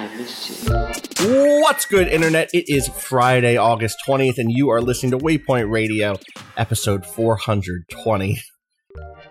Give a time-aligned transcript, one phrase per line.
[0.00, 2.48] What's good, Internet?
[2.54, 6.18] It is Friday, August 20th, and you are listening to Waypoint Radio,
[6.56, 8.40] episode 420.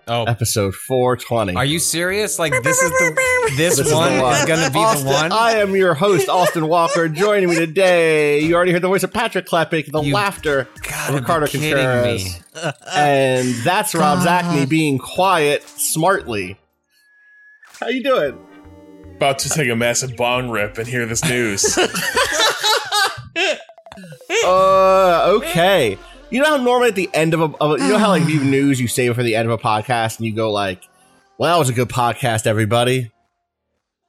[0.07, 1.55] Oh, Episode 420.
[1.55, 2.37] are you serious?
[2.37, 5.31] Like this is the this, This one is, gonna be Austin, the one.
[5.31, 7.09] I am your host, Austin Walker.
[7.09, 10.67] Joining me today, you already heard the voice of Patrick Klepek, the You laughter
[11.07, 12.41] of Ricardo Contreras,
[12.93, 16.59] and that's Rob Zacny being quiet smartly.
[17.79, 18.37] How you doing?
[19.19, 21.77] About to take a massive bong rip and hear this news.
[24.45, 25.97] Uh, okay.
[26.29, 28.27] You know how normally at the end of a, of a you know how like
[28.29, 30.87] you news you save it for the end of a podcast and you go like,
[31.37, 33.11] "Well, that was a good podcast, everybody."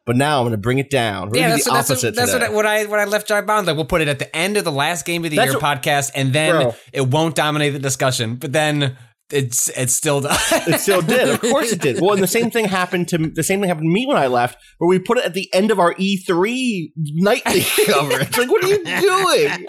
[0.06, 1.30] But now I'm going to bring it down.
[1.30, 2.48] We're Yeah, that's, the what, that's, opposite what, that's today.
[2.54, 4.34] what, I, what I what I left Giant Bomb Like we'll put it at the
[4.36, 6.74] end of the last game of the That's year what- podcast, and then Bro.
[6.92, 8.36] it won't dominate the discussion.
[8.36, 8.96] But then
[9.32, 11.28] it's it's still does It still did.
[11.28, 12.00] Of course it did.
[12.00, 14.26] Well, and the same thing happened to the same thing happened to me when I
[14.26, 18.36] left, where we put it at the end of our E3 nightly coverage.
[18.36, 19.66] Like, what are you doing?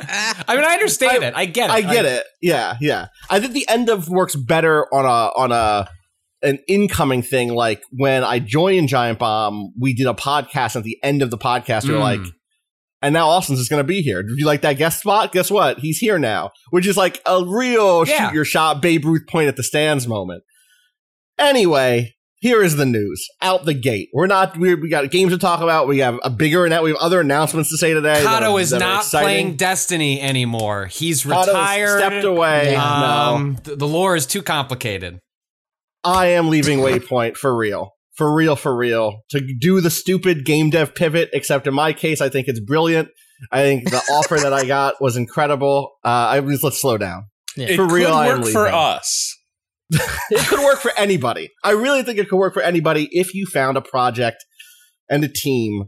[0.47, 1.33] I mean, I understand it.
[1.35, 1.73] I get it.
[1.73, 2.23] I get it.
[2.41, 3.07] Yeah, yeah.
[3.29, 5.87] I think the end of works better on a on a
[6.43, 7.53] an incoming thing.
[7.53, 10.75] Like when I joined Giant Bomb, we did a podcast.
[10.75, 12.01] At the end of the podcast, we were Mm.
[12.01, 12.21] like,
[13.01, 14.21] and now Austin's is going to be here.
[14.23, 15.31] Did you like that guest spot?
[15.31, 15.79] Guess what?
[15.79, 18.27] He's here now, which is like a real Yeah.
[18.29, 20.43] shoot your shot, Babe Ruth point at the stands moment.
[21.37, 22.15] Anyway.
[22.43, 24.09] Here is the news out the gate.
[24.15, 24.57] We're not.
[24.57, 25.87] we we got games to talk about.
[25.87, 26.65] We have a bigger.
[26.65, 28.23] And we have other announcements to say today.
[28.25, 30.87] Cado is not playing Destiny anymore.
[30.87, 31.99] He's retired.
[31.99, 32.73] stepped away.
[32.75, 32.81] No.
[32.81, 35.19] Um, th- the lore is too complicated.
[36.03, 37.91] I am leaving Waypoint for real.
[38.21, 39.21] For real, for real.
[39.31, 43.09] To do the stupid game dev pivot, except in my case, I think it's brilliant.
[43.51, 45.93] I think the offer that I got was incredible.
[46.05, 47.23] Uh, I was, let's slow down.
[47.57, 49.35] it For real, could I am work for us.
[50.29, 51.49] It could work for anybody.
[51.63, 54.37] I really think it could work for anybody if you found a project
[55.09, 55.85] and a team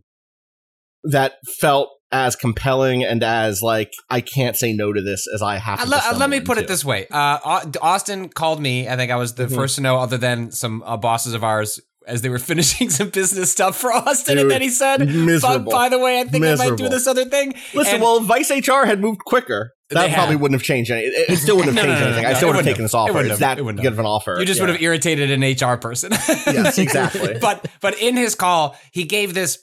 [1.03, 5.57] that felt as compelling and as like I can't say no to this as I
[5.57, 5.89] have Uh, to.
[5.89, 7.07] le- uh, let me put it this way.
[7.09, 8.87] Uh, Austin called me.
[8.89, 9.55] I think I was the Mhm.
[9.55, 13.09] first to know, other than some uh, bosses of ours, as they were finishing some
[13.09, 14.35] business stuff for Austin.
[14.35, 15.71] Dude, and then he said, "But miserable.
[15.71, 18.51] by the way, I think I might do this other thing." Listen, And- well, Vice
[18.51, 20.41] HR had moved quicker, that probably have.
[20.41, 21.11] wouldn't have changed anything.
[21.15, 22.25] It, it still wouldn't have No, changed no, no, anything.
[22.25, 22.99] I still would have taken this have.
[22.99, 23.13] It offer.
[23.13, 24.35] wouldn't It's that It good of an offer.
[24.39, 24.65] you just Yeah.
[24.65, 26.11] would have irritated an HR person.
[26.11, 27.37] Yes, exactly.
[27.39, 29.59] but but in his call, he gave this.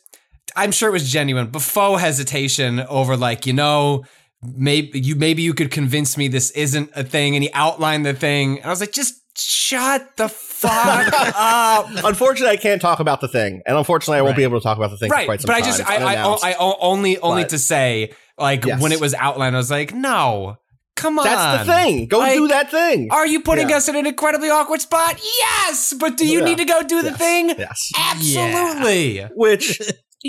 [0.57, 4.05] I'm sure it was genuine, but faux hesitation over like you know.
[4.43, 8.15] Maybe you maybe you could convince me this isn't a thing, and he outlined the
[8.15, 9.13] thing, and I was like, just
[9.43, 11.87] shut the fuck up.
[12.05, 14.37] Unfortunately, I can't talk about the thing, and unfortunately, I won't Right.
[14.39, 15.97] be able to talk about the thing for right quite some but i just I,
[15.97, 16.53] I.
[16.53, 18.81] I, only only But- to say like Yes.
[18.81, 20.57] when it was outlined i was like no
[20.97, 22.07] come on That's the thing.
[22.09, 23.09] Go Like, do that thing.
[23.11, 23.77] are you putting Yeah.
[23.79, 26.45] us in an incredibly awkward spot yes but do you Yeah.
[26.45, 27.19] need to go do the Yes.
[27.19, 27.93] thing Yes.
[27.97, 29.81] absolutely Which,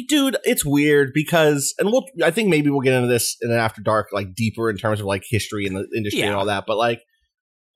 [0.08, 2.06] dude, it's weird because, and we'll.
[2.24, 5.00] I think maybe we'll get into this in an after dark, like deeper in terms
[5.02, 6.64] of like history and the industry and all that.
[6.66, 7.02] But like,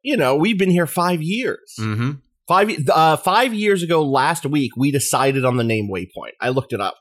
[0.05, 1.73] you know, we've been here five years.
[1.79, 2.11] mm-hmm.
[2.47, 6.33] Five uh, five years ago, last week, we decided on the name Waypoint.
[6.39, 6.95] I looked it up.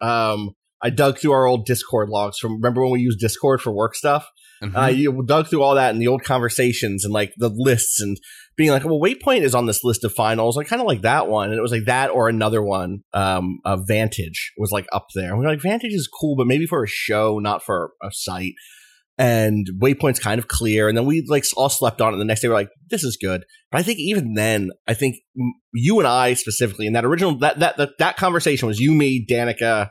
[0.00, 2.54] Um, I dug through our old Discord logs from.
[2.54, 4.28] Remember when we used Discord for work stuff?
[4.60, 4.76] Mm-hmm.
[4.76, 8.16] Uh, you dug through all that and the old conversations and like the lists and
[8.56, 10.58] being like, well, Waypoint is on this list of finals.
[10.58, 13.04] I kind of like that one, and it was like that or another one.
[13.14, 15.30] Um, uh, Vantage was like up there.
[15.30, 18.54] And we're like, Vantage is cool, but maybe for a show, not for a site.
[19.20, 20.88] And Waypoint's kind of clear.
[20.88, 22.18] And then we like all slept on it.
[22.18, 23.44] The next day we're like, this is good.
[23.72, 25.16] But I think even then, I think
[25.74, 29.26] you and I specifically in that original that that that, that conversation was you, me,
[29.28, 29.88] Danica,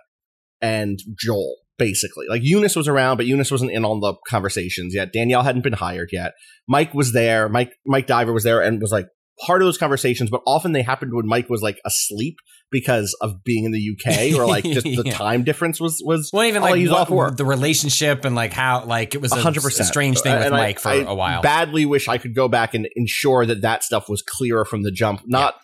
[0.61, 1.57] and Joel.
[1.77, 5.13] Basically, like Eunice was around, but Eunice wasn't in on the conversations yet.
[5.13, 6.31] Danielle hadn't been hired yet.
[6.67, 7.49] Mike was there.
[7.49, 9.05] Mike Mike Diver was there and was like,
[9.45, 12.37] part of those conversations, but often they happened when Mike was like asleep
[12.71, 15.13] because of being in the UK or like just the Yeah.
[15.13, 17.37] time difference was was Well, even all like he's off work.
[17.37, 20.45] the relationship and like how like it was a, hundred a percent strange thing with
[20.47, 21.41] And I- Mike for I a while.
[21.41, 24.91] Badly wish I could go back and ensure that that stuff was clearer from the
[24.91, 25.21] jump.
[25.25, 25.55] Not,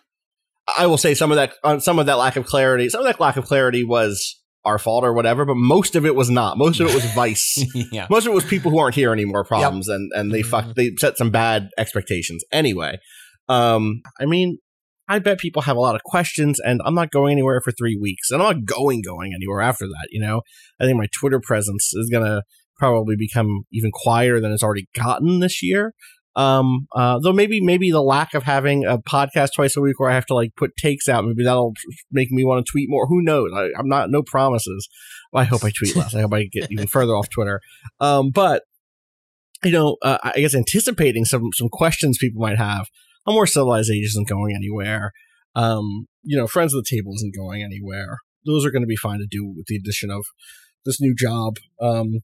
[0.78, 3.06] I will say some of that, uh, some of that lack of clarity, some of
[3.06, 6.56] that lack of clarity was our fault or whatever, but most of it was not.
[6.56, 7.62] Most of it was vice.
[7.92, 8.06] yeah.
[8.08, 10.74] most of it was people who aren't here anymore problems, and and they fuck Mhm.
[10.74, 12.42] they set some bad expectations.
[12.50, 12.98] Anyway,
[13.48, 14.58] um, I mean.
[15.06, 17.94] I bet people have a lot of questions, and I'm not going anywhere for three
[17.94, 20.08] weeks, and I'm not going going anywhere after that.
[20.10, 20.40] You know,
[20.80, 22.40] I think my Twitter presence is gonna
[22.78, 25.92] probably become even quieter than it's already gotten this year.
[26.36, 30.10] Um, uh, though maybe maybe the lack of having a podcast twice a week where
[30.10, 31.74] I have to like put takes out, maybe that'll
[32.10, 33.06] make me want to tweet more.
[33.06, 33.52] Who knows?
[33.54, 34.88] I, I'm not no promises.
[35.32, 36.14] I hope I tweet less.
[36.14, 37.60] I hope I get even further off Twitter.
[38.00, 38.62] Um, but
[39.62, 42.86] you know, uh, I guess anticipating some some questions people might have.
[43.26, 45.12] A more civilized age isn't going anywhere.
[45.54, 48.18] Um, you know, friends of the table isn't going anywhere.
[48.44, 50.24] Those are going to be fine to do with the addition of
[50.84, 51.56] this new job.
[51.80, 52.20] Um,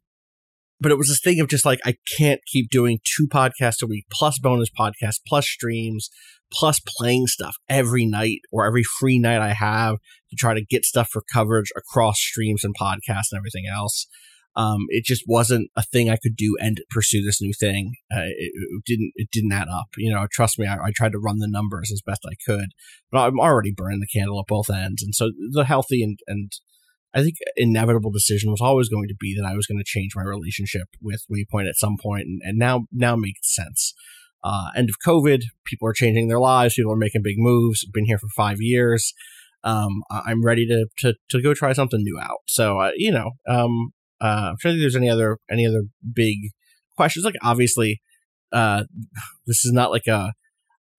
[0.80, 3.86] but it was this thing of just like I can't keep doing two podcasts a
[3.86, 6.08] week plus bonus podcasts plus streams
[6.52, 9.96] plus playing stuff every night or every free night I have
[10.30, 14.06] to try to get stuff for coverage across streams and podcasts and everything else.
[14.56, 17.94] Um, it just wasn't a thing I could do and pursue this new thing.
[18.12, 19.12] Uh, it, it didn't.
[19.14, 19.88] It didn't add up.
[19.96, 20.66] You know, trust me.
[20.66, 22.70] I, I tried to run the numbers as best I could,
[23.12, 25.02] but I'm already burning the candle at both ends.
[25.02, 26.50] And so the healthy and and
[27.14, 30.12] I think inevitable decision was always going to be that I was going to change
[30.14, 33.94] my relationship with Waypoint at some point, and, and now now makes sense.
[34.42, 36.74] Uh, end of COVID, people are changing their lives.
[36.74, 37.84] People are making big moves.
[37.92, 39.12] Been here for five years.
[39.62, 42.38] Um, I'm ready to, to to go try something new out.
[42.46, 45.84] So uh, you know, um, uh, I'm trying to think there's any other any other
[46.14, 46.50] big
[46.96, 47.24] questions.
[47.24, 48.00] Like obviously,
[48.52, 48.84] uh,
[49.46, 50.32] this is not like a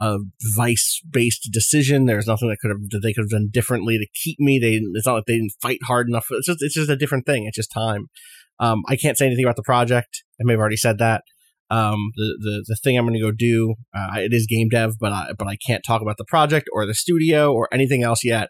[0.01, 0.18] a
[0.56, 2.06] vice based decision.
[2.06, 4.59] There's nothing that could have that they could have done differently to keep me.
[4.59, 6.25] They it's not like they didn't fight hard enough.
[6.31, 7.45] It's just it's just a different thing.
[7.45, 8.07] It's just time.
[8.59, 10.24] Um, I can't say anything about the project.
[10.39, 11.24] I may have already said that.
[11.69, 14.95] Um, the the the thing I'm going to go do uh, it is game dev,
[15.00, 18.25] but I but I can't talk about the project or the studio or anything else
[18.25, 18.50] yet.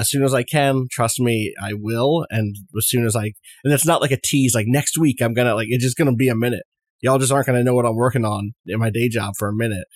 [0.00, 2.26] As soon as I can, trust me, I will.
[2.30, 3.32] And as soon as I
[3.64, 4.54] and it's not like a tease.
[4.54, 6.64] Like next week, I'm gonna like it's just gonna be a minute.
[7.00, 9.54] Y'all just aren't gonna know what I'm working on in my day job for a
[9.54, 9.86] minute.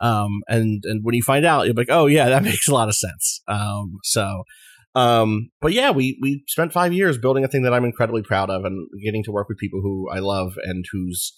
[0.00, 2.74] Um, and and when you find out, you'll be like, oh yeah, that makes a
[2.74, 3.40] lot of sense.
[3.48, 4.44] Um, so,
[4.94, 8.50] um, but yeah, we we spent five years building a thing that I'm incredibly proud
[8.50, 11.34] of, and getting to work with people who I love and whose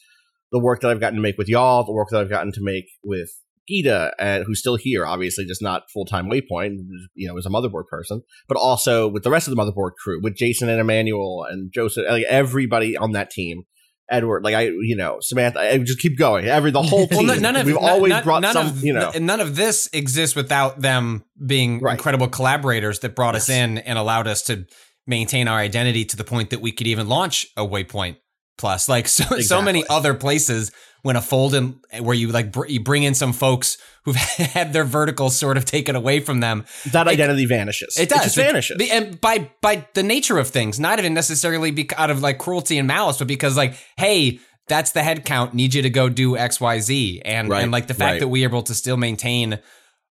[0.51, 2.63] the work that I've gotten to make with y'all, the work that I've gotten to
[2.63, 3.31] make with
[3.69, 6.79] Gita, and uh, who's still here, obviously just not full time Waypoint,
[7.15, 10.21] you know, as a motherboard person, but also with the rest of the motherboard crew,
[10.23, 13.63] with Jason and Emmanuel and Joseph, like everybody on that team.
[14.11, 16.47] Edward, like I, you know, Samantha, I just keep going.
[16.47, 17.29] Every the whole Well, team.
[17.29, 19.11] n- none of We've none- always none- brought none some, of, you know.
[19.15, 21.93] n- none of this exists without them being Right.
[21.93, 24.65] incredible collaborators that brought us in and allowed us to
[25.07, 28.17] maintain our identity to the point that we could even launch a Waypoint
[28.59, 28.89] Plus.
[28.89, 30.71] Like so, so many other places
[31.03, 34.17] when a fold in where you like br- you bring in some folks who've
[34.55, 36.65] had their verticals sort of taken away from them.
[36.93, 37.97] that it- identity vanishes.
[37.97, 38.77] It does just vanishes.
[38.77, 42.39] Be- and by by the nature of things, not even necessarily be- out of like
[42.39, 45.55] cruelty and malice, but because like, hey, that's the head count.
[45.55, 48.21] Need you to go do X, Y, Z, and Right, and like the fact right.
[48.21, 49.61] that we are able to still maintain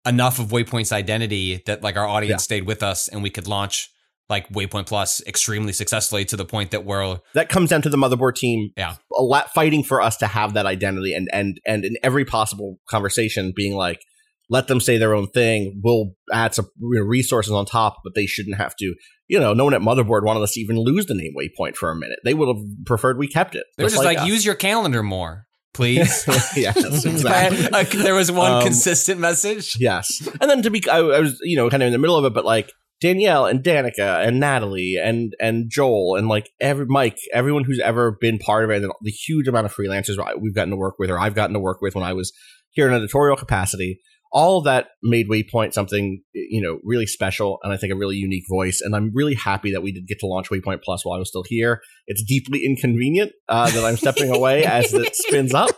[0.06, 2.44] enough of Waypoint's identity that like our audience Yeah.
[2.44, 3.90] stayed with us and we could launch
[4.30, 7.96] like Waypoint Plus extremely successfully to the point that we're that comes down to the
[7.98, 8.94] motherboard team Yeah.
[9.18, 12.78] a lot fighting for us to have that identity and and and in every possible
[12.88, 14.00] conversation being like
[14.48, 18.56] let them say their own thing we'll add some resources on top but they shouldn't
[18.56, 18.94] have to
[19.28, 21.90] you know no one at motherboard wanted us to even lose the name waypoint for
[21.90, 24.26] a minute they would have preferred we kept it they're just like, us.
[24.26, 25.44] use your calendar more,
[25.74, 26.24] please.
[26.56, 29.76] yes exactly there was one Um, consistent message.
[29.78, 30.08] Yes.
[30.40, 32.24] And then to be, I, I was, you know, kind of in the middle of
[32.24, 37.18] it, but like Danielle and Danica and Natalie and and Joel and like every Mike,
[37.32, 40.70] everyone who's ever been part of it, and the huge amount of freelancers we've gotten
[40.70, 42.32] to work with, or I've gotten to work with when I was
[42.70, 44.00] here in editorial capacity.
[44.32, 48.44] All that made Waypoint something, you know, really special and I think a really unique
[48.48, 48.80] voice.
[48.80, 51.28] And I'm really happy that we did get to launch Waypoint Plus while I was
[51.28, 51.80] still here.
[52.06, 55.70] It's deeply inconvenient uh, that I'm stepping away as it spins up.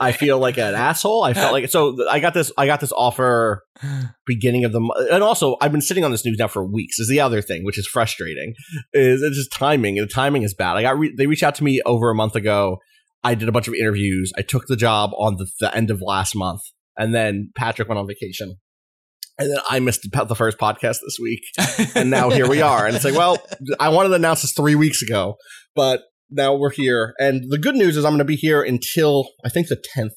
[0.00, 1.22] I feel like an asshole.
[1.22, 1.96] I felt like so.
[2.08, 2.52] I got this.
[2.56, 3.64] I got this offer
[4.26, 6.98] beginning of the mo- and also I've been sitting on this news now for weeks.
[6.98, 8.54] Is the other thing, which is frustrating,
[8.92, 9.96] is it's just timing.
[9.96, 10.76] The timing is bad.
[10.76, 12.78] I got re- they reached out to me over a month ago.
[13.24, 14.32] I did a bunch of interviews.
[14.38, 16.60] I took the job on the, the end of last month,
[16.96, 18.56] and then Patrick went on vacation.
[19.40, 21.42] And then I missed the first podcast this week,
[21.94, 22.86] and now here we are.
[22.86, 23.38] And it's like, well,
[23.78, 25.36] I wanted to announce this three weeks ago,
[25.76, 27.14] but now we're here.
[27.18, 30.14] And the good news is I'm going to be here until I think the 10th.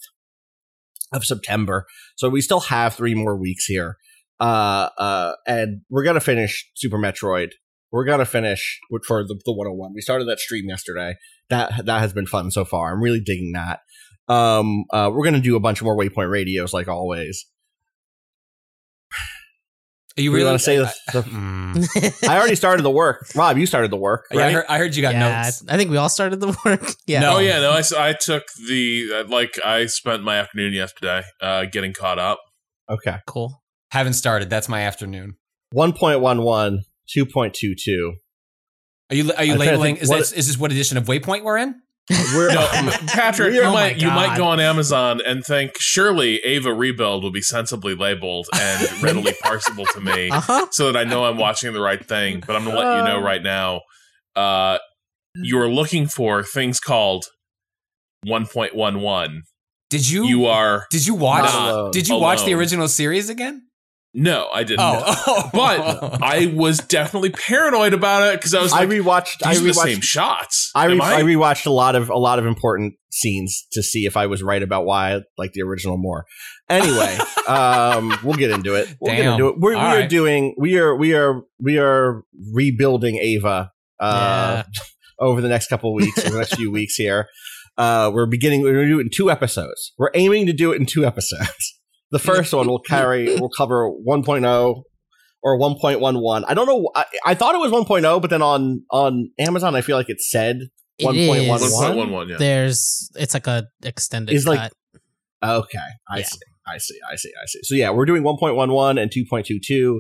[1.14, 1.86] of September.
[2.16, 3.98] So we still have three more weeks here.
[4.40, 7.50] Uh, uh, and we're gonna finish Super Metroid.
[7.92, 9.92] We're gonna finish with- for the, the 101.
[9.94, 11.16] We started that stream yesterday.
[11.50, 12.94] That that has been fun so far.
[12.94, 13.82] I'm really digging that.
[14.30, 17.46] Um, uh, we're gonna do a bunch more Waypoint radios like always.
[20.18, 22.24] Are you really want to say the, the- Mm.
[22.30, 23.26] I already started the work.
[23.34, 25.64] Rob, you started the work, Yeah, I heard, I heard you got yeah, notes.
[25.70, 26.84] I think we all started the work.
[27.08, 27.22] Yeah.
[27.22, 27.38] No.
[27.38, 31.94] Oh yeah, no, I took the uh, like I spent my afternoon yesterday uh, getting
[31.94, 32.40] caught up.
[32.90, 33.16] Okay.
[33.26, 33.62] Cool.
[33.92, 34.50] Haven't started.
[34.50, 35.36] That's my afternoon.
[35.74, 36.80] 1.11,
[37.16, 38.12] 2.22.
[39.10, 39.96] Are you are you I'm labeling?
[39.96, 41.76] think Is what- this is this what edition of Waypoint we're in?
[42.36, 42.68] We're, No,
[43.08, 47.32] Patrick, you Oh might you might go on Amazon and think surely Eva Rebuild will
[47.32, 50.68] be sensibly labeled and readily parsable to me, Uh huh.
[50.72, 52.44] so that I know I'm watching the right thing.
[52.46, 53.82] But I'm gonna let you know right now,
[54.36, 54.78] uh,
[55.36, 57.26] you're looking for things called
[58.28, 59.42] 1.11.
[59.90, 63.64] Did you You are did you watch did you watch the original series again?
[64.14, 64.82] No, I didn't.
[64.82, 69.46] Oh, But I was definitely paranoid about it because I was I like, rewatched.
[69.46, 70.04] I these are the same rewatched.
[70.04, 70.72] shots.
[70.76, 74.06] I, re- Am I rewatched a lot of a lot of important scenes to see
[74.06, 76.26] if I was right about why I like the original more.
[76.70, 78.96] Anyway, um, we'll get into it.
[79.00, 79.56] We'll get into it.
[79.60, 80.10] We're we are right.
[80.10, 80.56] doing.
[80.58, 80.96] We are.
[80.96, 81.42] We are.
[81.60, 84.64] We are rebuilding Eva uh,
[85.20, 87.28] over the next couple of weeks, over the next few weeks here.
[87.78, 88.62] Uh, we're beginning.
[88.62, 89.94] We're going to do it in two episodes.
[89.98, 91.80] We're aiming to do it in two episodes.
[92.12, 93.36] The first one will carry.
[93.40, 94.84] will cover 1.0
[95.44, 96.44] or 1.11.
[96.48, 96.92] I don't know.
[96.96, 100.22] I, I thought it was 1.0, but then on on Amazon, I feel like it
[100.22, 100.60] said
[101.00, 102.30] It 1.11.
[102.30, 102.38] yeah.
[102.38, 104.74] There's it's like a extended Is like- cut.
[105.44, 106.26] Okay, I Yeah.
[106.26, 106.40] see.
[106.68, 107.00] I see.
[107.12, 107.30] I see.
[107.42, 107.60] I see.
[107.64, 110.00] So yeah, we're doing 1.11 and 2.22.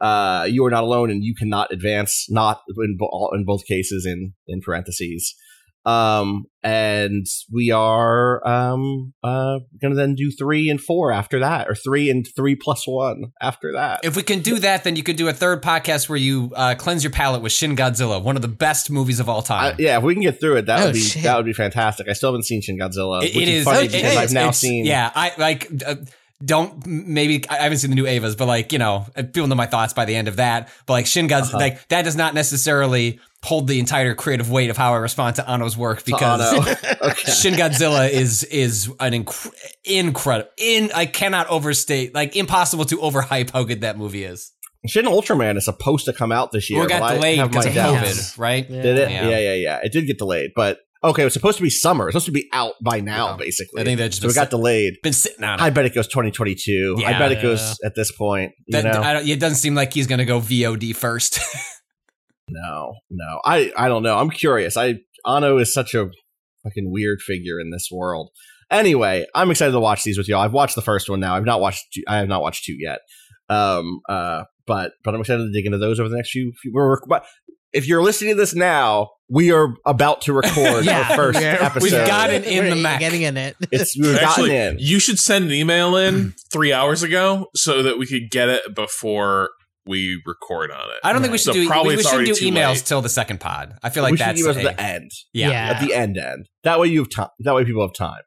[0.00, 2.26] Uh, you are not alone, and you cannot advance.
[2.28, 4.06] Not in, bo- in both cases.
[4.06, 5.34] In in parentheses.
[5.86, 11.76] Um, and we are um uh gonna then do three and four after that, or
[11.76, 14.00] three and three plus one after that.
[14.02, 16.74] If we can do that, then you could do a third podcast where you uh,
[16.76, 19.76] cleanse your palate with Shin Godzilla, one of the best movies of all I, time.
[19.78, 21.22] yeah, if we can get through it, that Oh, would be shit.
[21.22, 22.08] that would be fantastic.
[22.08, 24.18] I still haven't seen Shin Godzilla, It- which it is is funny it- because it-
[24.18, 24.86] I've now seen.
[24.86, 25.70] Yeah, I like.
[26.40, 29.54] Uh, don't maybe I haven't seen the new Evas, but like you know, people know
[29.54, 30.68] my thoughts by the end of that.
[30.86, 31.58] But like Shin Godzilla, Uh-huh.
[31.58, 35.48] like that does not necessarily hold the entire creative weight of how I respond to
[35.48, 37.32] Anno's work because okay.
[37.32, 39.52] Shin Godzilla is is an inc-
[39.84, 40.50] incredible.
[40.58, 44.52] In I cannot overstate, like impossible to overhype how good that movie is.
[44.86, 46.78] Shin Ultraman is supposed to come out this year.
[46.80, 47.72] Well, it got delayed because of.
[47.72, 48.68] COVID, right?
[48.70, 48.82] Yeah.
[48.82, 49.10] Did it?
[49.10, 49.28] Yeah.
[49.28, 49.38] Yeah.
[49.38, 52.08] yeah, yeah, It did get delayed, but okay, it was supposed to be summer.
[52.08, 53.36] It's supposed to be out by now, Yeah.
[53.36, 53.82] basically.
[53.82, 54.94] I think that just so it got delayed.
[55.02, 55.62] been sitting on it.
[55.62, 56.96] I bet it goes 2022.
[56.98, 57.18] I Yeah.
[57.18, 58.52] bet it goes at this point.
[58.66, 59.00] You That, know?
[59.02, 61.38] I don't, it doesn't seem like he's going to go VOD first.
[62.48, 63.40] no, no.
[63.44, 64.18] I, I don't know.
[64.18, 64.76] I'm curious.
[64.76, 66.08] I Anno is such a
[66.62, 68.30] fucking weird figure in this world.
[68.70, 70.40] Anyway, I'm excited to watch these with y'all.
[70.42, 71.34] I've watched the first one now.
[71.36, 71.84] I've not watched.
[71.94, 72.98] Two, I have not watched two yet.
[73.48, 74.00] Um.
[74.08, 74.44] Uh.
[74.66, 76.52] But but I'm excited to dig into those over the next few.
[76.60, 77.24] few we're, but
[77.76, 81.58] if you're listening to this now, we are about to record Yeah, our first we're-
[81.60, 81.82] episode.
[81.82, 83.00] We've got it in We're the Mac.
[83.00, 83.56] Getting in it.
[83.70, 84.76] It's we've gotten Actually, in.
[84.78, 86.28] you should send an email in hmm.
[86.52, 89.50] three hours ago so that we could get it before
[89.84, 90.96] we record on it.
[91.04, 91.68] I don't think we should So do.
[91.68, 92.84] probably we, we shouldn't do emails late.
[92.86, 93.74] till the second pod.
[93.84, 95.10] I feel like we that's give us a- the end.
[95.32, 95.48] yeah.
[95.50, 95.70] Yeah.
[95.70, 96.46] At the end, end.
[96.64, 97.28] That way you have time.
[97.40, 98.22] That way people have time.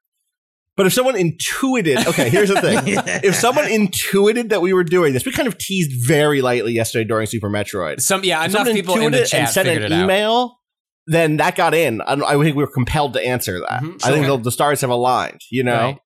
[0.79, 2.79] But if someone intuited, okay, here's the thing.
[2.87, 7.03] if someone intuited that we were doing this, we kind of teased very lightly yesterday
[7.05, 7.99] during Super Metroid.
[7.99, 10.03] Some yeah, If enough people in the chat and sent figured an it out.
[10.05, 10.57] email,
[11.05, 11.99] then that got in.
[11.99, 13.83] I, I think we were compelled to answer that.
[13.83, 15.41] Mhm, I think the, the stars have aligned.
[15.51, 15.99] You know,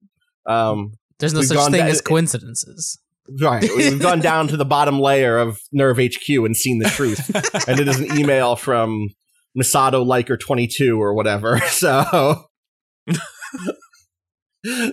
[0.48, 2.98] um, There's no such thing down- as coincidences.
[3.42, 3.62] right?
[3.78, 7.30] We've gone down to the bottom layer of NERV HQ and seen the truth.
[7.68, 9.10] and it is an email from
[9.56, 11.60] Misato Liker twenty two or whatever.
[11.70, 12.46] So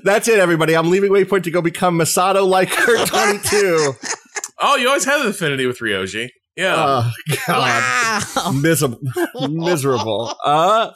[0.02, 0.74] that's it, everybody.
[0.76, 3.92] I'm leaving Waypoint to go become Misato like her twenty two.
[4.60, 6.28] Oh, you always had an affinity with Ryoji.
[6.56, 6.74] Yeah.
[6.76, 7.10] oh
[7.46, 8.52] God, Wow.
[8.52, 8.98] miserable,
[9.48, 10.34] miserable.
[10.44, 10.90] Uh,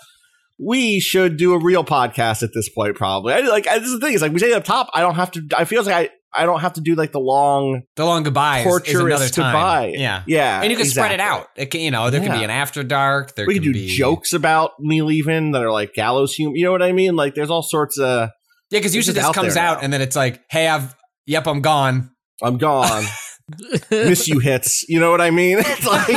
[0.59, 3.33] we should do a real podcast at this point, probably.
[3.35, 4.15] I, like this is the thing.
[4.15, 4.89] Is like we say it up top.
[4.93, 5.43] I don't have to.
[5.57, 6.11] I feel like I.
[6.37, 9.29] I don't have to do like the long The long goodbye is, is torturous another
[9.29, 9.53] time.
[9.53, 9.93] goodbye.
[9.97, 10.25] Yeah.
[10.27, 11.47] yeah, And you can spread it out.
[11.55, 13.37] It can, you know, there can be an after dark.
[13.37, 16.57] There we can can do be jokes about me leaving that are like gallows humor.
[16.57, 17.15] You know what I mean?
[17.15, 18.31] Like there's all sorts of
[18.71, 19.85] Yeah, because It's usually just this out comes out now.
[19.85, 20.95] and then it's like, hey, I've
[21.27, 22.11] yep, I'm gone.
[22.43, 23.05] I'm gone.
[23.91, 24.85] Miss you hits.
[24.89, 25.59] You know what I mean?
[25.65, 26.09] It's like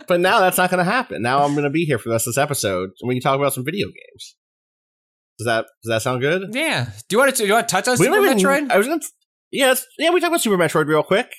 [0.08, 1.22] But now that's not gonna happen.
[1.22, 3.36] Now I'm gonna be here for the rest of this episode and we can talk
[3.38, 4.36] about some video games.
[5.38, 6.54] Does that does that sound good?
[6.54, 6.86] Yeah.
[7.08, 8.70] Do you want to do you want to touch on We Super even- Metroid?
[8.70, 9.00] I was gonna
[9.52, 11.30] yeah, let's- yeah, we talk about Super Metroid real quick.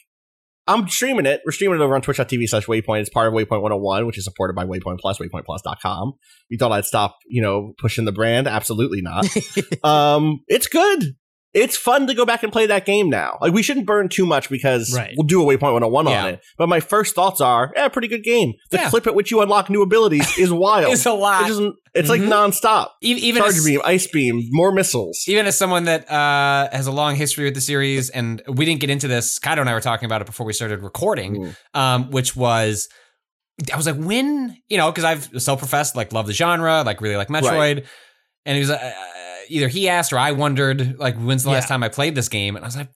[0.67, 1.41] I'm streaming it.
[1.45, 3.01] We're streaming it over on twitch.tv slash waypoint.
[3.01, 6.13] It's part of Waypoint 101, which is supported by Waypoint Plus, waypointplus.com.
[6.49, 8.47] You thought I'd stop, you know, pushing the brand?
[8.47, 9.25] Absolutely not.
[9.83, 11.15] um, it's good.
[11.57, 13.37] It's fun to go back and play that game now.
[13.41, 15.13] Like we shouldn't burn too much because Right.
[15.17, 16.23] we'll do a Waypoint 101 Yeah.
[16.23, 16.41] on it.
[16.57, 18.53] But my first thoughts are, yeah, pretty good game.
[18.71, 18.89] The Yeah.
[18.91, 20.91] clip at which you unlock new abilities is wild.
[20.93, 21.47] It's a it lot.
[21.47, 22.29] doesn't, it's like Mhm.
[22.29, 22.89] nonstop.
[23.03, 25.23] E- even Charge as, beam, ice beam, more missiles.
[25.27, 28.79] even as someone that uh, has a long history with the series, and we didn't
[28.79, 29.39] get into this.
[29.39, 31.55] Cado and I were talking about it before we started recording, Mm.
[31.79, 32.87] um, which was
[33.73, 37.15] I was like, when you know, because I've self-professed like love the genre, like really
[37.15, 37.85] like Metroid,
[38.45, 38.93] and he was uh,
[39.49, 42.55] either he asked or I wondered like, when's the last time I played this game,
[42.55, 42.89] and I was like,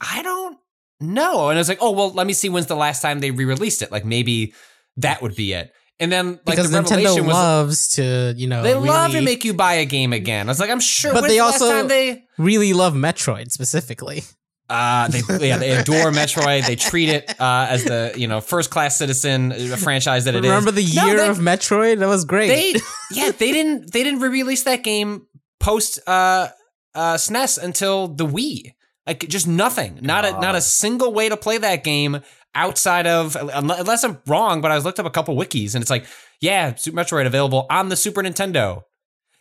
[0.00, 0.58] I don't
[1.00, 3.30] know, and I was like, oh well, let me see when's the last time they
[3.30, 4.54] re-released it, like maybe
[4.98, 7.34] that would be it, and then like because the Nintendo revelation was.
[7.34, 10.48] loves to, you know, they love to make you buy a game again.
[10.48, 11.12] I was like, I'm sure.
[11.12, 14.22] But they the also- they really love Metroid specifically.
[14.68, 16.64] Uh, they yeah they adore Metroid.
[16.64, 20.44] They treat it uh, as the you know first class citizen uh, franchise that it
[20.44, 20.48] is.
[20.48, 21.98] Remember the No, year they- of Metroid?
[21.98, 22.46] That was great.
[22.48, 22.80] They
[23.10, 25.26] yeah they didn't they didn't re-release that game
[25.60, 26.48] post uh
[26.94, 28.72] uh SNES until the Wii.
[29.06, 29.98] Like just nothing.
[30.02, 32.20] Not a not a single way to play that game
[32.54, 35.90] outside of unless I'm wrong, but I was looked up a couple wikis and it's
[35.90, 36.06] like
[36.40, 38.82] yeah Super Metroid available on the Super Nintendo,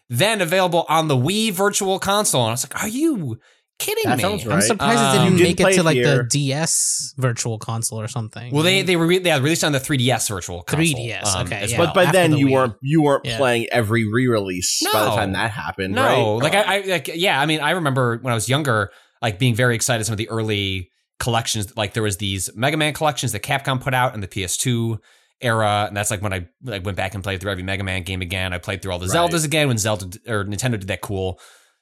[0.10, 2.42] then available on the Wii Virtual Console.
[2.44, 3.40] And I was like, are you
[3.80, 4.22] kidding That me?
[4.24, 6.18] sounds I'm surprised Um, it didn't Didn't make it to like here.
[6.18, 8.54] the DS Virtual Console or something.
[8.54, 10.86] Well, they they were re- yeah, released on the 3DS virtual console.
[10.96, 11.78] 3DS, um, okay, yeah.
[11.80, 11.88] well.
[11.88, 12.52] but by after then the you Wii.
[12.52, 13.38] weren't you weren't Yeah.
[13.38, 15.16] playing every re-release by the No.
[15.16, 16.44] time that happened, no, right?
[16.44, 16.60] like Oh.
[16.70, 19.74] I, I like yeah, I mean, I remember when I was younger, like being very
[19.76, 20.04] excited.
[20.06, 23.94] Some of the early collections, like there was these Mega Man collections that Capcom put
[23.94, 24.98] out in the PS2
[25.42, 28.04] era, and that's like when I like went back and played through every Mega Man
[28.04, 28.54] game again.
[28.54, 29.30] I played through all the Right.
[29.30, 31.40] Zeldas again when Zelda or Nintendo did that cool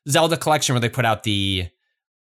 [0.08, 1.68] Zelda collection where they put out the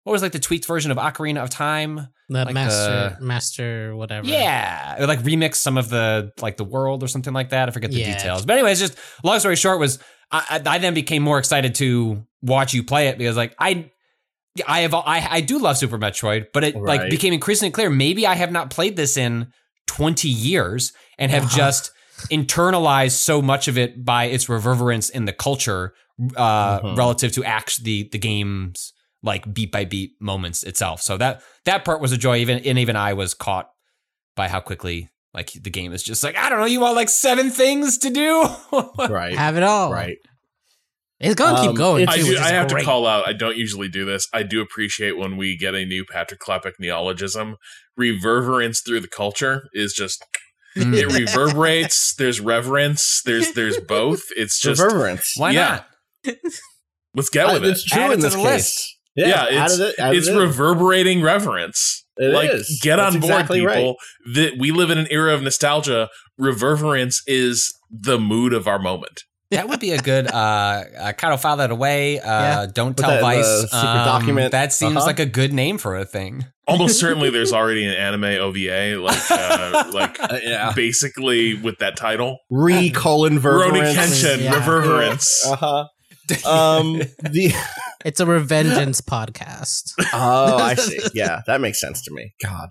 [0.04, 2.08] what was like the tweaked version of Ocarina of Time.
[2.28, 4.26] the like master, the- master, whatever.
[4.26, 7.68] Yeah, it, like remix some of the like the world or something like that.
[7.68, 8.16] I forget the Yeah.
[8.16, 8.46] details.
[8.46, 9.98] But anyways, just long story short was
[10.30, 13.90] I, I I then became more excited to watch you play it because like I
[14.66, 18.26] I have I I do love Super Metroid, but it like became increasingly clear maybe
[18.26, 19.52] I have not played this in
[19.88, 21.56] 20 years and have Uh-huh.
[21.56, 21.90] just
[22.30, 25.94] internalized so much of it by its reverberance in the culture
[26.36, 26.96] uh Mhm.
[26.96, 28.92] relative to act the the game's
[29.22, 31.02] like beat by beat moments itself.
[31.02, 33.68] So that that part was a joy even and even I was caught
[34.36, 37.08] by how quickly like the game is just like I don't know you want like
[37.08, 38.48] seven things to do
[39.08, 39.92] right, Have it all.
[39.92, 40.16] right.
[41.22, 42.02] It's gonna Um, keep going.
[42.04, 42.38] it's- I do.
[42.38, 42.80] I have great.
[42.80, 43.28] to call out.
[43.28, 44.26] I don't usually do this.
[44.32, 47.56] I do appreciate when we get a new Patrick Klepek neologism.
[47.94, 50.24] Reverberance through the culture is just
[50.78, 50.94] Mm.
[50.96, 52.14] it reverberates.
[52.14, 53.20] There's reverence.
[53.26, 54.22] There's there's both.
[54.36, 55.34] It's just Reverberance.
[55.36, 55.82] Why Yeah.
[56.24, 56.36] not?
[57.14, 57.70] let's get Uh, with it.
[57.70, 58.46] it's true Add it in to this the case.
[58.46, 58.96] list.
[59.16, 62.04] Yeah, Yeah, it's added it, added it's it reverberating reverence.
[62.16, 62.80] It like is.
[62.82, 63.76] get That's on board, exactly right.
[63.76, 63.96] people.
[64.34, 66.08] That we live in an era of nostalgia.
[66.38, 69.22] Reverberance is the mood of our moment.
[69.50, 72.20] That would be a good uh, uh kind of file that away.
[72.20, 72.66] Uh Yeah.
[72.72, 73.62] don't Put tell that Vice.
[73.62, 74.52] secret Um, document.
[74.52, 75.06] That seems Uh-huh.
[75.06, 76.44] like a good name for a thing.
[76.68, 80.72] Almost certainly, there's already an anime OVA, like uh, like Uh, yeah.
[80.76, 82.38] basically with that title.
[82.48, 83.92] Re colon Rurouni.
[83.94, 84.54] Kenshin, Yeah.
[84.54, 85.44] Reverberance.
[85.46, 85.84] Uh huh.
[86.46, 87.02] Um.
[87.22, 87.52] The.
[88.04, 89.92] It's a revengeance podcast.
[90.12, 90.98] Oh, I see.
[91.12, 92.34] Yeah, that makes sense to me.
[92.42, 92.70] God,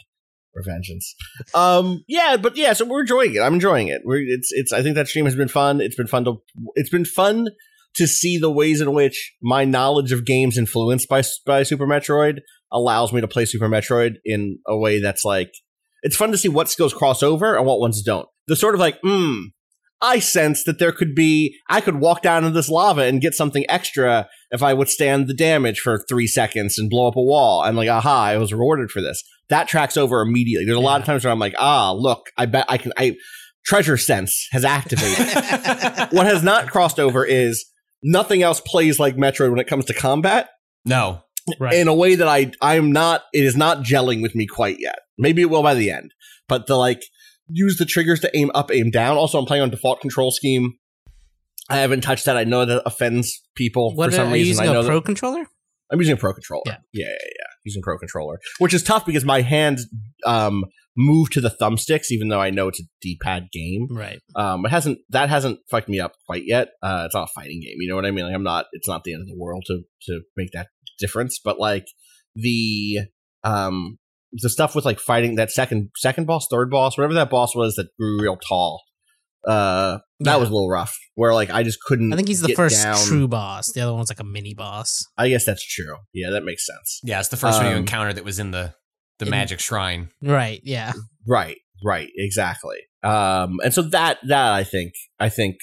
[0.57, 1.05] revengeance.
[1.53, 2.03] Um.
[2.07, 2.73] Yeah, but yeah.
[2.73, 3.39] So we're enjoying it.
[3.39, 4.01] I'm enjoying it.
[4.03, 4.23] We're.
[4.27, 4.49] It's.
[4.51, 4.73] It's.
[4.73, 5.81] I think that stream has been fun.
[5.81, 6.41] It's been fun to.
[6.75, 7.47] It's been fun
[7.95, 12.39] to see the ways in which my knowledge of games influenced by by Super Metroid
[12.71, 15.51] allows me to play Super Metroid in a way that's like.
[16.01, 18.27] It's fun to see what skills cross over and what ones don't.
[18.47, 19.47] The sort of like, hmm.
[20.01, 23.33] I sense that there could be, I could walk down into this lava and get
[23.33, 27.61] something extra if I withstand the damage for three seconds and blow up a wall.
[27.61, 29.21] I'm like, aha, I was rewarded for this.
[29.49, 30.65] That tracks over immediately.
[30.65, 33.17] There's a lot of times where I'm like, ah, look, I bet I can, I,
[33.65, 35.17] treasure sense has activated.
[36.11, 37.65] what has not crossed over is
[38.01, 40.49] nothing else plays like Metroid when it comes to combat
[40.85, 41.23] No.
[41.59, 41.73] Right.
[41.73, 44.99] in a way that I, I'm not, it is not gelling with me quite yet.
[45.17, 46.13] Maybe it will by the end,
[46.47, 47.01] but the like,
[47.49, 49.17] use the triggers to aim up, aim down.
[49.17, 50.73] Also, I'm playing on default control scheme.
[51.69, 52.35] I haven't touched that.
[52.37, 54.47] I know that offends people what for some are you reason.
[54.63, 55.45] using I know a that- pro controller?
[55.91, 56.61] I'm using a pro controller.
[56.67, 56.77] Yeah.
[56.93, 57.45] yeah, yeah, yeah.
[57.65, 59.87] Using pro controller, which is tough because my hands
[60.25, 63.87] um, move to the thumbsticks, even though I know it's a D-pad game.
[63.89, 64.19] Right.
[64.35, 66.69] Um, it hasn't that hasn't fucked me up quite yet.
[66.83, 68.25] Uh, it's not a fighting game, you know what I mean?
[68.25, 68.65] Like I'm not.
[68.73, 70.67] It's not the end of the world to to make that
[70.99, 71.85] difference, but like
[72.35, 72.99] the
[73.43, 73.97] um
[74.33, 77.75] the stuff with like fighting that second second boss, third boss, whatever that boss was
[77.75, 78.83] that grew real tall.
[79.47, 80.35] Uh, that Yeah.
[80.37, 80.97] was a little rough.
[81.15, 82.11] Where like I just couldn't.
[82.11, 82.97] I think he's the first down.
[83.05, 83.71] true boss.
[83.71, 85.05] The other one's like a mini boss.
[85.17, 85.95] I guess that's true.
[86.13, 86.99] Yeah, that makes sense.
[87.03, 88.73] Yeah, it's the first one you encounter that was in the
[89.19, 90.09] the In- magic shrine.
[90.21, 90.61] Right.
[90.63, 90.93] Yeah.
[91.27, 92.77] Right, right, exactly.
[93.03, 95.55] Um, and so that that I think I think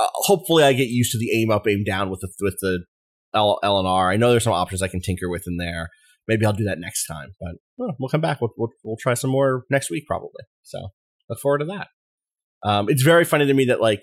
[0.00, 2.84] uh, hopefully I get used to the aim up, aim down with the with the
[3.34, 4.10] L, L and R.
[4.10, 5.88] I know there's some options I can tinker with in there.
[6.28, 8.40] Maybe I'll do that next time, but well, we'll come back.
[8.40, 10.44] We'll, we'll we'll try some more next week probably.
[10.62, 10.88] So
[11.28, 11.88] look forward to that.
[12.64, 14.02] Um, it's very funny to me that like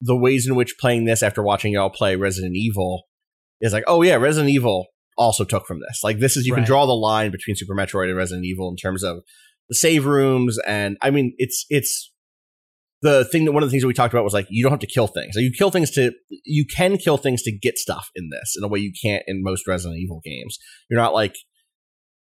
[0.00, 3.04] the ways in which playing this after watching y'all play Resident Evil
[3.60, 6.00] is like, oh yeah, Resident Evil also took from this.
[6.02, 8.76] Like this is you can draw the line between Super Metroid and Resident Evil in
[8.76, 9.18] terms of
[9.68, 12.12] the save rooms and I mean it's it's
[13.02, 14.72] the thing that one of the things that we talked about was like you don't
[14.72, 15.34] have to kill things.
[15.36, 16.12] Like, you kill things to
[16.44, 19.42] you can kill things to get stuff in this in a way you can't in
[19.42, 20.58] most Resident Evil games.
[20.90, 21.34] You're not like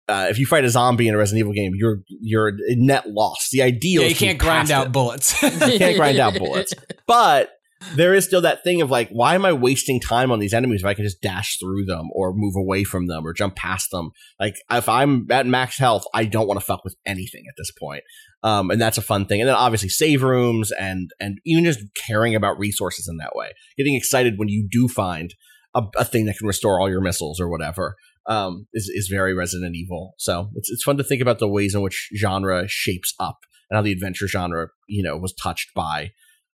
[0.08, 3.48] uh, if you fight a zombie in a Resident Evil game, you're you're net loss.
[3.52, 4.92] The ideal Yeah, is you can't grind out it.
[4.92, 5.42] bullets.
[5.42, 6.74] You can't grind out bullets.
[7.08, 7.50] But
[7.94, 10.82] there is still that thing of like, why am I wasting time on these enemies
[10.82, 13.92] if I can just dash through them or move away from them or jump past
[13.92, 14.12] them?
[14.40, 17.72] Like, if I'm at max health, I don't want to fuck with anything at this
[17.72, 18.04] point.
[18.44, 19.42] Um, and that's a fun thing.
[19.42, 23.52] And then obviously save rooms and and even just caring about resources in that way,
[23.78, 25.34] getting excited when you do find
[25.74, 27.96] a, a thing that can restore all your missiles or whatever.
[28.28, 30.16] Um, is is very Resident Evil.
[30.18, 33.78] So it's it's fun to think about the ways in which genre shapes up and
[33.78, 36.12] how the adventure genre, you know, was touched by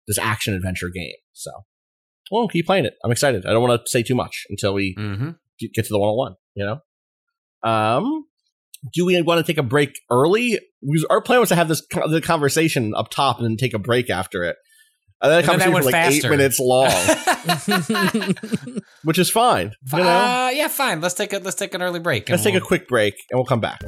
[0.08, 1.14] this action adventure game.
[1.32, 1.52] So,
[2.32, 2.94] well, keep playing it.
[3.04, 3.46] I'm excited.
[3.46, 6.34] I don't want to say too much until we hmm get get to the 101.
[6.54, 6.80] You know,
[7.70, 8.24] um,
[8.92, 10.58] do we want to take a break early?
[10.82, 13.74] Because our plan was to have this co- the conversation up top and then take
[13.74, 14.56] a break after it.
[15.20, 16.26] And that And then that conversation was like faster.
[16.26, 19.72] eight minutes long, which is fine.
[19.92, 20.08] You know?
[20.08, 21.00] uh, yeah, fine.
[21.00, 22.28] Let's take a let's take an early break.
[22.28, 23.80] Let's take a quick break and we'll come back.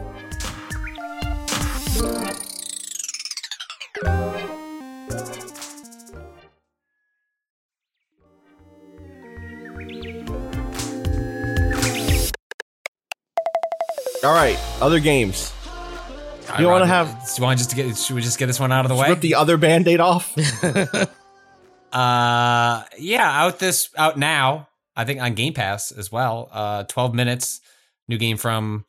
[14.22, 15.52] All right, other games.
[16.58, 17.96] You wanna have- Do you want just to get?
[17.96, 19.08] Should we just get this one out of the way?
[19.10, 20.34] Rip the other band-aid off.
[21.92, 24.68] Uh, yeah, out this out now.
[24.94, 26.48] I think on Game Pass as well.
[26.52, 27.60] Uh, twelve minutes,
[28.06, 28.84] new game from.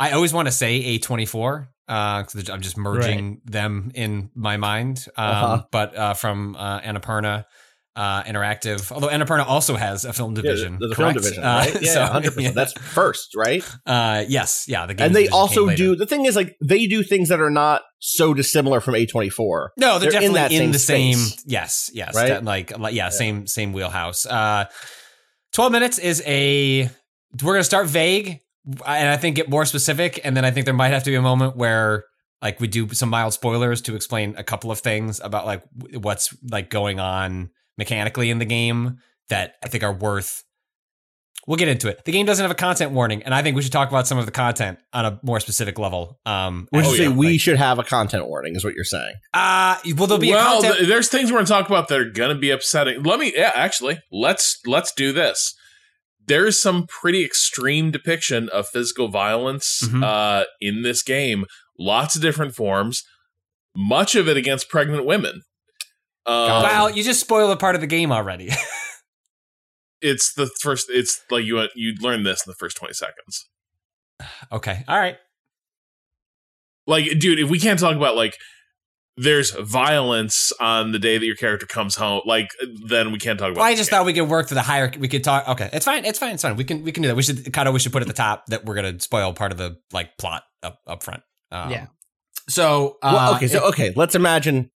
[0.00, 5.06] I always want to say A24 because I'm just merging them in my mind.
[5.16, 5.62] Um, Uh-huh.
[5.70, 7.44] But uh, from uh, Annapurna
[7.96, 11.74] uh, Interactive, although Annapurna also has a film division, the, the film division, Uh, right?
[11.82, 12.44] Yeah, so, hundred percent.
[12.46, 12.50] yeah.
[12.64, 13.62] That's first, right?
[13.86, 14.86] uh, yes, yeah.
[14.86, 17.50] The game and they also do the thing is like they do things that are
[17.50, 19.68] not so dissimilar from A24.
[19.78, 21.18] No, they're, They're in definitely that in, same the same.
[21.46, 22.28] Yes, yes, Right?
[22.28, 24.26] that- like, like yeah, same same wheelhouse.
[24.26, 24.66] Uh,
[25.52, 26.90] Twelve minutes is a.
[27.42, 30.74] We're gonna start vague, and I think get more specific, and then I think there
[30.74, 32.04] might have to be a moment where
[32.42, 36.34] like we do some mild spoilers to explain a couple of things about like what's
[36.50, 40.42] like going on mechanically in the game that I think are worth.
[41.46, 42.06] We'll get into it.
[42.06, 44.16] The game doesn't have a content warning, and I think we should talk about some
[44.16, 46.18] of the content on a more specific level.
[46.24, 48.72] Um, Which and, is say yeah, we like- should have a content warning, is what
[48.74, 49.12] you're saying.
[49.34, 50.76] uh, well, there'll be a well, content.
[50.78, 53.02] th- there's things we're going to talk about that are going to be upsetting.
[53.02, 55.54] Let me, yeah, actually, let's let's do this.
[56.26, 60.02] There's some pretty extreme depiction of physical violence Mhm.
[60.02, 61.44] uh, in this game.
[61.78, 63.02] Lots of different forms.
[63.76, 65.42] Much of it against pregnant women.
[66.26, 68.50] Um, Wow, you just spoiled a part of the game already.
[70.00, 70.86] it's the first.
[70.90, 73.48] It's like you you learn this in the first twenty seconds.
[74.52, 75.16] okay, all right.
[76.86, 78.36] Like, dude, if we can't talk about like.
[79.16, 82.22] There's violence on the day that your character comes home.
[82.26, 82.48] Like,
[82.88, 83.58] then we can't talk about.
[83.60, 83.98] Well, I just game.
[84.00, 84.90] thought we could work to the higher.
[84.98, 85.48] We could talk.
[85.50, 86.04] Okay, it's fine.
[86.04, 86.34] It's fine.
[86.34, 86.56] It's fine.
[86.56, 87.14] We can we can do that.
[87.14, 89.52] We should kind of we should put at the top that we're gonna spoil part
[89.52, 91.22] of the like plot up up front.
[91.52, 91.86] Um, Yeah.
[92.48, 94.72] So uh, well, okay, so it- okay, let's imagine.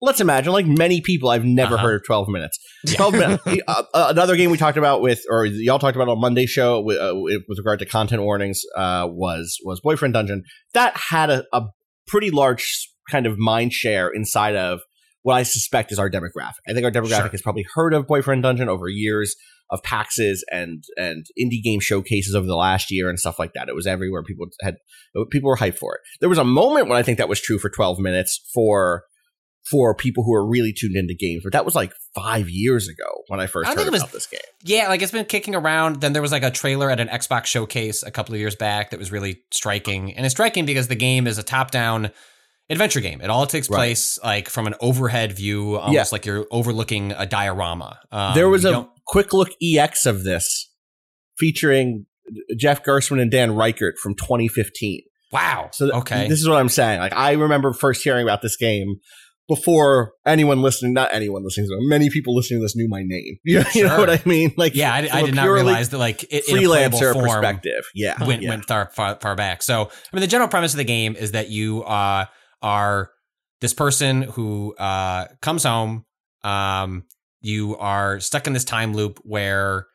[0.00, 1.84] Let's imagine, like many people, I've never Uh-huh.
[1.86, 2.58] heard of 12 minutes.
[2.94, 3.42] 12 minutes.
[3.68, 6.80] uh, uh, another game we talked about with, or y'all talked about on Monday show
[6.80, 10.44] with, uh, with with regard to content warnings, uh, was was Boyfriend Dungeon.
[10.74, 11.62] That had a, a
[12.06, 14.80] pretty large kind of mind share inside of
[15.22, 16.60] what I suspect is our demographic.
[16.68, 17.28] I think our demographic Sure.
[17.30, 19.34] has probably heard of Boyfriend Dungeon over years
[19.70, 23.68] of PAXs and and indie game showcases over the last year and stuff like that.
[23.68, 24.22] It was everywhere.
[24.22, 24.76] People had
[25.32, 26.00] people were hyped for it.
[26.20, 29.02] There was a moment when I think that was true for 12 minutes for
[29.70, 33.04] for people who are really tuned into games, but that was like five years ago
[33.28, 34.40] when I first I heard think it was- about this game.
[34.64, 36.00] yeah, like it's been kicking around.
[36.00, 38.90] Then there was like a trailer at an Xbox showcase a couple of years back
[38.90, 42.10] that was really striking, and it's striking because the game is a top down
[42.70, 43.20] adventure game.
[43.20, 43.76] It all takes Right.
[43.78, 46.04] place like from an overhead view, almost Yeah.
[46.12, 47.98] like you're overlooking a diorama.
[48.12, 50.70] Um, there was a quick look EX of this
[51.38, 52.06] featuring
[52.58, 55.02] Jeff Gerstmann and Dan Ryckert from 2015.
[55.32, 55.68] wow.
[55.72, 57.00] So th- okay, this is what I'm saying.
[57.00, 58.96] Like I remember first hearing about this game
[59.48, 63.38] before anyone listening, not anyone listening, but many people listening to this knew my name.
[63.44, 64.52] You, you know what I mean?
[64.56, 67.84] Like, Yeah, I, I did not realize that like it, freelancer form perspective.
[67.94, 68.50] Yeah, went yeah.
[68.50, 69.62] went far, far far back.
[69.62, 72.26] So I mean, the general premise of the game is that you uh,
[72.62, 73.10] are
[73.60, 76.04] this person who uh, comes home.
[76.44, 77.04] Um,
[77.40, 79.86] you are stuck in this time loop where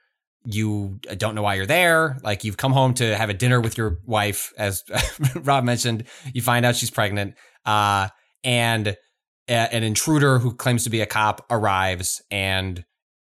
[0.45, 2.17] you don't know why you're there.
[2.23, 4.83] Like you've come home to have a dinner with your wife, as
[5.35, 6.05] Rob mentioned.
[6.33, 7.35] You find out she's pregnant,
[7.65, 8.09] uh,
[8.43, 8.97] and
[9.47, 12.83] an intruder who claims to be a cop arrives, and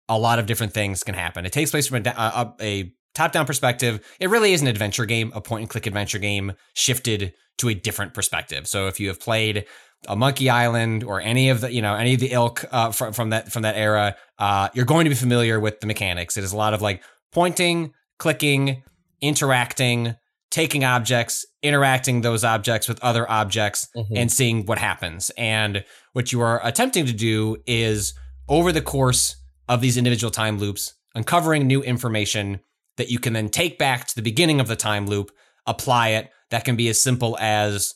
[0.08, 1.44] a lot of different things can happen.
[1.44, 4.04] It takes place from a, a, a top-down perspective.
[4.20, 8.66] It really is an adventure game, a point-and-click adventure game shifted to a different perspective.
[8.66, 9.66] So if you have played
[10.06, 13.12] a Monkey Island or any of the you know any of the ilk uh, from
[13.12, 16.36] from that from that era, uh, you're going to be familiar with the mechanics.
[16.36, 17.02] It is a lot of like
[17.32, 18.82] pointing, clicking,
[19.20, 20.14] interacting,
[20.50, 24.06] taking objects, interacting those objects with other objects, Mhm.
[24.16, 25.30] and seeing what happens.
[25.36, 28.14] And what you are attempting to do is
[28.48, 29.36] over the course
[29.68, 32.60] of these individual time loops, uncovering new information
[32.96, 35.30] that you can then take back to the beginning of the time loop,
[35.66, 36.30] apply it.
[36.50, 37.94] That can be as simple as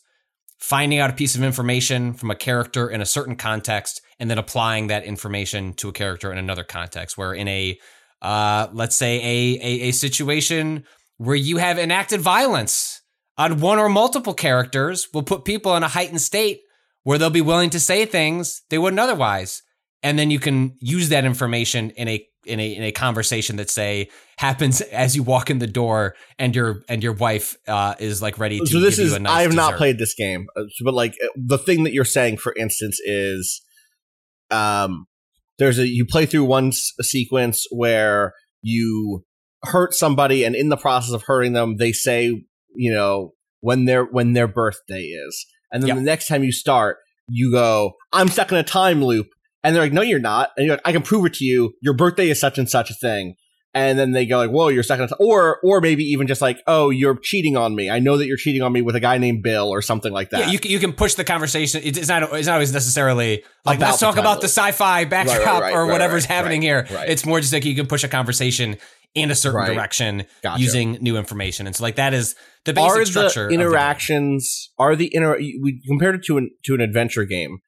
[0.59, 4.37] finding out a piece of information from a character in a certain context and then
[4.39, 7.79] applying that information to a character in another context where in a
[8.21, 10.85] uh, let's say a, a a situation
[11.21, 13.03] where you have enacted violence
[13.37, 16.63] on one or multiple characters will put people in a heightened state
[17.03, 19.61] where they'll be willing to say things they wouldn't otherwise.
[20.03, 23.69] And then you can use that information in a in a in a conversation that
[23.69, 28.23] say happens as you walk in the door and your and your wife uh, is
[28.23, 30.47] like ready to so this is you a nice I have not played this game,
[30.57, 33.61] uh, but like the thing that you're saying, for instance, is
[34.51, 35.05] um,
[35.59, 39.27] there's a you play through one s- sequence where you
[39.65, 42.27] hurt somebody, and in the process of hurting them, they say,
[42.75, 45.97] you know, when their when their birthday is, and then Yep.
[45.97, 49.29] the next time you start, you go, I'm stuck in a time loop,
[49.63, 51.75] and they're like, No, you're not, and you're like, I can prove it to you.
[51.83, 53.35] Your birthday is such and such a thing.
[53.73, 56.27] And then they go like, "Whoa, you're stuck in a t-, or or maybe even
[56.27, 57.89] just like, oh, you're cheating on me.
[57.89, 60.31] I know that you're cheating on me with a guy named Bill or something like
[60.31, 61.81] that." Yeah, you can, you can push the conversation.
[61.85, 64.41] It's not it's not always necessarily like About let's talk about loop.
[64.41, 66.85] the sci-fi backdrop right, right, or right, whatever's right, happening here.
[67.07, 68.77] It's more just like you can push a conversation
[69.15, 69.75] in a certain Right.
[69.75, 70.63] direction Gotcha.
[70.63, 73.45] using new information, and so like that is the basic are structure.
[73.45, 77.25] of the the interactions are the inter we compared it to an to an adventure
[77.25, 77.59] game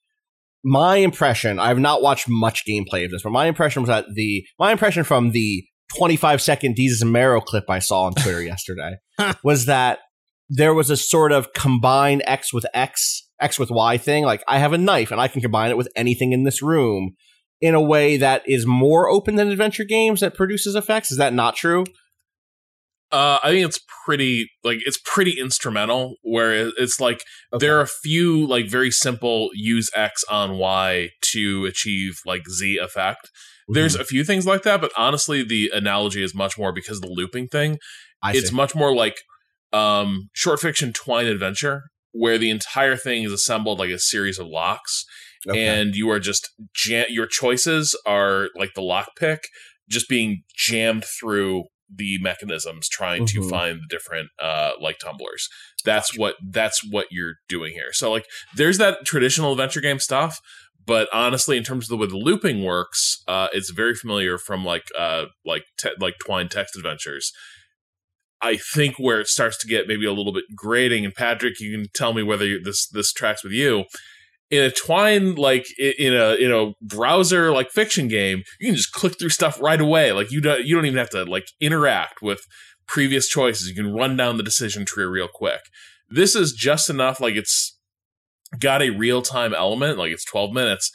[0.64, 4.05] my impression i have not watched much gameplay of this but my impression was that
[4.14, 5.64] the my impression from the
[5.96, 8.92] 25 second jesus and Mero clip i saw on twitter yesterday
[9.42, 9.98] was that
[10.48, 14.59] there was a sort of combine x with x x with y thing like i
[14.59, 17.14] have a knife and i can combine it with anything in this room
[17.62, 21.33] in a way that is more open than adventure games that produces effects is that
[21.33, 21.85] not true
[23.11, 26.16] Uh, I think it's pretty like it's pretty instrumental.
[26.22, 27.22] Where it's like
[27.53, 27.66] Okay.
[27.66, 32.79] there are a few like very simple use X on Y to achieve like Z
[32.79, 33.29] effect.
[33.68, 34.03] There's Mm-hmm.
[34.03, 37.09] a few things like that, but honestly, the analogy is much more because of the
[37.12, 37.79] looping thing.
[38.22, 38.57] I it's see.
[38.57, 39.16] much more like
[39.75, 44.46] um short fiction twine adventure, where the entire thing is assembled like a series of
[44.46, 45.05] locks,
[45.48, 45.66] Okay.
[45.66, 49.38] and you are just jam- your choices are like the lockpick,
[49.88, 53.50] just being jammed through the mechanisms trying to Mhm.
[53.50, 55.46] find the different uh like tumblers
[55.85, 58.24] that's what that's what you're doing here so like
[58.57, 60.40] there's that traditional adventure game stuff
[60.87, 64.64] but honestly in terms of the way the looping works uh it's very familiar from
[64.64, 67.31] like uh like te- like twine text adventures
[68.40, 71.70] I think where it starts to get maybe a little bit grating, and Patrick, you
[71.78, 73.85] can tell me whether this this tracks with you.
[74.52, 78.92] In a Twine like in a in a browser like fiction game, you can just
[78.92, 80.12] click through stuff right away.
[80.12, 82.40] Like you don't you don't even have to like interact with
[82.86, 83.66] previous choices.
[83.68, 85.60] You can run down the decision tree real quick.
[86.08, 87.18] This is just enough.
[87.18, 87.78] Like it's
[88.60, 89.98] got a real time element.
[89.98, 90.92] Like it's twelve minutes.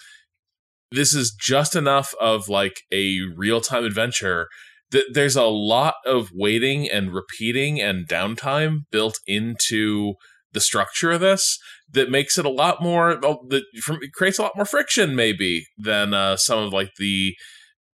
[0.92, 4.48] This is just enough of like a real time adventure
[4.92, 10.14] that there's a lot of waiting and repeating and downtime built into
[10.54, 11.60] the structure of this
[11.92, 13.64] that makes it a lot more well, that
[14.14, 17.36] creates a lot more friction maybe than uh, some of like the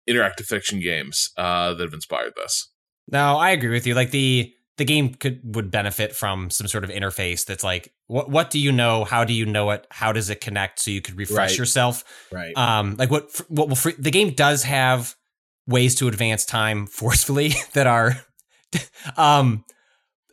[0.10, 2.70] interactive fiction games uh, that have inspired this.
[3.12, 3.94] No, I agree with you.
[3.96, 8.30] Like the the game could would benefit from some sort of interface that's like what
[8.30, 9.04] what do you know?
[9.04, 9.86] How do you know it?
[9.92, 10.80] How does it connect?
[10.80, 11.58] So you could refresh Right.
[11.58, 12.04] yourself.
[12.32, 15.16] right Um, like what what will free, the game does have
[15.68, 18.16] ways to advance time forcefully that are,
[19.18, 19.64] um,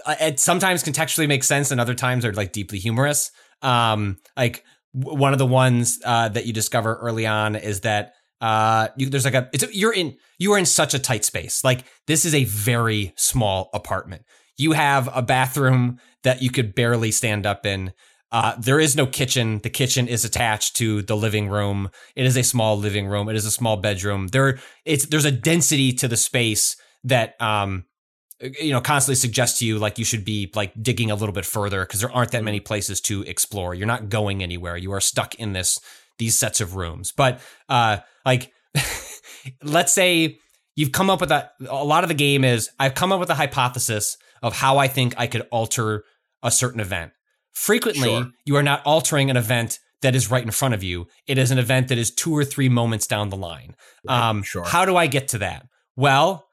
[0.07, 3.31] uh, it sometimes contextually makes sense and other times are like deeply humorous.
[3.63, 4.65] Um, like
[4.99, 9.09] w- one of the ones uh, that you discover early on is that uh, you,
[9.11, 11.63] there's like a it's a, you're in you are in such a tight space.
[11.63, 14.25] Like this is a very small apartment.
[14.57, 17.93] You have a bathroom that you could barely stand up in.
[18.33, 19.59] Uh, there is no kitchen.
[19.59, 21.91] The kitchen is attached to the living room.
[22.15, 23.29] It is a small living room.
[23.29, 24.29] It is a small bedroom.
[24.29, 27.85] There, it's there's a density to the space that um,
[28.41, 31.45] you know, constantly suggests to you like you should be like digging a little bit
[31.45, 33.75] further because there aren't that many places to explore.
[33.75, 34.77] You're not going anywhere.
[34.77, 35.79] You are stuck in this
[36.19, 37.13] these sets of rooms.
[37.13, 38.53] But uh, like,
[39.63, 40.39] let's say
[40.77, 43.31] you've come up with a a lot of the game is I've come up with
[43.31, 46.05] a hypothesis of how I think I could alter
[46.43, 47.13] a certain event.
[47.53, 48.31] Frequently, Sure.
[48.47, 51.07] you are not altering an event that is right in front of you.
[51.27, 53.75] It is an event that is two or three moments down the line.
[54.09, 54.65] Um, sure.
[54.65, 55.67] How do I get to that?
[55.97, 56.47] Well,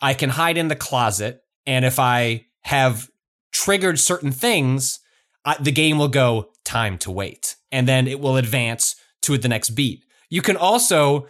[0.00, 3.08] I can hide in the closet, and if I have
[3.52, 4.98] triggered certain things,
[5.44, 9.48] I, the game will go time to wait, and then it will advance to the
[9.48, 10.04] next beat.
[10.30, 11.26] You can also,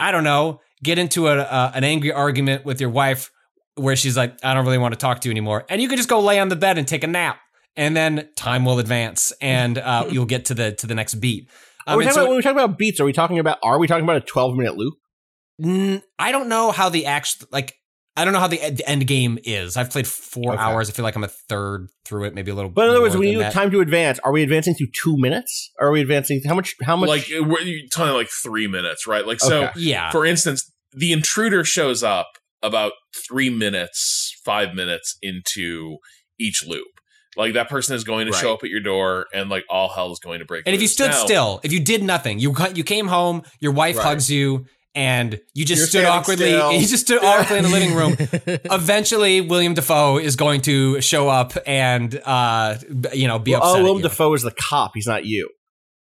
[0.00, 3.30] I don't know, get into a, a an angry argument with your wife
[3.74, 5.96] where she's like, "I don't really want to talk to you anymore," and you can
[5.96, 7.38] just go lay on the bed and take a nap,
[7.76, 11.48] and then time will advance, and uh, you'll get to the to the next beat.
[11.86, 13.58] Um, we and talking so- about, when we talk about beats, are we talking about
[13.62, 14.94] are we talking about a twelve minute loop?
[16.18, 17.74] I don't know how the actual like.
[18.16, 19.76] I don't know how the, ed- the end game is.
[19.76, 20.62] I've played four Okay.
[20.62, 20.88] hours.
[20.88, 22.70] I feel like I'm a third through it, maybe a little.
[22.70, 22.76] Bit.
[22.76, 23.52] But in other words, we when than you do that.
[23.52, 25.70] time to advance, are we advancing through two minutes?
[25.78, 26.74] Or are we advancing how much?
[26.82, 27.08] How much?
[27.08, 29.26] like we're you talking like three minutes, right?
[29.26, 29.64] Like so.
[29.64, 29.80] Okay.
[29.80, 32.28] yeah, For instance, the intruder shows up
[32.62, 32.92] about
[33.28, 35.98] three minutes, five minutes into
[36.38, 36.86] each loop.
[37.36, 40.10] Like that person is going to show up at your door, and like all hell
[40.10, 40.62] is going to break.
[40.64, 43.42] and if you stood Now- still, if you did nothing, you cut- you came home,
[43.60, 44.06] your wife Right.
[44.06, 44.64] hugs you,
[44.96, 46.46] and you just You're stood awkwardly.
[46.54, 46.72] still.
[46.72, 48.16] You just stood awkwardly in the living room.
[48.72, 52.78] Eventually, William Dafoe is going to show up and uh,
[53.12, 53.76] you know be Well, upset.
[53.76, 54.02] oh, at Willem you.
[54.04, 54.92] Dafoe is the cop.
[54.94, 55.50] He's not you.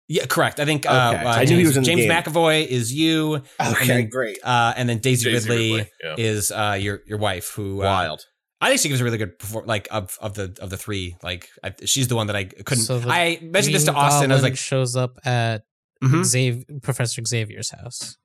[0.08, 0.58] Yeah, correct.
[0.58, 1.24] I think uh, Okay.
[1.24, 2.10] uh, I knew he James, was in the James.
[2.26, 4.38] McAvoy is you, Okay, great.
[4.42, 6.14] uh, and then Daisy, Daisy Ridley, Ridley, yeah.
[6.16, 8.22] is uh, your your wife who uh, Wild.
[8.60, 11.16] I think she gives a really good perform like of of the of the three.
[11.22, 12.84] Like I, she's the one that I couldn't.
[12.84, 14.30] So the I mentioned this to Green Austin.
[14.32, 15.64] I was Goblin like, shows up at
[16.02, 18.16] mhm, Xav- Professor Xavier's house.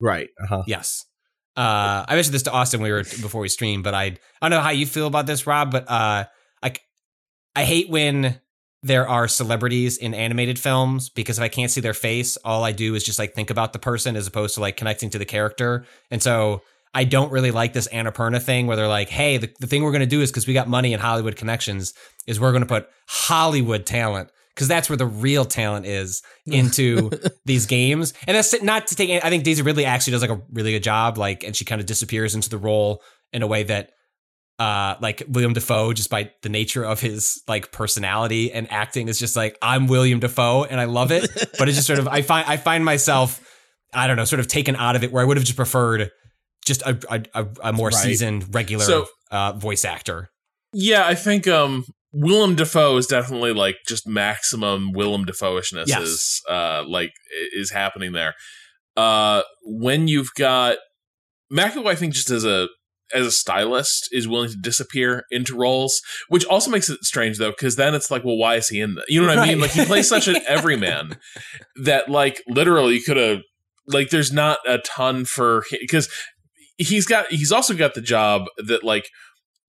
[0.00, 0.28] Right.
[0.42, 0.62] Uh-huh.
[0.66, 1.04] yes.
[1.56, 4.04] Uh, I mentioned this to Austin we were before we streamed, but I
[4.42, 5.70] I don't know how you feel about this, Rob.
[5.70, 6.26] But uh,
[6.62, 6.72] I
[7.54, 8.40] I hate when
[8.82, 12.72] there are celebrities in animated films because if I can't see their face, all I
[12.72, 15.24] do is just like think about the person as opposed to like connecting to the
[15.24, 15.86] character.
[16.10, 16.62] And so
[16.94, 19.90] I don't really like this Annapurna thing where they're like, hey, the, the thing we're
[19.90, 21.94] going to do is because we got money and Hollywood connections,
[22.26, 27.10] is we're going to put Hollywood talent because that's where the real talent is into
[27.44, 28.14] these games.
[28.26, 30.82] And that's not to take, I think Daisy Ridley actually does like a really good
[30.82, 31.18] job.
[31.18, 33.90] Like, and she kind of disappears into the role in a way that
[34.58, 39.18] uh like William Dafoe just by the nature of his like personality and acting is
[39.18, 42.22] just like I'm William Dafoe and I love it but it's just sort of I
[42.22, 43.38] find I find myself
[43.92, 46.10] I don't know sort of taken out of it where I would have just preferred
[46.64, 46.98] just a
[47.34, 47.96] a, a, more Right.
[47.96, 50.30] seasoned regular So- uh voice actor
[50.72, 51.84] Yeah, I think um
[52.18, 56.02] Willem Dafoe is definitely like just maximum Willem Dafoe-ishness Yes.
[56.02, 57.12] is uh like
[57.54, 58.34] is happening there.
[58.96, 60.78] Uh when you've got
[61.52, 62.68] McAvoy, I think just as a
[63.14, 67.50] as a stylist is willing to disappear into roles, which also makes it strange though,
[67.50, 69.04] because then it's like, well, why is he in that?
[69.08, 69.60] You know what I mean?
[69.60, 71.16] Like he plays such an everyman
[71.84, 73.40] that like literally you could have
[73.86, 76.08] like there's not a ton for because
[76.78, 79.08] he's got he's also got the job that like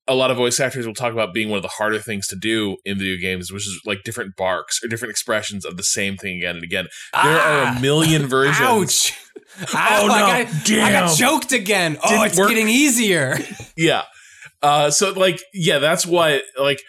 [0.08, 2.36] a lot of voice actors will talk about being one of the harder things to
[2.36, 6.16] do in video games, which is like different barks or different expressions of the same
[6.18, 6.88] thing again and again.
[7.14, 7.76] There are Ah!
[7.78, 8.58] a million versions.
[8.62, 9.14] ouch
[9.60, 10.14] Oh, Ow, no.
[10.14, 10.92] I got, I Damn.
[11.08, 12.50] got choked again oh Didn't it's work.
[12.50, 13.38] getting easier
[13.78, 14.04] Yeah.
[14.62, 16.82] Uh, so like, yeah, that's what like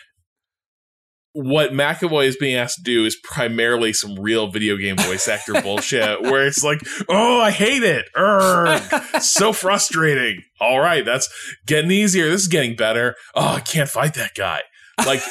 [1.40, 5.53] what McAvoy is being asked to do is primarily some real video game voice actor
[5.62, 8.07] bullshit where it's like, oh, I hate it.
[8.16, 9.20] Urgh.
[9.20, 10.42] so frustrating.
[10.61, 11.29] All right, that's
[11.64, 12.29] getting easier.
[12.29, 13.14] This is getting better.
[13.37, 14.62] Oh, I can't fight that guy.
[15.07, 15.22] Like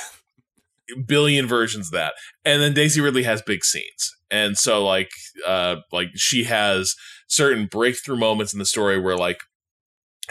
[1.08, 2.14] billion versions of that.
[2.46, 4.16] And then Daisy Ridley has big scenes.
[4.32, 5.10] And so like
[5.46, 6.96] uh like she has
[7.28, 9.40] certain breakthrough moments in the story where like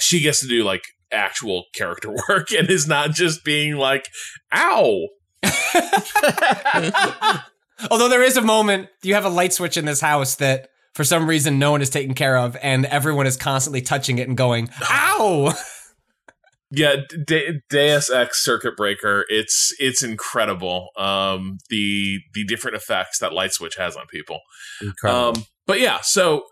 [0.01, 4.09] she gets to do like actual character work and is not just being like,
[4.55, 5.09] ow.
[7.91, 11.05] Although there is a moment, you have a light switch in this house that for
[11.05, 14.37] some reason no one is taking care of, and everyone is constantly touching it and
[14.37, 15.53] going, "Ow!"
[16.71, 16.97] Yeah,
[17.27, 19.25] De- Deus Ex Circuit Breaker.
[19.29, 20.89] It's it's incredible.
[20.97, 24.41] Um, the the different effects that light switch has on people.
[24.83, 25.41] Incredible.
[25.41, 26.45] Um, but yeah, so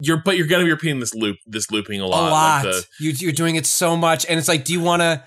[0.00, 2.20] you're but you're gonna be repeating this loop, this looping a lot.
[2.20, 2.30] A lot.
[2.30, 2.64] lot.
[2.66, 5.24] Like the, you, you're doing it so much, and it's like, do you want to?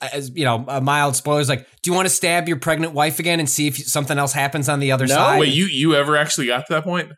[0.00, 1.48] As you know, a mild spoilers.
[1.48, 4.32] Like, do you want to stab your pregnant wife again and see if something else
[4.32, 5.14] happens on the other No.
[5.14, 5.40] side?
[5.40, 7.10] wait, you you ever actually got to that point?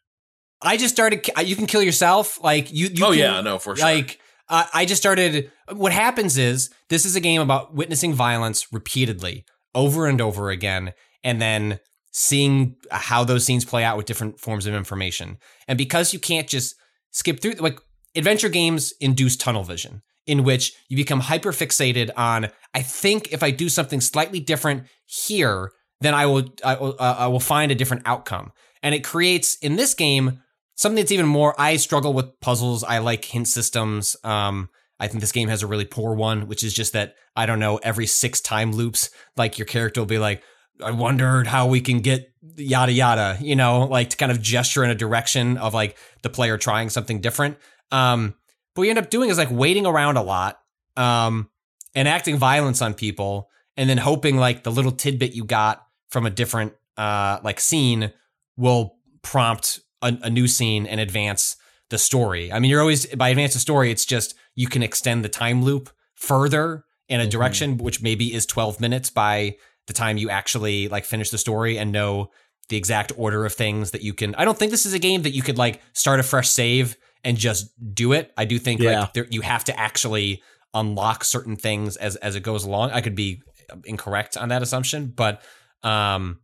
[0.62, 1.28] I just started.
[1.44, 2.42] You can kill yourself.
[2.42, 2.88] Like you.
[2.92, 3.84] you oh can- yeah, no, for sure.
[3.84, 5.50] Like uh, I just started.
[5.72, 9.44] What happens is this is a game about witnessing violence repeatedly,
[9.74, 10.92] over and over again,
[11.22, 11.80] and then
[12.12, 15.38] seeing how those scenes play out with different forms of information.
[15.68, 16.74] And because you can't just
[17.12, 17.78] skip through like
[18.16, 23.43] adventure games induce tunnel vision in which you become hyper fixated on I think if
[23.43, 27.72] I do something slightly different here, then I will I will, uh, I will find
[27.72, 28.53] a different outcome.
[28.81, 30.41] And it creates in this game
[30.76, 32.85] something that's even more I struggle with puzzles.
[32.85, 34.16] I like hint systems.
[34.22, 34.68] Um
[35.01, 37.59] I think this game has a really poor one, which is just that I don't
[37.59, 40.45] know every six time loops, like your character will be like,
[40.81, 44.85] I wondered how we can get yada yada, you know, like to kind of gesture
[44.85, 47.59] in a direction of like the player trying something different.
[47.91, 48.35] Um,
[48.74, 50.60] but what you end up doing is like waiting around a lot,
[50.96, 51.50] um,
[51.94, 56.26] and acting violence on people, and then hoping like the little tidbit you got from
[56.26, 58.12] a different uh like scene
[58.56, 61.56] will prompt a, a new scene and advance
[61.90, 62.52] the story.
[62.52, 65.62] I mean, you're always by advance the story, it's just you can extend the time
[65.62, 69.56] loop further in a direction, which maybe is 12 minutes by
[69.86, 72.30] the time you actually like finish the story and know
[72.68, 74.34] the exact order of things that you can.
[74.36, 76.96] I don't think this is a game that you could like start a fresh save
[77.24, 78.32] and just do it.
[78.36, 79.00] I do think Yeah.
[79.00, 80.42] like there, you have to actually
[80.74, 82.90] unlock certain things as as it goes along.
[82.92, 83.42] I could be
[83.84, 85.42] incorrect on that assumption, but
[85.82, 86.40] um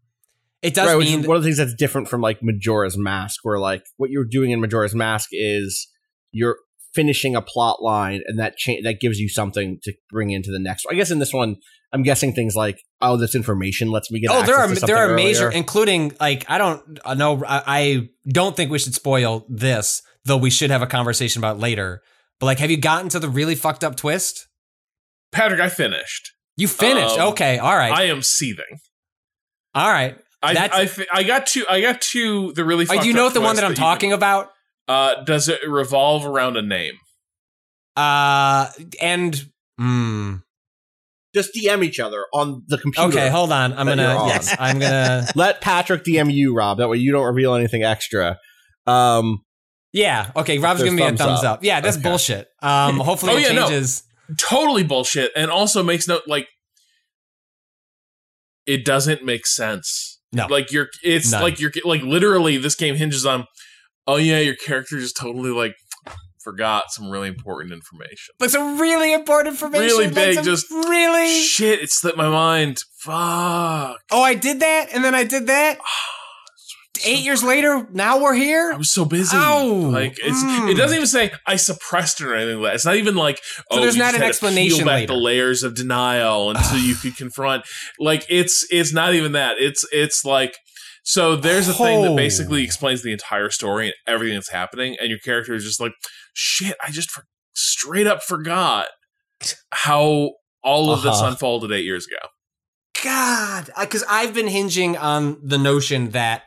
[0.63, 3.59] it does right, mean one of the things that's different from like Majora's Mask, where
[3.59, 5.89] like what you're doing in Majora's Mask is
[6.33, 6.57] you're
[6.95, 10.59] finishing a plot line, and that cha- that gives you something to bring into the
[10.59, 10.87] next.
[10.87, 10.95] one.
[10.95, 11.57] I guess in this one,
[11.93, 14.31] I'm guessing things like, oh, this information lets me get.
[14.31, 18.57] Oh, there are there are something major, including like I don't know I, I don't
[18.57, 22.03] think we should spoil this, though we should have a conversation about later.
[22.39, 24.47] But like, have you gotten to the really fucked up twist?
[25.33, 26.33] Patrick, I finished.
[26.57, 27.19] You finished?
[27.19, 28.65] Um, okay, all right, I am seething.
[29.75, 30.17] all right.
[30.43, 32.85] I That's- I, fi- I got to I got to the really.
[32.85, 34.51] Fucked do you know up the one that I'm you talking about?
[34.89, 36.95] uh, does it revolve around a name?
[37.97, 38.69] Uh,
[39.01, 39.45] and
[39.79, 40.37] hmm.
[41.35, 43.09] just DM each other on the computer.
[43.09, 43.73] Okay, hold on.
[43.73, 44.03] I'm gonna.
[44.03, 44.29] you're on.
[44.29, 45.27] Yes, I'm gonna.
[45.35, 46.79] Let Patrick DM you, Rob.
[46.79, 48.39] That way you don't reveal anything extra.
[48.87, 49.41] Um,
[49.97, 50.31] Yeah.
[50.37, 50.59] Okay.
[50.59, 51.59] Rob's There's giving me a thumbs thumbs up.
[51.59, 51.65] up.
[51.65, 52.03] Yeah, that's Okay.
[52.09, 52.49] bullshit.
[52.61, 53.63] Um, hopefully Oh, it yeah, no.
[53.63, 54.03] changes.
[54.39, 56.47] Totally bullshit, and also makes no like.
[58.67, 60.21] It doesn't make sense.
[60.33, 60.47] No.
[60.49, 60.89] like you're.
[61.03, 61.41] It's None.
[61.43, 62.59] like you're like literally.
[62.59, 63.47] This game hinges on.
[64.07, 65.75] Oh yeah, your character just totally like
[66.43, 68.35] forgot some really important information.
[68.39, 69.87] But some really important information.
[69.87, 71.41] Really big, some just- really.
[71.41, 72.79] Shit, it slipped my mind.
[72.99, 73.99] Fuck.
[74.11, 75.79] Oh, I did that, and then I did that.
[77.05, 78.69] Eight years later, now we're here.
[78.69, 78.79] I here.
[78.79, 79.37] was so busy.
[79.37, 79.67] Ow.
[79.67, 80.71] Like it's Mm.
[80.71, 82.75] it doesn't even say I suppressed it or anything like that.
[82.77, 83.41] It's not even like
[83.71, 85.07] oh there's you not just an had explanation peel back later.
[85.15, 87.65] the layers of denial until you could confront
[87.99, 89.57] like it's it's not even that.
[89.59, 90.57] It's it's like
[91.03, 92.17] so there's a thing that Oh.
[92.17, 95.93] basically explains the entire story and everything that's happening and your character is just like
[96.35, 97.25] shit, I just for-
[97.55, 98.89] straight up forgot
[99.73, 100.33] how
[100.63, 101.29] all of this Uh-huh.
[101.29, 102.29] unfolded 8 years ago.
[103.05, 106.43] God, because I've been hinging on the notion that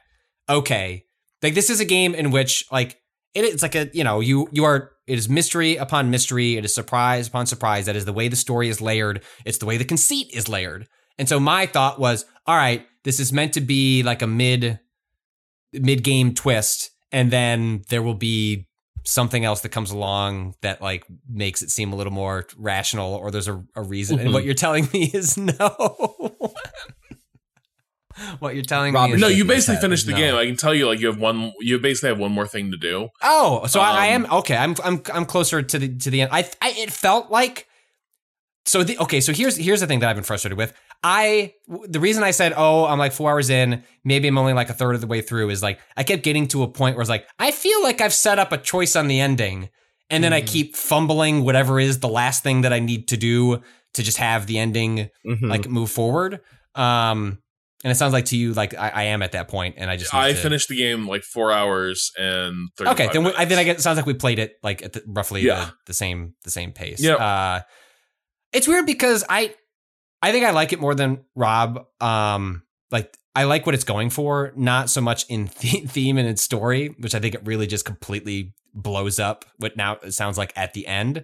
[0.50, 1.06] okay,
[1.44, 3.00] like this is a game in which like
[3.36, 6.66] it is like a you know you you are it is mystery upon mystery, it
[6.66, 7.86] is surprise upon surprise.
[7.86, 9.22] That is the way the story is layered.
[9.46, 10.88] It's the way the conceit is layered.
[11.18, 14.80] And so my thought was, all right, this is meant to be like a mid
[15.74, 18.68] mid game twist, and then there will be
[19.06, 23.32] something else that comes along that like makes it seem a little more rational or
[23.32, 24.34] there's a, a reason and Mhm.
[24.34, 26.29] what you're telling me is no
[28.40, 29.82] what you're telling Rob me No, you basically head.
[29.82, 30.18] finished the No.
[30.18, 30.36] game.
[30.36, 32.78] I can tell you like you have one you basically have one more thing to
[32.78, 33.10] do.
[33.24, 36.22] oh so I, I am Um, okay i'm i'm i'm closer to the to the
[36.22, 37.68] end i, I it felt like
[38.66, 41.54] so the okay so here's here's the thing that i've been frustrated with i
[41.88, 44.74] the reason i said oh i'm like four hours in maybe i'm only like a
[44.74, 47.10] third of the way through is like i kept getting to a point where it's
[47.10, 49.70] like i feel like i've set up a choice on the ending
[50.10, 50.48] and then i Mhm.
[50.48, 53.62] keep fumbling whatever is the last thing that i need to do
[53.94, 55.50] to just have the ending mhm.
[55.50, 56.42] like move forward
[56.76, 57.40] um
[57.84, 59.96] and it sounds like to you like i, I am at that point and i
[59.98, 63.46] just I to- finished the game like four hours and 35 okay then we, i
[63.46, 65.66] then i get it sounds like we played it like at the, roughly Yeah.
[65.66, 67.20] the, the same the same pace Yep.
[67.20, 67.62] uh
[68.54, 69.54] it's weird because i
[70.22, 74.10] i think i like it more than rob um like i like what it's going
[74.10, 77.68] for not so much in the- theme and its story which i think it really
[77.68, 81.24] just completely blows up what now it sounds like at the end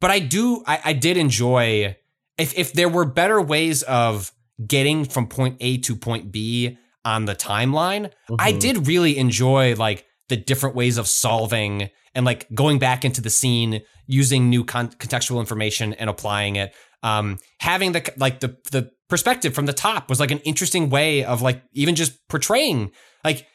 [0.00, 1.96] but i do i, I did enjoy
[2.38, 4.32] if if there were better ways of
[4.66, 8.60] getting from point a to point b on the timeline I Mhm.
[8.60, 13.30] did really enjoy like the different ways of solving and like going back into the
[13.30, 16.74] scene using new con- contextual information and applying it.
[17.02, 21.24] Um, having the like the the perspective from the top was like an interesting way
[21.24, 22.90] of like even just portraying
[23.24, 23.46] like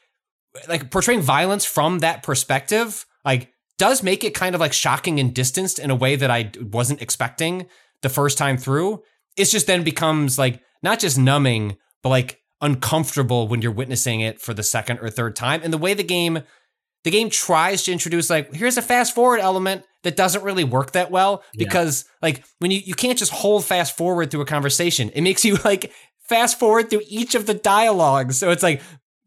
[0.67, 3.05] like portraying violence from that perspective.
[3.23, 6.51] Like does make it kind of like shocking and distanced in a way that I
[6.61, 7.67] wasn't expecting
[8.01, 9.01] the first time through.
[9.37, 14.39] It's just then becomes like not just numbing, but like uncomfortable when you're witnessing it
[14.39, 15.59] for the second or third time.
[15.63, 16.39] And the way the game
[17.03, 20.93] the game tries to introduce like here's a fast forward element that doesn't really work
[20.93, 21.65] that well Yeah.
[21.65, 25.09] because like when you you can't just hold fast forward through a conversation.
[25.09, 25.91] It makes you like
[26.29, 28.37] fast forward through each of the dialogues.
[28.37, 28.81] So it's like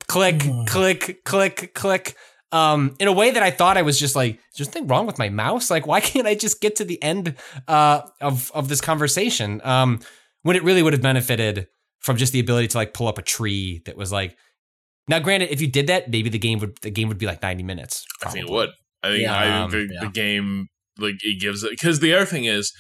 [0.09, 2.17] click, click, click, click.
[2.51, 5.05] Um, in a way that I thought I was just like, is there something wrong
[5.07, 5.71] with my mouse?
[5.71, 7.35] Like, why can't I just get to the end
[7.69, 9.61] uh, of of this conversation?
[9.63, 10.01] Um,
[10.49, 11.67] when it really would have benefited
[11.99, 14.35] from just the ability to like pull up a tree that was like.
[15.07, 17.43] Now, granted, if you did that, maybe the game would the game would be like
[17.43, 18.07] ninety minutes.
[18.25, 18.71] I think it would.
[19.03, 20.01] I think Yeah, I um, the, yeah.
[20.07, 22.73] the game like it gives it because the other thing is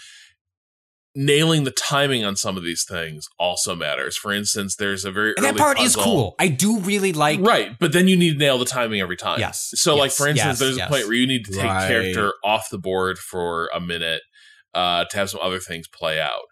[1.14, 4.16] nailing the timing on some of these things also matters.
[4.16, 6.36] For instance, there's a very And that early part is cool.
[6.38, 7.38] I do really like.
[7.40, 7.76] right?
[7.78, 9.40] But then you need to nail the timing every time.
[9.40, 10.88] Yes, So, like for instance, yes, there's yes.
[10.88, 11.88] a point where you need to take Right.
[11.88, 14.22] character off the board for a minute
[14.74, 16.42] uh, to have some other things play out.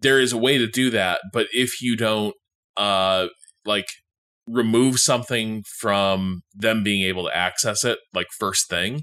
[0.00, 2.34] There is a way to do that, but if you don't
[2.76, 3.28] uh,
[3.64, 3.86] like
[4.46, 9.02] remove something from them being able to access it, like first thing,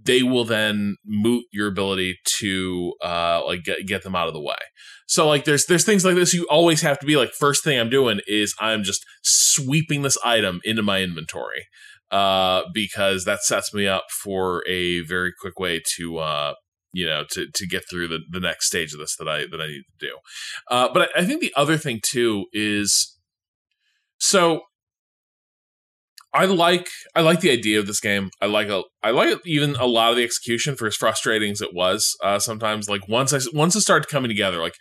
[0.00, 4.40] they will then moot your ability to uh, like get, get them out of the
[4.40, 4.54] way.
[5.06, 7.78] So like there's there's things like this you always have to be like first thing
[7.78, 11.66] I'm doing is I'm just sweeping this item into my inventory
[12.10, 16.54] uh because that sets me up for a very quick way to uh
[16.96, 19.60] you know to to get through the, the next stage of this that I that
[19.60, 20.14] I need to do.
[20.70, 23.18] Uh but I, I think the other thing too is
[24.18, 24.62] so
[26.32, 28.30] I like I like the idea of this game.
[28.42, 31.60] I like a I like even a lot of the execution for as frustrating as
[31.60, 32.16] it was.
[32.22, 34.74] Uh, sometimes like once I once it started coming together, like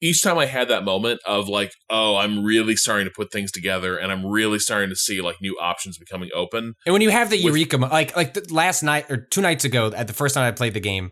[0.00, 3.52] each time I had that moment of like, oh, I'm really starting to put things
[3.52, 6.74] together, and I'm really starting to see like new options becoming open.
[6.86, 9.64] And when you have the With- eureka, like like the last night or two nights
[9.64, 11.10] ago, at the first time I played the game,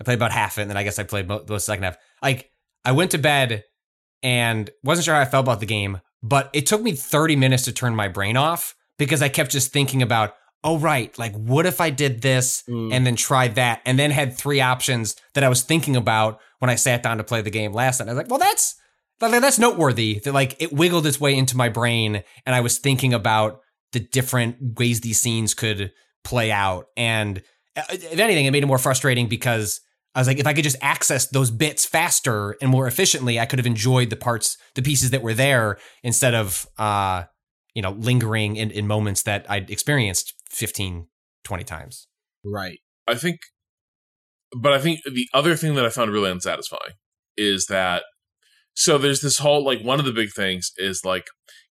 [0.00, 1.96] I played about half it, and then I guess I played the second half.
[2.22, 2.50] Like
[2.84, 3.64] I went to bed
[4.22, 7.64] and wasn't sure how I felt about the game, but it took me 30 minutes
[7.64, 11.66] to turn my brain off because I kept just thinking about, oh right, like what
[11.66, 12.92] if I did this Mm.
[12.92, 16.70] and then tried that, and then had three options that I was thinking about when
[16.70, 18.08] I sat down to play the game last night.
[18.08, 18.76] I was like, well, that's
[19.18, 23.12] that's noteworthy that like it wiggled its way into my brain, and I was thinking
[23.14, 23.60] about
[23.92, 25.92] the different ways these scenes could
[26.24, 26.86] play out.
[26.96, 27.42] And
[27.76, 29.80] uh, if anything, it made it more frustrating because
[30.14, 33.46] I was like, if I could just access those bits faster and more efficiently, I
[33.46, 37.24] could have enjoyed the parts, the pieces that were there instead of, uh,
[37.74, 41.06] you know, lingering in, in moments that I'd experienced 15,
[41.44, 42.08] 20 times.
[42.44, 42.78] Right.
[43.06, 43.38] I think,
[44.56, 46.94] but I think the other thing that I found really unsatisfying
[47.36, 48.02] is that
[48.74, 51.26] so there's this whole like one of the big things is like,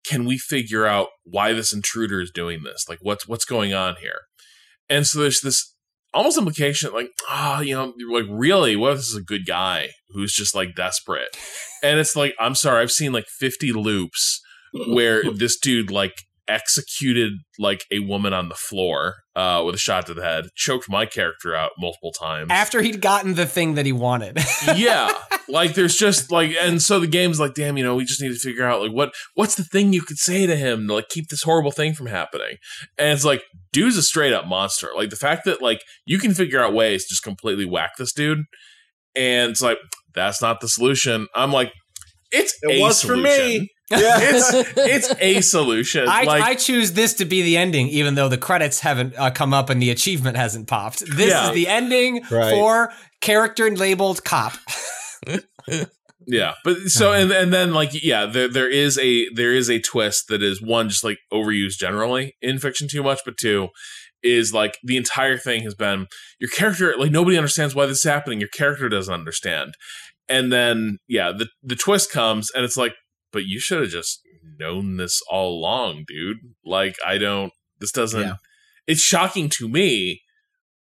[0.05, 2.84] can we figure out why this intruder is doing this?
[2.89, 4.20] Like, what's what's going on here?
[4.89, 5.74] And so there's this
[6.15, 9.89] almost implication like, ah, you know, like really, what if this is a good guy
[10.11, 11.37] who's just like desperate?
[11.83, 14.41] And it's like, I'm sorry, I've seen like 50 loops
[14.89, 16.15] where this dude like
[16.49, 20.88] executed like a woman on the floor uh, with a shot to the head, choked
[20.88, 22.49] my character out multiple times.
[22.51, 24.38] After he'd gotten the thing that he wanted.
[24.76, 25.12] yeah,
[25.49, 28.32] like there's just like, and so the game's like, damn, you know, we just need
[28.32, 31.09] to figure out like what what's the thing you could say to him to like
[31.09, 32.57] keep this horrible thing from happening.
[32.96, 33.42] And it's like,
[33.72, 34.88] dude's a straight up monster.
[34.96, 38.12] Like the fact that like you can figure out ways to just completely whack this
[38.12, 38.44] dude,
[39.14, 39.78] and it's like
[40.14, 41.28] that's not the solution.
[41.34, 41.72] I'm like,
[42.32, 43.68] it's It a was for solution.
[43.91, 43.97] Me.
[44.01, 46.09] it's it's a solution.
[46.09, 49.30] I, like, I choose this to be the ending, even though the credits haven't uh,
[49.30, 51.01] come up and the achievement hasn't popped.
[51.01, 51.49] This Yeah.
[51.49, 52.51] is the ending Right.
[52.55, 54.53] for character labeled cop.
[56.30, 59.80] Yeah, but so and and then like yeah, there there is a there is a
[59.80, 63.68] twist that is one just like overused generally in fiction too much, but two
[64.22, 66.07] is like the entire thing has been
[66.39, 68.41] your character like nobody understands why this is happening.
[68.41, 69.72] Your character doesn't understand,
[70.28, 72.93] and then yeah, the the twist comes and it's like,
[73.33, 74.20] but you should have just
[74.59, 76.39] known this all along, dude.
[76.64, 77.53] Like I don't.
[77.81, 78.20] This doesn't.
[78.20, 78.35] Yeah.
[78.87, 80.22] It's shocking to me,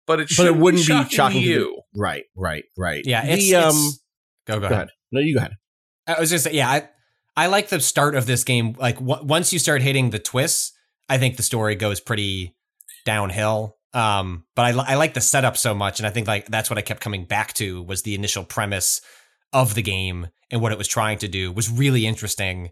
[0.07, 1.81] but it But it shouldn't wouldn't be shocking, shocking to to you.
[1.95, 2.23] Right.
[2.35, 2.63] Right.
[2.77, 3.03] Right.
[3.05, 3.69] Yeah, The, um.
[3.69, 3.99] it's-
[4.47, 4.71] go, go go ahead.
[4.77, 4.87] ahead.
[5.11, 5.53] No, you go ahead.
[6.07, 6.89] I was just saying, yeah, I,
[7.35, 8.73] I like the start of this game.
[8.79, 10.71] Like w- once you start hitting the twists,
[11.07, 12.55] I think the story goes pretty
[13.05, 13.75] downhill.
[13.93, 16.77] Um, but I, I like the setup so much, and I think like that's what
[16.77, 19.01] I kept coming back to was the initial premise
[19.53, 22.69] of the game and what it was trying to do was really interesting.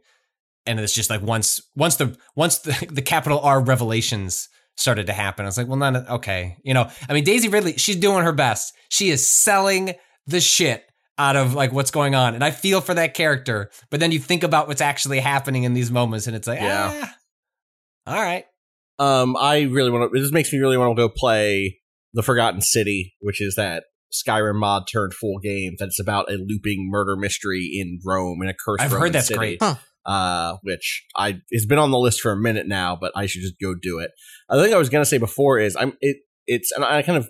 [0.65, 5.13] And it's just like once once the once the, the capital R revelations started to
[5.13, 7.95] happen, I was like, well, none of, okay, you know, I mean, Daisy Ridley, she's
[7.95, 8.73] doing her best.
[8.89, 9.95] She is selling
[10.27, 10.83] the shit
[11.17, 13.71] out of like what's going on, and I feel for that character.
[13.89, 16.91] But then you think about what's actually happening in these moments, and it's like, Yeah.
[16.93, 17.15] ah,
[18.05, 18.45] all right,
[18.99, 20.21] Um, I really want to.
[20.21, 21.79] This makes me really want to go play
[22.13, 25.75] the Forgotten City, which is that Skyrim mod turned full game.
[25.77, 28.81] That's about a looping murder mystery in Rome in a cursed.
[28.81, 29.37] I've Roman heard that's city.
[29.37, 29.61] great.
[29.61, 29.75] Huh.
[30.05, 33.41] uh, which I has been on the list for a minute now, but I should
[33.41, 34.11] just go do it.
[34.49, 37.29] The thing I was gonna say before is I'm it it's and I kind of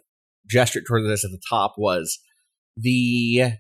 [0.50, 2.20] gestured toward this at the top was
[2.78, 3.54] the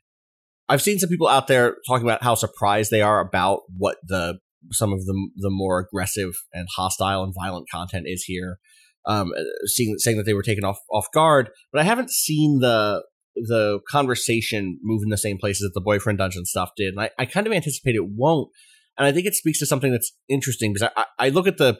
[0.69, 4.39] I've seen some people out there talking about how surprised they are about what the
[4.71, 8.59] some of the the more aggressive and hostile and violent content is here.
[9.07, 9.31] Um,
[9.65, 13.03] seeing saying that they were taken off off guard, but I haven't seen the
[13.35, 17.11] the conversation move in the same places that the boyfriend dungeon stuff did, and I,
[17.17, 18.49] I kind of anticipate it won't.
[18.97, 21.79] And I think it speaks to something that's interesting because I, I look at the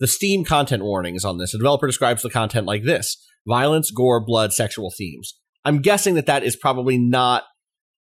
[0.00, 1.52] the Steam content warnings on this.
[1.52, 3.16] The developer describes the content like this:
[3.46, 5.34] violence, gore, blood, sexual themes.
[5.64, 7.44] I'm guessing that that is probably not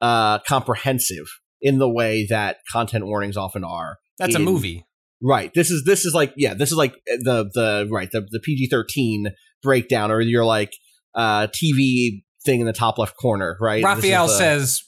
[0.01, 1.27] uh, comprehensive
[1.61, 3.99] in the way that content warnings often are.
[4.19, 4.85] That's a movie.
[5.23, 5.51] Right.
[5.55, 8.69] This is this is like yeah, this is like the the right the the PG
[8.69, 9.29] thirteen
[9.63, 10.73] breakdown or your like
[11.15, 13.57] uh TV thing in the top left corner.
[13.61, 13.83] Right.
[13.83, 14.83] Raphael the- says,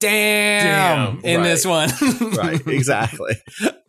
[0.00, 1.46] "Damn!" Damn, in right.
[1.46, 1.90] this one.
[2.36, 3.36] right exactly.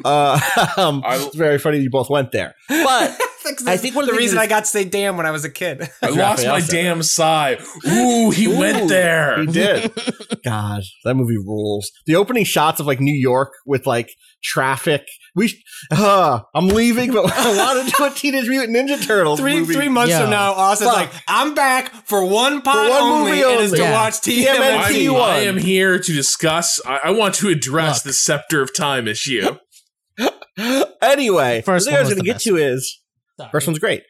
[0.03, 0.39] uh,
[0.77, 3.19] um, it's very funny you both went there, but
[3.67, 5.45] I think one of the the reason I got to say "damn" when I was
[5.45, 5.89] a kid.
[6.01, 7.57] I lost my damn sigh.
[7.87, 9.39] Ooh, he Ooh, went there.
[9.41, 9.91] He did.
[10.43, 11.91] God, that movie rules.
[12.05, 14.09] The opening shots of like New York with like
[14.43, 15.05] traffic.
[15.35, 15.61] We, sh-
[15.91, 19.73] uh, I'm leaving, but I want to do a Teenage Mutant Ninja Turtles three movie.
[19.73, 20.21] three months Yo.
[20.21, 20.97] from now, Austin's Fuck.
[21.13, 23.77] like, "I'm back for one pod one only, movie and it's only.
[23.79, 23.91] to Yeah.
[23.93, 24.45] watch TMNT.
[24.45, 25.21] TMNT." one.
[25.21, 26.79] I, I am here to discuss.
[26.85, 28.03] I, I want to address Look.
[28.05, 29.57] the Scepter of Time issue.
[31.01, 32.45] anyway, First the thing I was was going to get best.
[32.45, 33.01] to is
[33.51, 34.03] first one's great.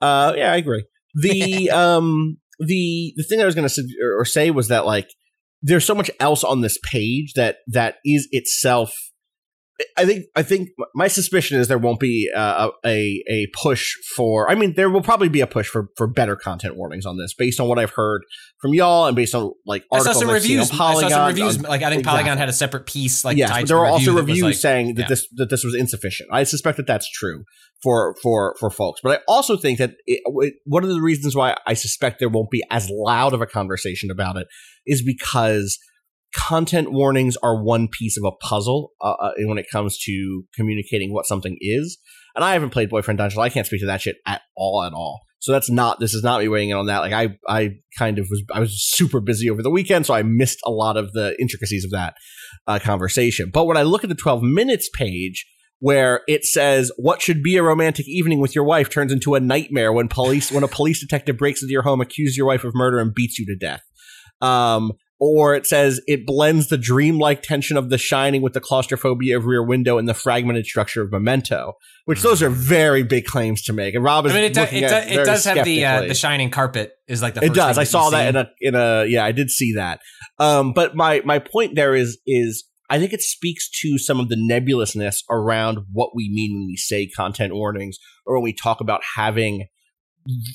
[0.00, 0.84] Uh, yeah, I agree.
[1.14, 3.82] The um the the thing I was going to
[4.16, 5.08] or say was that like
[5.62, 8.92] there's so much else on this page that that is itself.
[9.96, 14.50] I think I think my suspicion is there won't be uh, a a push for.
[14.50, 17.32] I mean, there will probably be a push for for better content warnings on this,
[17.34, 18.22] based on what I've heard
[18.60, 20.70] from y'all and based on like articles I saw some I've seen on reviews.
[20.72, 21.10] I Polygon.
[21.10, 21.56] saw some reviews.
[21.58, 22.02] on- like I think exactly.
[22.22, 23.24] Polygon had a separate piece.
[23.24, 25.08] Like yes, there were also review that was, reviews like- saying that yeah.
[25.08, 26.28] this that this was insufficient.
[26.32, 27.44] I suspect that that's true
[27.80, 31.36] for for for folks, but I also think that it, it- one of the reasons
[31.36, 34.48] why I suspect there won't be as loud of a conversation about it
[34.86, 35.78] is because
[36.34, 41.12] content warnings are one piece of a puzzle uh, uh, when it comes to communicating
[41.12, 41.98] what something is.
[42.34, 43.40] And I haven't played Boyfriend Dungeon.
[43.40, 45.20] I can't speak to that shit at all, at all.
[45.40, 46.00] So that's not.
[46.00, 46.98] This is not me weighing in on that.
[46.98, 48.42] Like I, I kind of was.
[48.52, 51.84] I was super busy over the weekend, so I missed a lot of the intricacies
[51.84, 52.14] of that
[52.66, 53.50] uh, conversation.
[53.52, 55.46] But when I look at the 12 minutes page
[55.80, 59.40] where it says what should be a romantic evening with your wife turns into a
[59.40, 62.72] nightmare when police when a police detective breaks into your home, accuses your wife of
[62.74, 63.82] murder, and beats you to death.
[64.40, 69.36] Um, or it says it blends the dreamlike tension of The Shining with the claustrophobia
[69.36, 71.74] of Rear Window and the fragmented structure of Memento.
[72.04, 73.94] Which those are very big claims to make.
[73.94, 76.14] And Rob is I mean, it, do, it, do, it does have the uh, the
[76.14, 77.76] shining carpet is like the It does.
[77.76, 78.28] I saw that see.
[78.28, 80.00] in a in a yeah, I did see that.
[80.38, 84.28] Um, but my my point there is is I think it speaks to some of
[84.28, 88.80] the nebulousness around what we mean when we say content warnings or when we talk
[88.80, 89.66] about having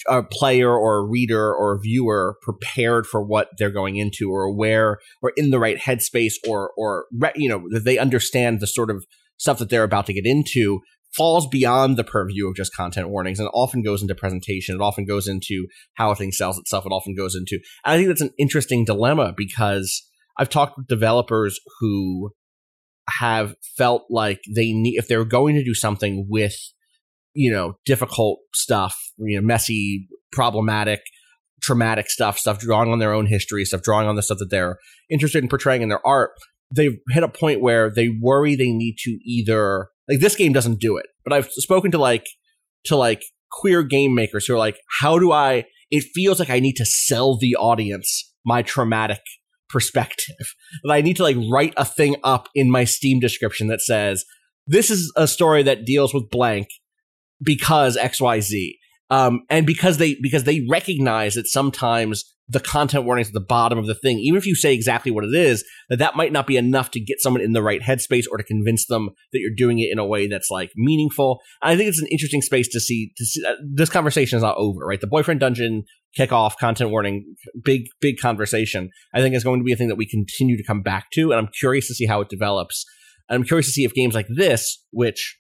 [0.07, 4.43] a player or a reader or a viewer prepared for what they're going into or
[4.43, 7.05] aware or in the right headspace or or
[7.35, 9.05] you know that they understand the sort of
[9.37, 10.79] stuff that they're about to get into
[11.15, 14.75] falls beyond the purview of just content warnings and often goes into presentation.
[14.75, 16.85] It often goes into how a thing sells itself.
[16.85, 20.03] It often goes into, and I think that's an interesting dilemma because
[20.37, 22.31] I've talked with developers who
[23.19, 26.55] have felt like they need, if they're going to do something with,
[27.33, 31.01] you know, difficult stuff, you know, messy, problematic,
[31.61, 34.77] traumatic stuff, stuff drawing on their own history, stuff drawing on the stuff that they're
[35.09, 36.31] interested in portraying in their art,
[36.73, 40.79] they've hit a point where they worry they need to either like this game doesn't
[40.79, 42.25] do it but i've spoken to like
[42.85, 43.21] to like
[43.51, 46.85] queer game makers who are like how do i it feels like i need to
[46.85, 49.21] sell the audience my traumatic
[49.69, 50.35] perspective.
[50.83, 54.25] That i need to like write a thing up in my steam description that says
[54.67, 56.67] this is a story that deals with blank
[57.43, 58.73] because xyz
[59.09, 63.77] um, and because they because they recognize that sometimes the content warnings at the bottom
[63.77, 66.47] of the thing, even if you say exactly what it is, that that might not
[66.47, 69.55] be enough to get someone in the right headspace or to convince them that you're
[69.55, 71.41] doing it in a way that's like meaningful.
[71.61, 73.11] And I think it's an interesting space to see.
[73.17, 74.99] To see uh, this conversation is not over, right?
[74.99, 75.83] The boyfriend dungeon
[76.17, 78.89] kickoff content warning, big big conversation.
[79.13, 81.31] I think is going to be a thing that we continue to come back to,
[81.31, 82.83] and I'm curious to see how it develops.
[83.29, 85.37] And I'm curious to see if games like this, which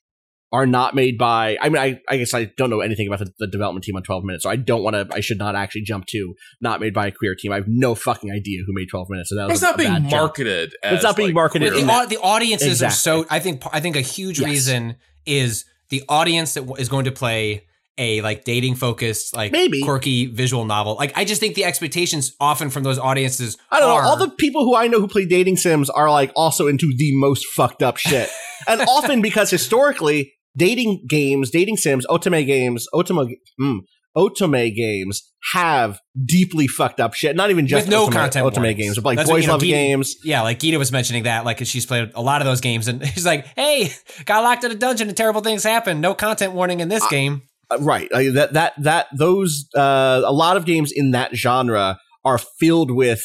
[0.53, 3.33] are not made by I mean I, I guess I don't know anything about the,
[3.39, 5.81] the development team on 12 minutes so I don't want to I should not actually
[5.81, 8.87] jump to not made by a queer team I have no fucking idea who made
[8.89, 10.11] 12 minutes so that was It's a- not a being bad jump.
[10.11, 10.75] marketed.
[10.83, 12.87] As, It's not being marketed the, that- the audiences Exactly.
[12.87, 13.25] are so.
[13.29, 13.63] I think.
[13.73, 14.47] I think a huge Yes.
[14.49, 14.95] reason
[15.25, 17.65] is the audience that w- is going to play
[17.97, 19.81] a like dating focused, like Maybe.
[19.81, 20.95] quirky visual novel.
[20.95, 23.57] Like I just think the expectations often from those audiences.
[23.71, 26.09] I don't are, know all the people who I know who play dating sims are
[26.11, 28.29] like also into the most fucked up shit
[28.67, 33.79] and often because historically dating games, dating sims, otome games, otome, mm,
[34.15, 37.35] otome games have deeply fucked up shit.
[37.35, 38.77] Not even just With no otome, content otome warnings.
[38.77, 40.15] games, but like That's what, boys you know, love Gita- games.
[40.23, 43.05] Yeah, like Gita was mentioning that, like she's played a lot of those games, and
[43.13, 43.91] she's like, "Hey,
[44.25, 45.99] got locked in a dungeon and terrible things happen.
[46.01, 47.41] No content warning in this game."
[47.71, 51.97] Uh, right uh, that that that those uh a lot of games in that genre
[52.25, 53.23] are filled with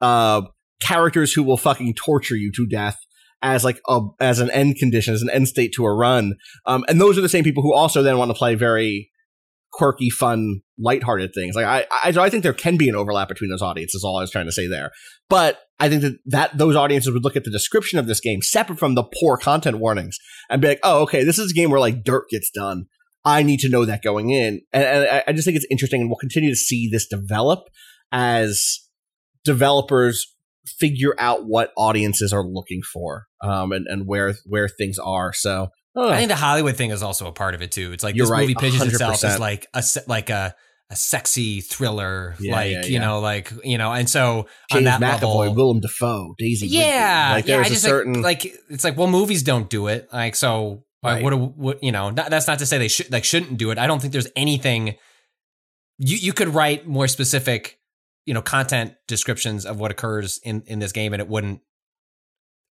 [0.00, 0.40] uh
[0.80, 2.96] characters who will fucking torture you to death
[3.44, 6.34] as like a as an end condition as an end state to a run.
[6.66, 9.10] Um and those are the same people who also then want to play very
[9.70, 11.54] quirky fun lighthearted things.
[11.54, 14.22] Like i i, I think there can be an overlap between those audiences all i
[14.22, 14.90] was trying to say there.
[15.28, 18.40] But i think that that those audiences would look at the description of this game
[18.42, 20.18] separate from the poor content warnings
[20.48, 22.86] and be like oh okay this is a game where like dirt gets done.
[23.26, 24.60] I need to know that going in.
[24.70, 27.60] And, and I just think it's interesting, and we'll continue to see this develop
[28.12, 28.80] as
[29.44, 30.33] developers
[30.66, 35.32] figure out what audiences are looking for um, and, and where where things are.
[35.32, 37.92] So oh, I think the Hollywood thing is also a part of it too.
[37.92, 39.24] It's like this right, movie pitches itself 100%.
[39.24, 40.54] as like a like a
[40.90, 44.84] a sexy thriller, Yeah, like yeah, you know, like you know, and so on James
[44.84, 46.66] that McAvoy, level, Willem Dafoe, Daisy.
[46.66, 46.78] Ridley.
[46.78, 47.56] yeah, like yeah.
[47.56, 50.84] there's a certain like, like it's like well, movies don't do it, like so.
[51.02, 51.22] Right.
[51.22, 52.08] what, what you know?
[52.08, 53.76] Not, that's not to say they should like shouldn't do it.
[53.76, 54.96] I don't think there's anything.
[55.98, 57.78] You you could write more specific,
[58.26, 61.60] you know, content descriptions of what occurs in in this game, and it wouldn't.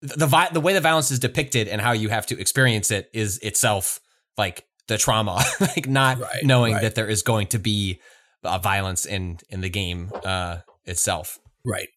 [0.02, 3.10] The vi- the way the violence is depicted and how you have to experience it
[3.12, 4.00] is itself
[4.38, 6.82] like the trauma, like not Right, knowing right.
[6.82, 8.00] that there is going to be
[8.42, 11.38] uh, violence in in the game uh, itself.
[11.64, 11.88] right.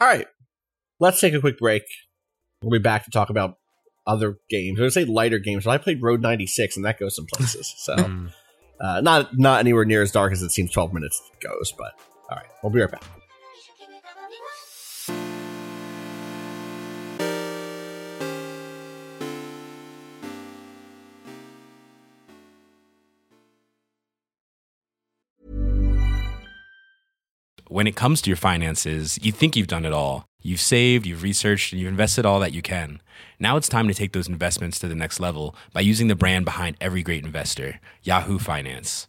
[0.00, 0.26] All right,
[1.00, 1.82] let's take a quick break.
[2.62, 3.58] We'll be back to talk about
[4.06, 4.80] other games.
[4.80, 7.72] I would say lighter games, but I played Road 96, and that goes some places.
[7.78, 7.96] So.
[7.96, 8.32] Mm.
[8.80, 11.92] Uh, not not anywhere near as dark as it seems 12 minutes goes, but
[12.30, 13.02] all right, we'll be right back.
[27.68, 30.26] When it comes to your finances, you think you've done it all.
[30.40, 33.00] You've saved, you've researched, and you've invested all that you can.
[33.40, 36.44] Now it's time to take those investments to the next level by using the brand
[36.44, 39.08] behind every great investor, Yahoo Finance.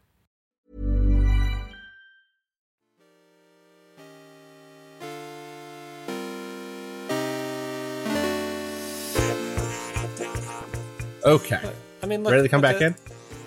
[11.23, 11.59] Okay,
[12.01, 12.95] I mean, ready to come look back at, in?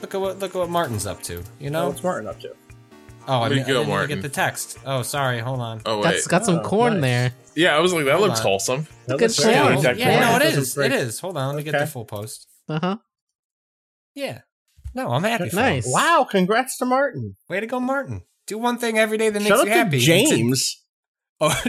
[0.02, 1.42] Look at what look at what Martin's up to.
[1.58, 1.88] You know?
[1.88, 2.54] What's Martin up to?
[3.26, 4.16] Oh, I, There mean, go, I didn't Martin.
[4.16, 4.78] get the text.
[4.84, 5.38] Oh, sorry.
[5.38, 5.80] Hold on.
[5.86, 7.02] Oh wait, Got, got some Oh, corn nice.
[7.02, 7.32] there.
[7.54, 8.46] yeah, I was like, that Hold looks on.
[8.46, 8.86] wholesome.
[9.06, 9.74] That Good looks very corn.
[9.76, 9.82] good.
[9.84, 10.42] That yeah, no, corn.
[10.42, 10.74] it Doesn't is.
[10.74, 10.92] break.
[10.92, 11.20] It is.
[11.20, 11.48] Hold on.
[11.48, 12.46] Let me get the full post.
[12.68, 12.96] Uh huh.
[14.14, 14.40] Yeah.
[14.94, 15.48] No, I'm happy.
[15.48, 15.62] For him.
[15.62, 15.86] Nice.
[15.90, 17.36] Wow, congrats to Martin.
[17.48, 18.22] Way to go, Martin.
[18.46, 19.98] Do one thing every day that makes Shut up you happy.
[19.98, 20.80] James.
[21.40, 21.60] Oh,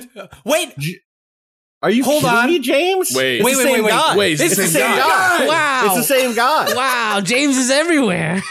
[0.45, 0.73] wait.
[1.85, 2.47] Are you Hold kidding on.
[2.47, 3.11] me, James?
[3.13, 3.43] Wait.
[3.43, 3.89] Wait, wait, wait, wait.
[3.91, 4.17] guy.
[4.17, 5.45] Wait, it's the same guy.
[5.45, 5.85] Wow.
[5.85, 6.73] It's the same guy.
[6.73, 8.41] Wow, James is everywhere.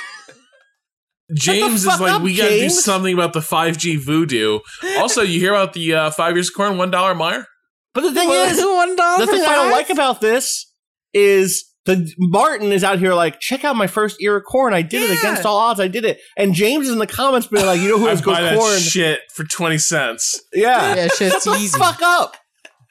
[1.34, 4.60] James is like, up, we gotta do something about the 5G voodoo.
[4.98, 7.44] Also, you hear about the uh, five years of corn, one dollar Meijer?
[7.92, 9.26] But the thing is, one dollar.
[9.26, 10.72] the thing I don't like about this
[11.12, 14.72] is the Martin is out here like, check out my first ear of corn.
[14.74, 15.80] I did it against all odds.
[15.80, 16.20] I did it.
[16.36, 18.44] And James is in the comments being like, you know who I has buy good
[18.52, 18.78] that corn?
[18.78, 20.40] shit for 20 cents.
[20.52, 20.94] Yeah.
[20.94, 21.76] Yeah, shit's Shut the easy.
[21.78, 22.36] fuck up,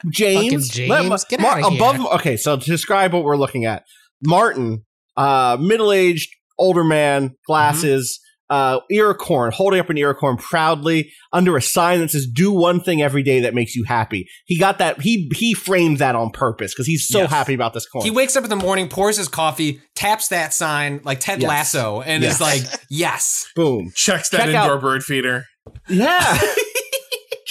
[0.09, 0.69] James.
[0.69, 1.77] Fucking Let- get Mar- outta here.
[1.81, 2.05] above.
[2.19, 3.83] Okay, so to describe what we're looking at,
[4.25, 4.83] Martin,
[5.17, 6.29] uh, middle-aged,
[6.59, 11.61] older man, glasses, uh, ear of corn, holding up an ear corn proudly under a
[11.61, 15.01] sign that says "Do one thing every day that makes you happy." He got that.
[15.01, 17.29] He he framed that on purpose because he's so Yes.
[17.31, 18.03] happy about this corn.
[18.05, 21.49] He wakes up in the morning, pours his coffee, taps that sign like Ted Yes.
[21.49, 22.35] Lasso, and Yes.
[22.35, 23.91] is like, "Yes." Boom.
[23.95, 25.45] Checks that Check indoor out- bird feeder.
[25.89, 26.39] Yeah.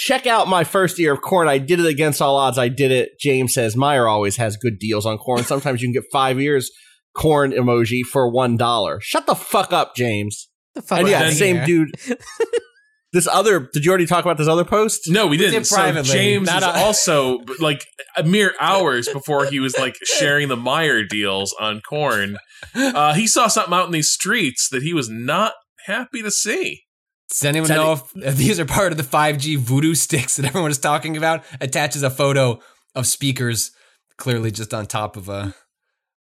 [0.05, 1.47] Check out my first ear of corn.
[1.47, 2.57] I did it against all odds.
[2.57, 3.11] I did it.
[3.21, 5.45] James says Meijer always has good deals on corn.
[5.45, 6.69] Sometimes you can get five ears
[7.15, 8.99] corn emoji for one dollar.
[9.01, 10.49] Shut the fuck up, James.
[10.75, 11.65] The fuck And yeah, the same here.
[11.65, 11.95] dude.
[13.13, 13.69] this other.
[13.71, 15.03] Did you already talk about this other post?
[15.07, 15.53] No, we didn't.
[15.53, 17.85] did So privately, James not is a- also like
[18.17, 22.35] a mere hours before he was like sharing the Meijer deals on corn.
[22.75, 25.53] Uh, he saw something out in these streets that he was not
[25.85, 26.81] happy to see.
[27.33, 30.45] Does anyone Tell know if, if these are part of the 5G voodoo sticks that
[30.47, 31.43] everyone is talking about?
[31.59, 32.59] Attaches a photo
[32.93, 33.71] of speakers
[34.17, 35.55] clearly just on top of a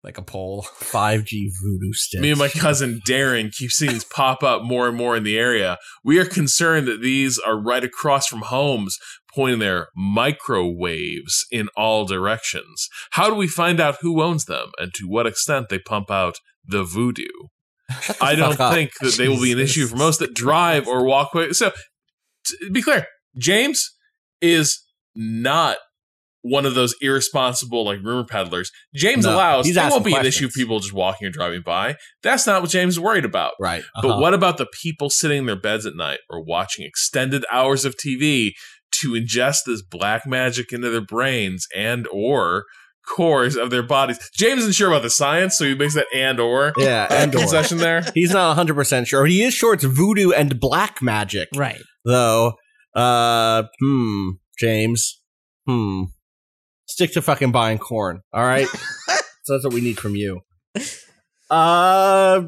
[0.04, 0.66] like a pole.
[0.80, 2.22] 5G voodoo sticks.
[2.22, 5.38] Me and my cousin Darren keep seeing these pop up more and more in the
[5.38, 5.78] area.
[6.04, 8.98] We are concerned that these are right across from homes,
[9.36, 12.88] pointing their microwaves in all directions.
[13.12, 16.38] How do we find out who owns them and to what extent they pump out
[16.66, 17.28] the voodoo?
[18.22, 18.74] I don't up.
[18.74, 21.54] think that they will be an issue for most that drive or walk away.
[21.54, 21.72] So,
[22.46, 23.06] to be clear,
[23.38, 23.92] James
[24.42, 24.84] is
[25.16, 25.78] not
[26.44, 28.72] one of those irresponsible like rumor peddlers.
[28.96, 31.96] James No, allows there won't be an issue of people just walking or driving by.
[32.24, 33.54] That's not what James is worried about.
[33.60, 33.84] Right.
[34.02, 34.22] But uh-huh.
[34.22, 37.96] what about the people sitting in their beds at night or watching extended hours of
[37.96, 38.52] TV
[38.94, 42.66] to ingest this black magic into their brains and or
[43.08, 44.18] cores of their bodies?
[44.36, 47.34] James isn't sure about the science, so he makes that and or Yeah, uh, and
[47.36, 47.40] or.
[47.40, 48.04] concession there.
[48.14, 49.26] He's not 100% sure.
[49.26, 51.82] He is sure it's voodoo and black magic, Right.
[52.06, 52.54] though.
[52.96, 54.30] Uh, hmm,
[54.60, 55.22] James.
[55.68, 56.04] Hmm.
[56.88, 58.68] Stick to fucking buying corn, all right?
[59.44, 60.42] so that's what we need from you.
[61.50, 62.44] Uh,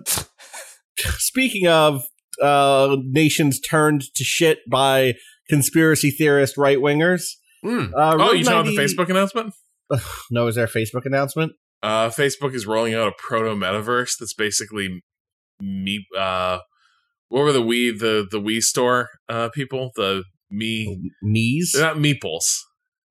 [1.18, 2.04] speaking of
[2.42, 5.14] uh, nations turned to shit by
[5.50, 7.24] conspiracy theorist right wingers.
[7.64, 7.94] Mm.
[7.94, 9.54] Uh, Oh, you talking about 90 the Facebook announcement?
[10.32, 11.54] No, is there a Facebook announcement?
[11.82, 15.04] Uh, Facebook is rolling out a proto metaverse that's basically
[15.60, 16.06] me.
[16.18, 16.60] Uh,
[17.30, 19.92] what were the we the the Wii store uh, people?
[19.96, 21.12] The me.
[21.24, 21.74] Miis?
[21.74, 22.62] They're not meeples.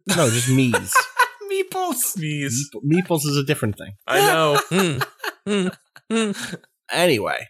[0.09, 0.93] No, just Miis.
[1.53, 2.17] Meeples.
[2.17, 2.55] Miis.
[2.85, 3.95] Meeples is a different thing.
[4.07, 4.61] I know.
[4.73, 5.07] Mm.
[5.49, 5.77] Mm.
[6.11, 6.57] Mm.
[6.93, 7.49] Anyway,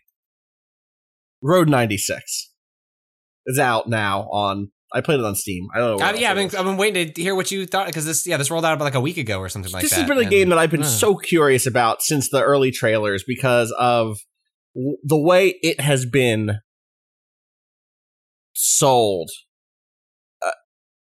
[1.43, 2.51] Road 96
[3.47, 4.71] is out now on.
[4.95, 5.69] I played it on Steam.
[5.75, 6.07] I don't know.
[6.07, 8.37] Uh, yeah, I've been, I've been waiting to hear what you thought because this, yeah,
[8.37, 10.01] this rolled out about like a week ago or something like this that.
[10.01, 10.87] has been a game that I've been uh.
[10.87, 14.19] so curious about since the early trailers because of
[14.75, 16.59] w- the way it has been
[18.53, 19.31] sold
[20.45, 20.51] uh,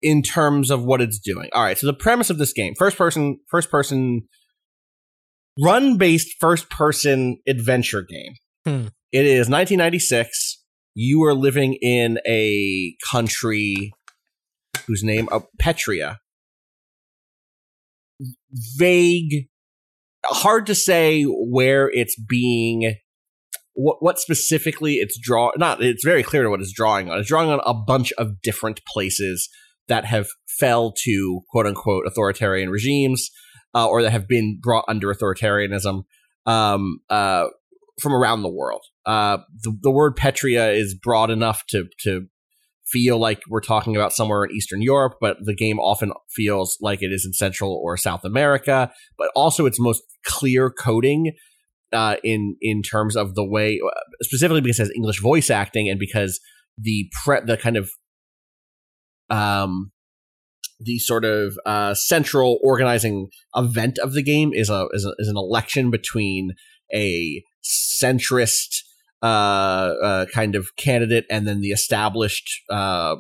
[0.03, 1.49] in terms of what it's doing.
[1.53, 4.23] All right, so the premise of this game, first person, first person,
[5.63, 8.35] run based first person adventure game.
[8.65, 8.87] Hmm.
[9.13, 10.58] It is 1996.
[10.95, 13.93] You are living in a country
[14.87, 16.17] whose name, uh, Petria.
[18.77, 19.49] Vague,
[20.25, 22.97] hard to say where it's being
[23.75, 27.19] what what specifically it's draw not it's very clear to what it's drawing on.
[27.19, 29.49] It's drawing on a bunch of different places
[29.87, 30.27] that have
[30.59, 33.31] fell to quote unquote authoritarian regimes
[33.75, 36.03] uh, or that have been brought under authoritarianism
[36.47, 37.47] um, uh,
[38.01, 38.83] from around the world.
[39.07, 42.27] Uh, the, the word Petria is broad enough to to
[42.87, 47.03] feel like we're talking about somewhere in Eastern Europe, but the game often feels like
[47.03, 48.91] it is in Central or South America.
[49.17, 51.33] But also, its most clear coding
[51.93, 53.81] uh, in in terms of the way,
[54.23, 56.41] specifically because it has English voice acting and because
[56.77, 57.91] the pre- the kind of
[59.31, 59.93] um
[60.81, 65.29] the sort of uh, central organizing event of the game is a, is a is
[65.29, 66.53] an election between
[66.95, 68.83] a centrist
[69.23, 69.27] uh,
[70.03, 73.17] uh, kind of candidate and then the established uh,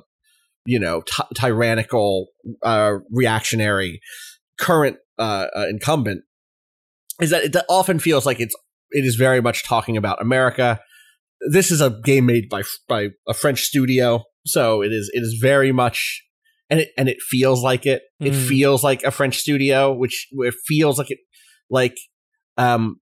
[0.64, 2.28] you know ty- tyrannical
[2.62, 4.00] uh, reactionary
[4.58, 6.22] current uh, uh, incumbent
[7.20, 8.54] is that it often feels like it's
[8.90, 10.80] it is very much talking about America.
[11.52, 15.38] This is a game made by by a French studio, so it is it is
[15.40, 16.22] very much
[16.70, 18.02] and it and it feels like it.
[18.20, 18.48] It Mhm.
[18.48, 21.18] feels like a French studio, which it feels like it
[21.70, 21.96] like
[22.56, 23.00] um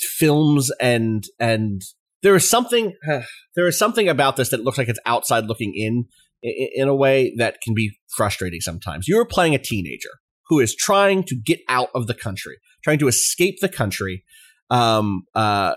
[0.00, 1.82] films and and
[2.22, 2.94] there is something
[3.56, 6.04] there is something about this that looks like it's outside looking in
[6.44, 9.06] i- in a way that can be frustrating sometimes.
[9.08, 10.10] You're playing a teenager
[10.48, 14.24] who is trying to get out of the country, trying to escape the country
[14.70, 15.74] um, uh,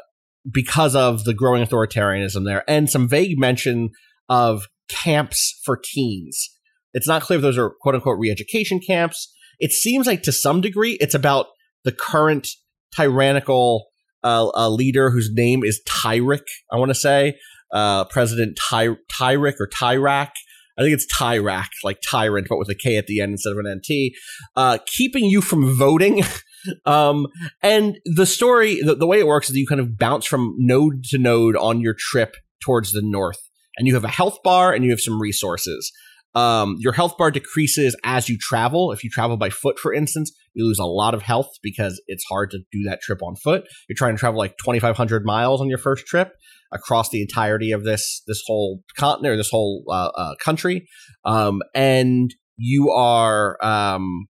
[0.52, 3.90] because of the growing authoritarianism there, and some vague mention
[4.30, 6.50] of camps for teens.
[6.94, 9.34] It's not clear if those are quote unquote re education camps.
[9.60, 11.48] It seems like to some degree it's about
[11.84, 12.48] the current
[12.96, 13.91] tyrannical
[14.24, 17.38] uh, uh, leader whose name is Tyrick, I want to say.
[17.72, 20.32] Uh, President Ty- Tyrick or Tyrak.
[20.78, 23.60] I think it's Tyrak, like tyrant, but with a K at the end instead of
[23.60, 24.14] an NT,
[24.56, 26.24] uh, keeping you from voting.
[26.86, 27.28] um,
[27.62, 30.56] and the story, the, the way it works is that you kind of bounce from
[30.58, 33.40] node to node on your trip towards the north.
[33.78, 35.92] And you have a health bar and you have some resources.
[36.34, 38.92] Um, your health bar decreases as you travel.
[38.92, 42.24] If you travel by foot, for instance, you lose a lot of health because it's
[42.30, 43.64] hard to do that trip on foot.
[43.88, 46.34] You're trying to travel like 2,500 miles on your first trip
[46.72, 50.88] across the entirety of this this whole continent or this whole uh, uh, country,
[51.26, 54.28] um, and you are um,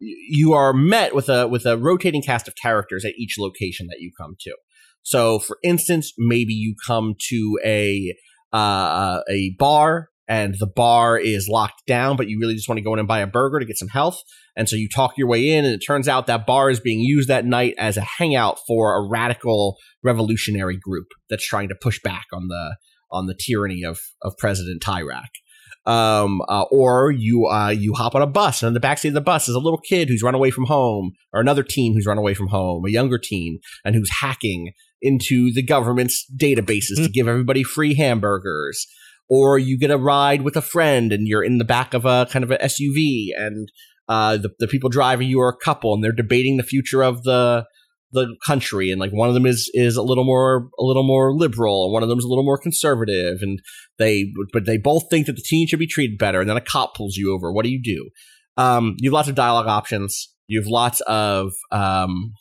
[0.00, 3.98] you are met with a with a rotating cast of characters at each location that
[4.00, 4.54] you come to.
[5.02, 8.14] So, for instance, maybe you come to a
[8.52, 12.84] uh, a bar and the bar is locked down, but you really just want to
[12.84, 14.20] go in and buy a burger to get some health.
[14.56, 17.00] And so you talk your way in, and it turns out that bar is being
[17.00, 22.00] used that night as a hangout for a radical revolutionary group that's trying to push
[22.02, 22.76] back on the
[23.10, 25.28] on the tyranny of of President Tyrak.
[25.84, 29.14] Um, uh, or you uh, you hop on a bus, and in the backseat of
[29.14, 32.06] the bus is a little kid who's run away from home, or another teen who's
[32.06, 37.08] run away from home, a younger teen, and who's hacking into the government's databases to
[37.08, 38.86] give everybody free hamburgers.
[39.28, 42.26] Or you get a ride with a friend, and you're in the back of a
[42.30, 43.68] kind of a SUV, and
[44.08, 47.24] uh, the the people driving you are a couple, and they're debating the future of
[47.24, 47.66] the
[48.12, 51.34] the country and like one of them is is a little more a little more
[51.34, 53.60] liberal and one of them is a little more conservative and
[53.98, 56.60] they but they both think that the teen should be treated better and then a
[56.60, 57.52] cop pulls you over.
[57.52, 58.08] What do you do?
[58.56, 60.32] Um you have lots of dialogue options.
[60.46, 62.32] You have lots of um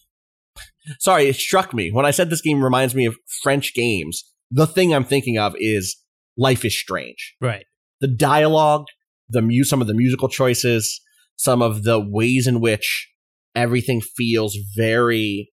[0.99, 1.91] sorry it struck me.
[1.91, 5.55] When i said this game reminds me of french games the thing i'm thinking of
[5.57, 5.97] is
[6.37, 7.65] life is strange Right.
[8.01, 8.85] the dialogue,
[9.29, 11.01] the mu- some of the musical choices,
[11.37, 13.09] some of the ways in which
[13.55, 15.51] everything feels very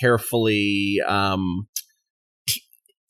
[0.00, 0.96] carefully.
[1.06, 1.68] Um,
[2.48, 2.62] t-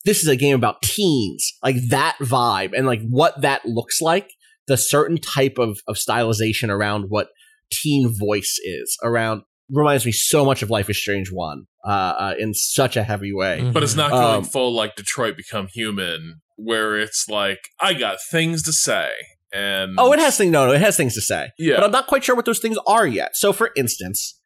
[0.05, 4.29] this is a game about teens, like that vibe, and like what that looks like.
[4.67, 7.27] The certain type of of stylization around what
[7.71, 12.33] teen voice is around reminds me so much of Life is Strange One, uh, uh
[12.39, 13.59] in such a heavy way.
[13.61, 13.73] Mhm.
[13.73, 18.17] But it's not going Um, full like Detroit Become Human, where it's like I got
[18.31, 19.09] things to say,
[19.53, 20.51] and Oh, it has things.
[20.51, 21.49] No, no, it has things to say.
[21.57, 21.75] yeah.
[21.75, 23.31] but I'm not quite sure what those things are yet.
[23.35, 24.39] So, for instance,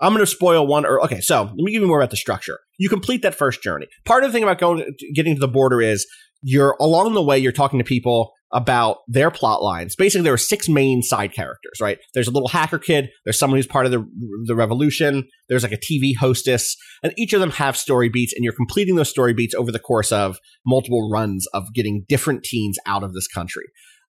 [0.00, 0.84] I'm going to spoil one.
[0.84, 2.58] Or okay, so let me give you more about the structure.
[2.78, 3.86] You complete that first journey.
[4.04, 4.84] Part of the thing about going
[5.14, 6.06] getting to the border is
[6.42, 7.38] you're along the way.
[7.38, 9.96] You're talking to people about their plot lines.
[9.96, 11.78] Basically, there are six main side characters.
[11.80, 11.98] Right?
[12.14, 13.10] There's a little hacker kid.
[13.24, 14.06] There's someone who's part of the
[14.46, 15.24] the revolution.
[15.48, 18.32] There's like a TV hostess, and each of them have story beats.
[18.32, 22.44] And you're completing those story beats over the course of multiple runs of getting different
[22.44, 23.64] teens out of this country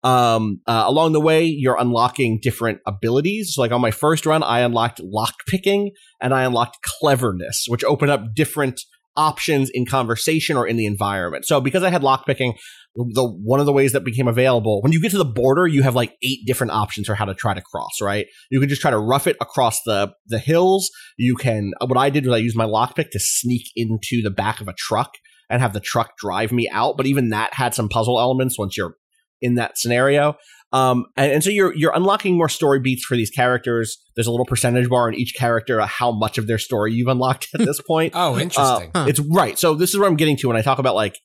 [0.03, 4.41] um uh, along the way you're unlocking different abilities so like on my first run
[4.41, 8.81] i unlocked lock picking and i unlocked cleverness which open up different
[9.15, 12.55] options in conversation or in the environment so because i had lock picking
[12.95, 15.81] the one of the ways that became available when you get to the border you
[15.81, 18.81] have like eight different options for how to try to cross right you can just
[18.81, 22.37] try to rough it across the the hills you can what i did was i
[22.37, 25.11] used my lockpick to sneak into the back of a truck
[25.49, 28.75] and have the truck drive me out but even that had some puzzle elements once
[28.75, 28.95] you're
[29.41, 30.35] in that scenario.
[30.71, 33.97] Um, and, and so you're you're unlocking more story beats for these characters.
[34.15, 37.07] There's a little percentage bar in each character, uh, how much of their story you've
[37.09, 38.13] unlocked at this point.
[38.15, 38.91] Oh, interesting.
[38.93, 39.59] Uh, It's right.
[39.59, 41.17] So this is where I'm getting to when I talk about like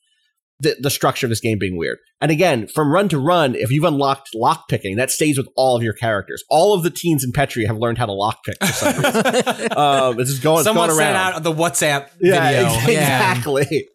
[0.59, 1.97] the, the structure of this game being weird.
[2.19, 5.75] And again, from run to run, if you've unlocked lock picking, that stays with all
[5.75, 6.43] of your characters.
[6.49, 9.71] All of the teens in Petria have learned how to lock pick for some reason.
[9.77, 11.33] um, going, Someone going sent around.
[11.35, 12.65] out the WhatsApp Yeah, video.
[12.73, 13.87] ex- exactly.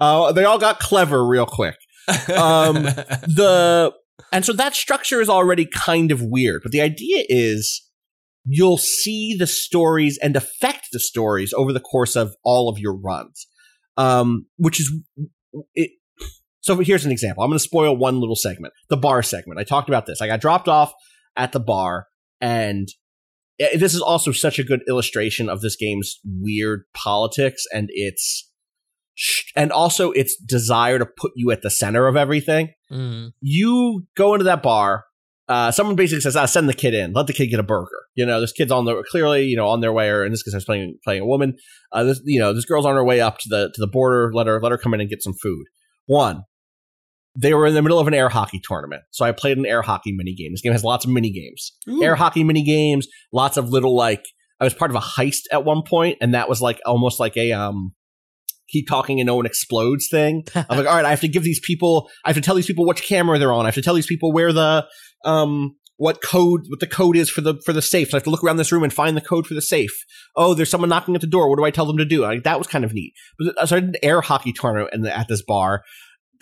[0.00, 1.76] uh, they all got clever real quick.
[2.08, 3.92] Um, the
[4.32, 7.88] and so that structure is already kind of weird but the idea is
[8.44, 12.94] you'll see the stories and affect the stories over the course of all of your
[12.96, 13.46] runs
[13.96, 14.92] um which is
[15.74, 15.90] it
[16.60, 19.64] so here's an example i'm going to spoil one little segment the bar segment i
[19.64, 20.92] talked about this i got dropped off
[21.36, 22.06] at the bar
[22.40, 22.88] and
[23.74, 28.50] this is also such a good illustration of this game's weird politics and its
[29.54, 33.30] and also its desire to put you at the center of everything Mm.
[33.40, 35.04] you go into that bar.
[35.48, 37.12] Uh, someone basically says, ah, "Send the kid in.
[37.12, 39.68] Let the kid get a burger." You know, this kid's on the clearly, you know,
[39.68, 41.54] on their way, or in this case, I was playing playing a woman.
[41.92, 44.32] Uh, this, you know, this girl's on her way up to the to the border.
[44.34, 45.66] Let her let her come in and get some food.
[46.06, 46.42] One,
[47.36, 49.82] they were in the middle of an air hockey tournament, so I played an air
[49.82, 50.52] hockey mini game.
[50.52, 51.72] This game has lots of mini games,
[52.02, 54.24] air hockey mini games, lots of little like.
[54.60, 57.36] I was part of a heist at one point, and that was like almost like
[57.36, 57.94] a um
[58.70, 60.44] keep talking and no one explodes thing.
[60.54, 62.66] I'm like, all right, I have to give these people, I have to tell these
[62.66, 63.66] people which camera they're on.
[63.66, 64.86] I have to tell these people where the,
[65.24, 68.08] um, what code, what the code is for the for the safe.
[68.08, 69.92] So I have to look around this room and find the code for the safe.
[70.34, 71.50] Oh, there's someone knocking at the door.
[71.50, 72.22] What do I tell them to do?
[72.22, 73.12] Like that was kind of neat.
[73.38, 75.82] But so I did an air hockey tournament in the, at this bar.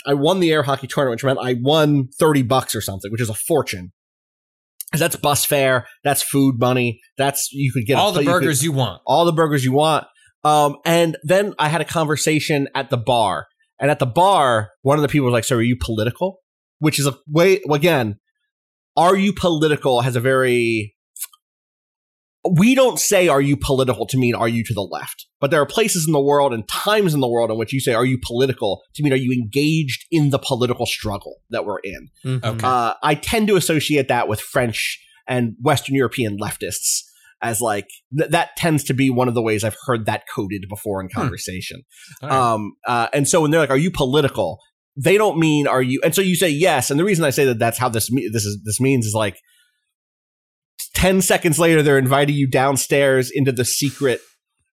[0.09, 3.21] I won the air hockey tournament, which meant I won thirty bucks or something, which
[3.21, 3.93] is a fortune.
[4.91, 8.27] 'Cause that's bus fare, that's food money, that's you could get All the pla- you
[8.39, 9.03] could- burgers you want.
[9.07, 10.07] all the burgers you want.
[10.45, 13.49] Um, and then I had a conversation at the bar,
[13.79, 16.39] and at the bar, one of the people was like, "So are you political?"
[16.79, 18.19] Which is a way again.
[18.97, 20.01] Are you political?
[20.01, 20.95] Has a very
[22.57, 25.61] we don't say are you political to mean are you to the left but there
[25.61, 28.05] are places in the world and times in the world in which you say are
[28.07, 32.45] you political to mean are you engaged in the political struggle that we're in Mhm.
[32.45, 32.67] Okay.
[32.67, 37.03] uh, I tend to associate that with French and Western European leftists
[37.43, 40.65] as like th- that tends to be one of the ways I've heard that coded
[40.69, 41.83] before in conversation.
[42.23, 42.53] All right.
[42.55, 44.59] Um, uh, and so when they're like, "Are you political?"
[45.01, 47.45] they don't mean are you and so you say yes and the reason i say
[47.45, 49.37] that that's how this me- this is this means is like
[50.99, 54.21] 10 seconds later they're inviting you downstairs into the secret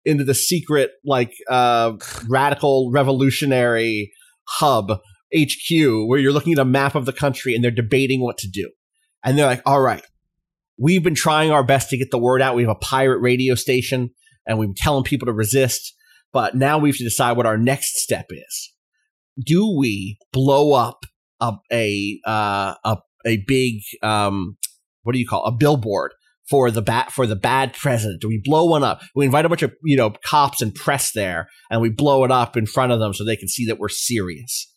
[0.07, 1.93] into the secret like uh
[2.31, 4.11] radical revolutionary
[4.49, 5.01] hub
[5.35, 5.71] hq
[6.07, 8.71] where you're looking at a map of the country and they're debating what to do.
[9.23, 10.05] And they're like all right
[10.79, 12.57] we've been trying our best to get the word out.
[12.57, 14.11] We have a pirate radio station
[14.47, 15.95] and we've been telling people to resist
[16.33, 18.73] but now we have to decide what our next step is.
[19.39, 21.01] Do we blow up
[21.41, 22.97] a a uh, a
[23.27, 24.57] a big um
[25.05, 25.51] what do you call it?
[25.51, 26.13] a billboard
[26.49, 28.21] for the bat for the bad president?
[28.21, 29.03] Do we blow one up?
[29.15, 32.31] We invite a bunch of you know cops and press there, and we blow it
[32.31, 34.71] up in front of them so they can see that we're serious.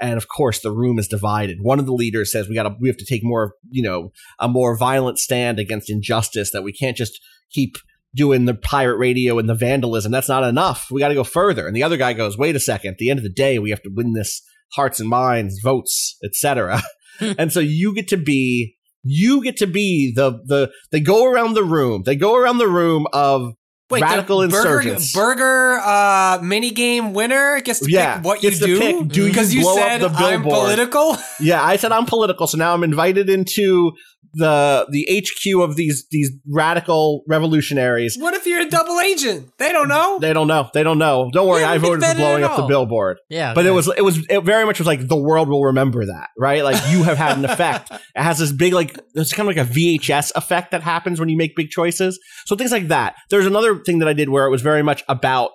[0.00, 1.58] And of course, the room is divided.
[1.60, 4.12] One of the leaders says we got to we have to take more you know
[4.38, 6.52] a more violent stand against injustice.
[6.52, 7.20] That we can't just
[7.50, 7.76] keep
[8.14, 10.10] doing the pirate radio and the vandalism.
[10.12, 10.88] That's not enough.
[10.90, 11.66] We got to go further.
[11.66, 12.92] And the other guy goes, wait a second.
[12.92, 16.16] At the end of the day, we have to win this hearts and minds, votes,
[16.24, 16.82] etc.
[17.18, 17.32] Hmm.
[17.38, 21.54] and so you get to be you get to be the the they go around
[21.54, 22.02] the room.
[22.04, 23.54] They go around the room of
[23.90, 25.12] Wait, radical the burger, insurgents.
[25.12, 29.52] burger uh, mini game winner gets to Yeah, pick what you do do you because
[29.52, 30.76] you, blow up said the I'm billboard?
[30.76, 31.16] political.
[31.40, 33.90] yeah, I said I'm political, so now I'm invited into
[34.34, 38.16] the the HQ of these these radical revolutionaries.
[38.18, 39.50] What if you're a double agent?
[39.58, 40.18] They don't know.
[40.20, 40.70] They don't know.
[40.72, 41.30] They don't know.
[41.32, 43.18] Don't worry, Yeah, I we can voted for blowing at up the billboard.
[43.28, 46.06] Yeah, But it was it was it very much was like the world will remember
[46.06, 46.62] that, right?
[46.62, 47.90] Like you have had an effect.
[48.16, 51.28] It has this big like it's kind of like a VHS effect that happens when
[51.28, 52.18] you make big choices.
[52.46, 53.14] So things like that.
[53.30, 55.50] There's another thing that I did where it was very much about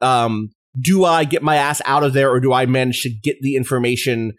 [0.00, 0.50] um
[0.80, 3.56] do I get my ass out of there or do I manage to get the
[3.56, 4.32] information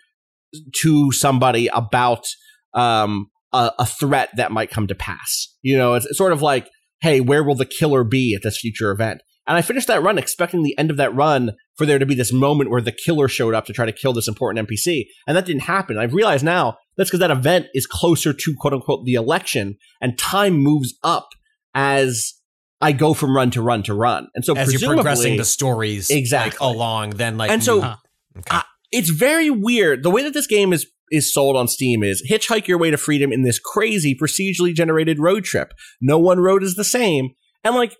[0.81, 2.25] to somebody about
[2.73, 5.47] um a, a threat that might come to pass?
[5.61, 6.69] You know, it's, it's sort of like,
[7.01, 9.21] hey, where will the killer be at this future event?
[9.47, 12.13] And I finished that run expecting the end of that run for there to be
[12.13, 15.05] this moment where the killer showed up to try to kill this important NPC.
[15.27, 15.97] And that didn't happen.
[15.97, 20.17] I've realized now that's because that event is closer to quote unquote the election and
[20.17, 21.29] time moves up
[21.73, 22.35] as
[22.81, 24.27] I go from run to run to run.
[24.35, 26.51] And so As you're progressing the stories Exactly.
[26.65, 27.95] like, along, then like And so- Huh.
[28.37, 28.55] Okay.
[28.57, 30.03] I- it's very weird.
[30.03, 32.97] The way that this game is is sold on Steam is hitchhike your way to
[32.97, 35.73] freedom in this crazy procedurally generated road trip.
[36.01, 37.29] No one road is the same.
[37.63, 37.95] And like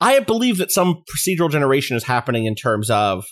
[0.00, 3.24] I believe that some procedural generation is happening in terms of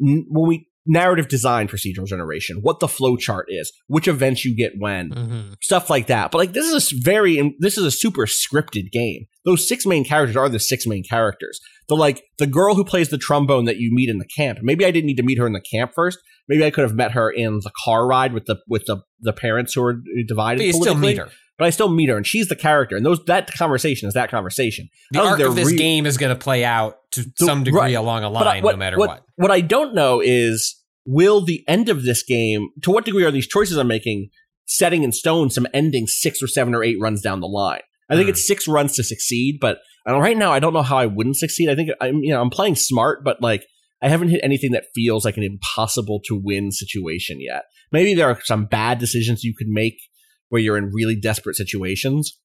[0.00, 4.54] n- when we narrative design procedural generation, what the flow chart is, which events you
[4.56, 5.54] get when, Mhm.
[5.60, 6.30] stuff like that.
[6.30, 9.26] But like this is a very this is a super scripted game.
[9.44, 11.58] Those six main characters are the six main characters.
[11.88, 14.58] The like the girl who plays the trombone that you meet in the camp.
[14.62, 16.18] Maybe I didn't need to meet her in the camp first.
[16.48, 19.32] Maybe I could have met her in the car ride with the with the the
[19.32, 20.58] parents who are divided.
[20.58, 21.28] but you still meet her.
[21.58, 22.96] But I still meet her, and she's the character.
[22.96, 24.88] And those that conversation is that conversation.
[25.12, 27.80] The arc of this re- game is going to play out to The- some degree
[27.80, 27.94] right.
[27.94, 29.22] along a But I- line, no matter what.
[29.36, 33.30] What I don't know is will the end of this game, to what degree are
[33.30, 34.28] these choices I'm making
[34.66, 37.80] setting in stone some ending six or seven or eight runs down the line?
[38.08, 38.30] I think Hmm.
[38.30, 41.68] it's six runs to succeed, but right now I don't know how I wouldn't succeed.
[41.68, 43.64] I think I'm you know I'm playing smart, but like
[44.02, 47.62] I haven't hit anything that feels like an impossible to win situation yet.
[47.92, 49.96] Maybe there are some bad decisions you could make
[50.48, 52.38] where you're in really desperate situations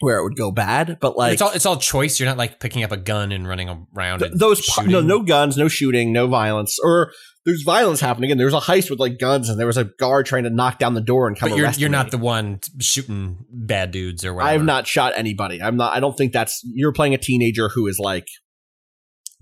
[0.00, 2.18] where it would go bad, but like it's all it's all choice.
[2.18, 4.18] You're not like picking up a gun and running around.
[4.20, 7.12] Th- and those no no guns, no shooting, no violence, or
[7.44, 10.26] there's violence happening, and there's a heist with like guns, and there was a guard
[10.26, 11.96] trying to knock down the door and come But you're you're me.
[11.96, 14.48] not the one shooting bad dudes or whatever.
[14.48, 15.60] I have not shot anybody.
[15.62, 15.94] I'm not.
[15.96, 16.60] I don't think that's.
[16.64, 18.26] You're playing a teenager who is like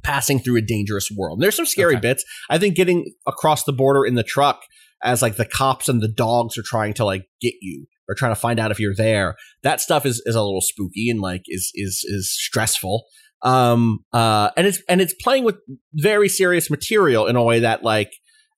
[0.03, 1.37] passing through a dangerous world.
[1.37, 2.01] And There's some scary Okay.
[2.01, 2.25] bits.
[2.49, 4.61] I think getting across the border in the truck
[5.03, 8.33] as like the cops and the dogs are trying to like get you or trying
[8.33, 9.35] to find out if you're there.
[9.63, 13.05] That stuff is is a little spooky and like is is is stressful.
[13.43, 15.57] Um uh and it's and it's playing with
[15.95, 18.11] very serious material in a way that like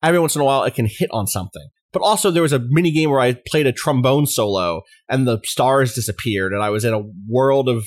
[0.02, 1.68] every once in a while it can hit on something.
[1.92, 5.40] But also there was a mini game where I played a trombone solo and the
[5.44, 7.84] stars disappeared and I was in a world of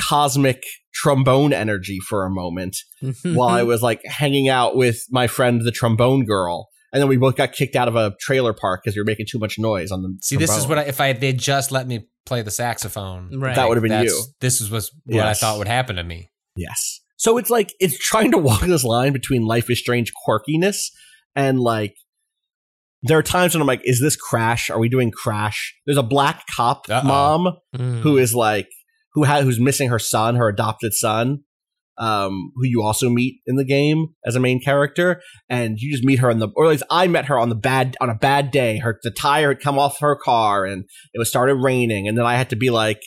[0.00, 0.62] cosmic
[0.94, 2.76] trombone energy for a moment
[3.22, 6.68] while I was like hanging out with my friend the trombone girl.
[6.92, 9.24] And then we both got kicked out of a trailer park because you were making
[9.30, 10.14] too much noise on the.
[10.20, 13.40] See, this is what I, if I they just let me play the saxophone.
[13.40, 13.56] Right.
[13.56, 14.24] That would have been that's- you.
[14.40, 16.28] This is what I thought would happen to me.
[16.56, 17.00] Yes.
[17.16, 20.76] So it's like it's trying to walk this line between life is strange quirkiness
[21.34, 21.94] and like
[23.04, 24.70] there are times when I'm like, is this Crash?
[24.70, 25.74] Are we doing Crash?
[25.86, 27.02] There's a black cop Uh-oh.
[27.06, 28.00] mom Mhm.
[28.00, 28.68] who is like
[29.14, 31.40] who ha- who's missing her son, her adopted son,
[31.98, 36.04] um, who you also meet in the game as a main character, and you just
[36.04, 38.14] meet her on the or at least I met her on the bad on a
[38.14, 38.78] bad day.
[38.78, 42.24] Her the tire had come off her car and it was started raining, and then
[42.24, 43.00] I had to be like,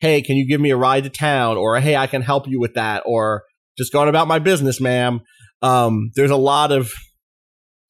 [0.00, 2.60] "Hey, can you give me a ride to town?" or "Hey, I can help you
[2.60, 3.44] with that," or
[3.78, 5.20] just going about my business, ma'am.
[5.62, 6.92] Um, there's a lot of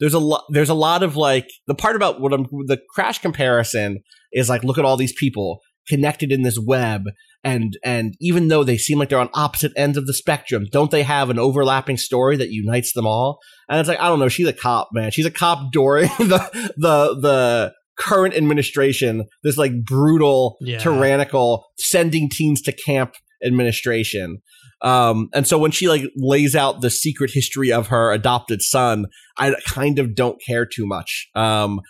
[0.00, 3.18] there's a lot there's a lot of like the part about what I'm the crash
[3.18, 7.04] comparison is like look at all these people connected in this web
[7.44, 10.90] and and even though they seem like they're on opposite ends of the spectrum don't
[10.90, 13.38] they have an overlapping story that unites them all
[13.68, 16.70] and it's like i don't know she's a cop man she's a cop during the
[16.76, 20.78] the the current administration this like brutal Yeah.
[20.78, 23.12] tyrannical sending teens to camp
[23.44, 24.38] administration.
[24.82, 29.06] Um and so when she like lays out the secret history of her adopted son
[29.36, 31.28] i kind of don't care too much.
[31.34, 31.80] Um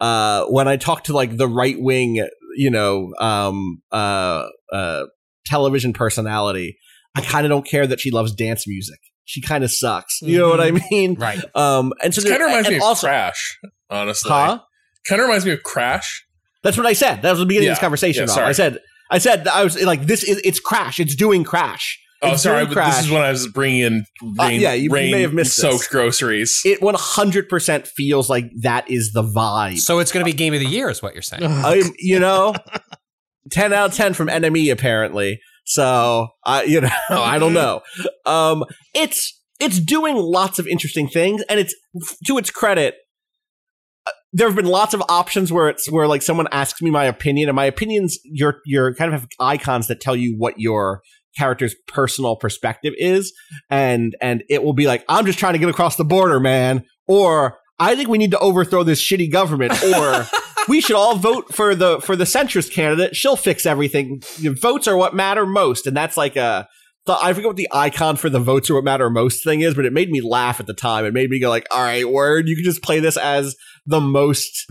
[0.00, 2.26] uh when i talk to like the right wing
[2.56, 5.04] you know um uh uh
[5.46, 6.76] television personality
[7.14, 8.98] i kind of don't care that she loves dance music.
[9.26, 10.20] She kind of sucks.
[10.20, 11.14] You know what i mean?
[11.14, 11.42] Right.
[11.54, 13.58] um and so It kind of reminds and me of also Crash,
[13.88, 14.30] honestly.
[14.30, 14.58] huh
[15.08, 16.24] Kind of reminds me of Crash.
[16.62, 18.46] that's what i said that was the beginning of this conversation Yeah, sorry.
[18.46, 18.78] i said
[19.10, 22.64] i said I was like this is it's crash it's doing crash Oh, It's sorry.
[22.66, 24.06] crash This is when I was bringing in
[24.38, 25.62] rain, yeah, you- you may have missed this.
[25.62, 26.62] soaked groceries.
[26.64, 30.60] it 100% feels like that is the vibe So it's going to be game of
[30.60, 31.42] the year, is what you're saying.
[31.46, 32.54] I, you know,
[33.50, 35.38] 10 out of 10 from NME, apparently.
[35.66, 37.82] So, I you know, I don't know.
[38.24, 38.64] Um
[38.94, 41.74] it's it's doing lots of interesting things and it's
[42.26, 43.03] to its credit uh,
[44.36, 47.48] there have been lots of options where it's where like someone asks me my opinion
[47.48, 51.00] and my opinions you're you're kind of have icons that tell you what your
[51.38, 53.32] character's personal perspective is
[53.70, 56.84] and and it will be like I'm just trying to get across the border man
[57.06, 60.26] or I think we need to overthrow this shitty government or
[60.68, 63.16] we should all vote for the for the centrist candidate.
[63.16, 64.22] She'll fix everything.
[64.60, 66.68] Votes are what matter most, and that's like a.
[67.06, 69.74] The, I forget what the icon for the votes or what matter most thing is,
[69.74, 71.04] but it made me laugh at the time.
[71.04, 73.56] It made me go like, "All right, word, you can just play this as
[73.86, 74.70] the most."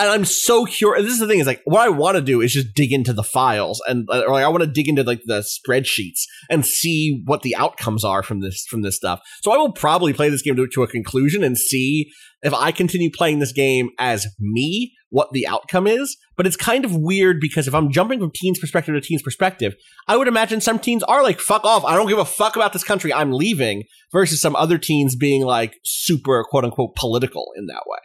[0.00, 1.04] And I'm so curious.
[1.04, 3.12] This is the thing: is like what I want to do is just dig into
[3.12, 6.64] the files, and uh, or like I want to dig into like the spreadsheets and
[6.64, 9.20] see what the outcomes are from this from this stuff.
[9.42, 12.10] So I will probably play this game to, to a conclusion and see
[12.42, 16.16] if I continue playing this game as me, what the outcome is.
[16.36, 19.74] But it's kind of weird because if I'm jumping from teen's perspective to teen's perspective,
[20.06, 21.84] I would imagine some teens are like, fuck off.
[21.84, 23.12] I don't give a fuck about this country.
[23.12, 27.98] I'm leaving versus some other teens being like super quote unquote political in that way.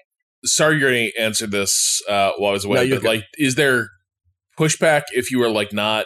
[0.46, 3.08] Sorry, you're going to answer this uh, while I was away, No, but good.
[3.08, 3.88] like, is there
[4.60, 6.06] pushback if you are like not?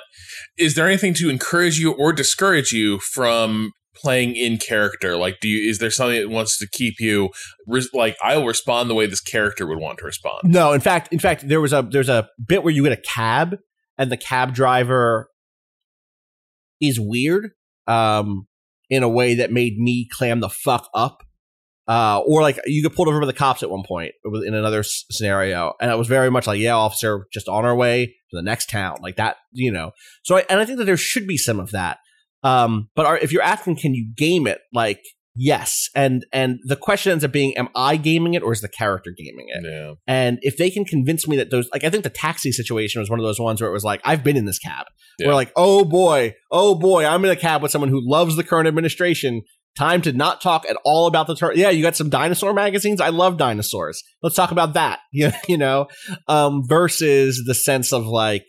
[0.57, 5.17] Is there anything to encourage you or discourage you from playing in character?
[5.17, 5.69] Like, do you?
[5.69, 7.29] Is there something that wants to keep you?
[7.65, 10.41] Res- like, I'll respond the way this character would want to respond.
[10.43, 13.01] No, in fact, in fact, there was a there's a bit where you get a
[13.01, 13.57] cab
[13.97, 15.29] and the cab driver
[16.79, 17.49] is weird,
[17.87, 18.47] um,
[18.89, 21.23] in a way that made me clam the fuck up.
[21.87, 24.11] Uh, or like you get pulled over by the cops at one point
[24.45, 27.75] in another s- scenario, and it was very much like, yeah, officer, just on our
[27.75, 29.91] way to the next town, like that, you know.
[30.23, 31.99] So, I, and I think that there should be some of that.
[32.43, 34.59] Um, but are, if you're asking, can you game it?
[34.73, 34.99] Like,
[35.33, 38.67] yes, and and the question ends up being, am I gaming it or is the
[38.67, 39.65] character gaming it?
[39.65, 39.93] Yeah.
[40.07, 43.09] And if they can convince me that those, like, I think the taxi situation was
[43.09, 44.87] one of those ones where it was like, I've been in this cab.
[45.19, 45.27] Yeah.
[45.27, 48.43] We're like, oh boy, oh boy, I'm in a cab with someone who loves the
[48.43, 49.41] current administration.
[49.77, 51.53] Time to not talk at all about the turn.
[51.55, 52.99] Yeah, you got some dinosaur magazines.
[52.99, 54.01] I love dinosaurs.
[54.23, 54.99] Let's talk about that.
[55.11, 55.87] You, you know,
[56.27, 58.47] um, versus the sense of like,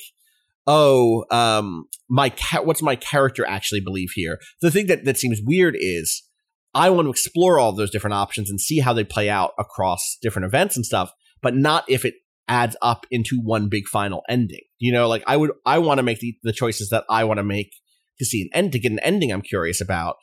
[0.66, 4.38] oh, um, my ca- what's my character actually believe here?
[4.62, 6.22] The thing that that seems weird is
[6.74, 10.16] I want to explore all those different options and see how they play out across
[10.22, 12.14] different events and stuff, but not if it
[12.48, 14.62] adds up into one big final ending.
[14.78, 17.38] You know, like I would, I want to make the, the choices that I want
[17.38, 17.70] to make
[18.18, 20.16] to see an end, to get an ending I'm curious about.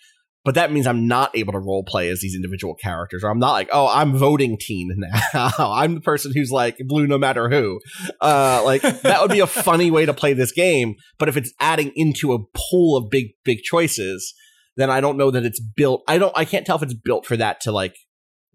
[0.46, 3.40] But that means I'm not able to role play as these individual characters, or I'm
[3.40, 5.50] not like, oh, I'm voting teen now.
[5.58, 7.80] I'm the person who's like blue no matter who.
[8.22, 10.96] Uh, like that would be a funny way to play this game.
[11.18, 14.36] But if it's adding into a pool of big, big choices,
[14.78, 16.04] then I don't know that it's built.
[16.08, 16.38] I don't.
[16.38, 17.96] I can't tell if it's built for that to like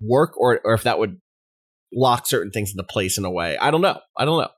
[0.00, 1.16] work, or or if that would
[1.92, 3.58] lock certain things into place in a way.
[3.58, 3.98] I don't know.
[4.16, 4.50] I don't know.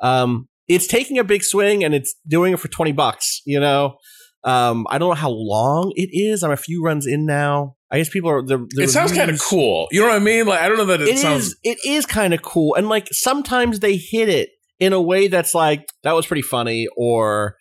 [0.00, 3.42] Um, it's taking a big swing and it's doing it for twenty bucks.
[3.44, 3.98] You know.
[4.44, 6.42] Um, I don't know how long it is.
[6.42, 7.74] I'm a few runs in now.
[7.90, 8.42] I guess people are.
[8.42, 9.88] The, the it sounds kind of cool.
[9.90, 10.46] You know what I mean?
[10.46, 11.22] Like, I don't know that it, It is.
[11.22, 11.56] sounds.
[11.62, 15.54] It is kind of cool, and like sometimes they hit it in a way that's
[15.54, 17.56] like that was pretty funny, or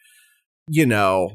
[0.67, 1.31] you know,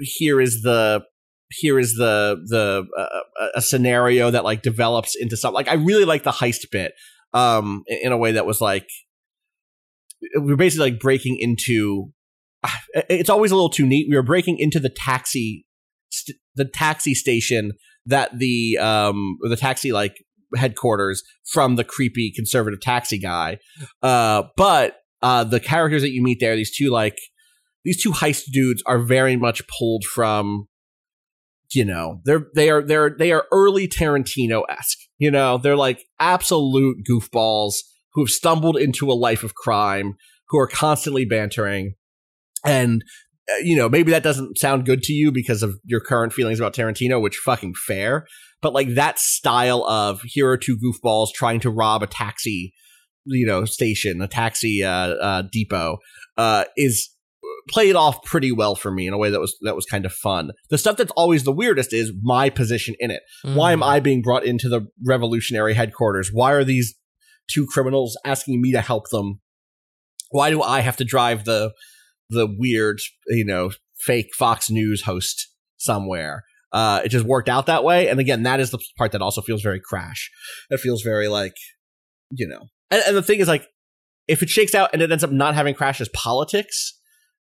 [0.00, 1.04] here is the
[1.50, 5.54] here is the the uh, a scenario that like develops into something.
[5.54, 6.92] Like I really like the heist bit,
[7.34, 8.88] um, in in a way that was like
[10.36, 12.12] we're basically like breaking into.
[13.08, 14.06] It's always a little too neat.
[14.08, 15.66] We were breaking into the taxi,
[16.10, 17.72] st- the taxi station
[18.06, 20.14] that the um the taxi like
[20.54, 23.58] headquarters from the creepy conservative taxi guy.
[24.02, 27.16] Uh, but uh, the characters that you meet there, these two like
[27.84, 30.68] these two heist dudes, are very much pulled from
[31.74, 34.98] you know, they're they are they're they are early Tarantino esque.
[35.18, 37.76] You know, they're like absolute goofballs
[38.12, 40.14] who have stumbled into a life of crime,
[40.48, 41.94] who are constantly bantering,
[42.64, 43.02] and
[43.50, 46.60] uh, you know maybe that doesn't sound good to you because of your current feelings
[46.60, 48.26] about Tarantino, which fucking fair.
[48.60, 52.72] But like that style of here are two goofballs trying to rob a taxi,
[53.24, 55.98] you know, station, a taxi uh, uh, depot,
[56.38, 57.10] uh, is
[57.68, 60.12] played off pretty well for me in a way that was that was kind of
[60.12, 60.50] fun.
[60.70, 63.22] The stuff that's always the weirdest is my position in it.
[63.44, 63.86] Why am Mm.
[63.86, 66.30] I being brought into the revolutionary headquarters?
[66.32, 66.94] Why are these
[67.50, 69.40] two criminals asking me to help them?
[70.30, 71.72] Why do I have to drive the
[72.32, 76.44] the weird, you know, fake Fox News host somewhere?
[76.72, 78.08] Uh, it just worked out that way.
[78.08, 80.30] And again, that is the part that also feels very crash.
[80.70, 81.54] It feels very like,
[82.30, 83.66] you know, and, and the thing is like,
[84.26, 86.98] if it shakes out and it ends up not having crash as politics,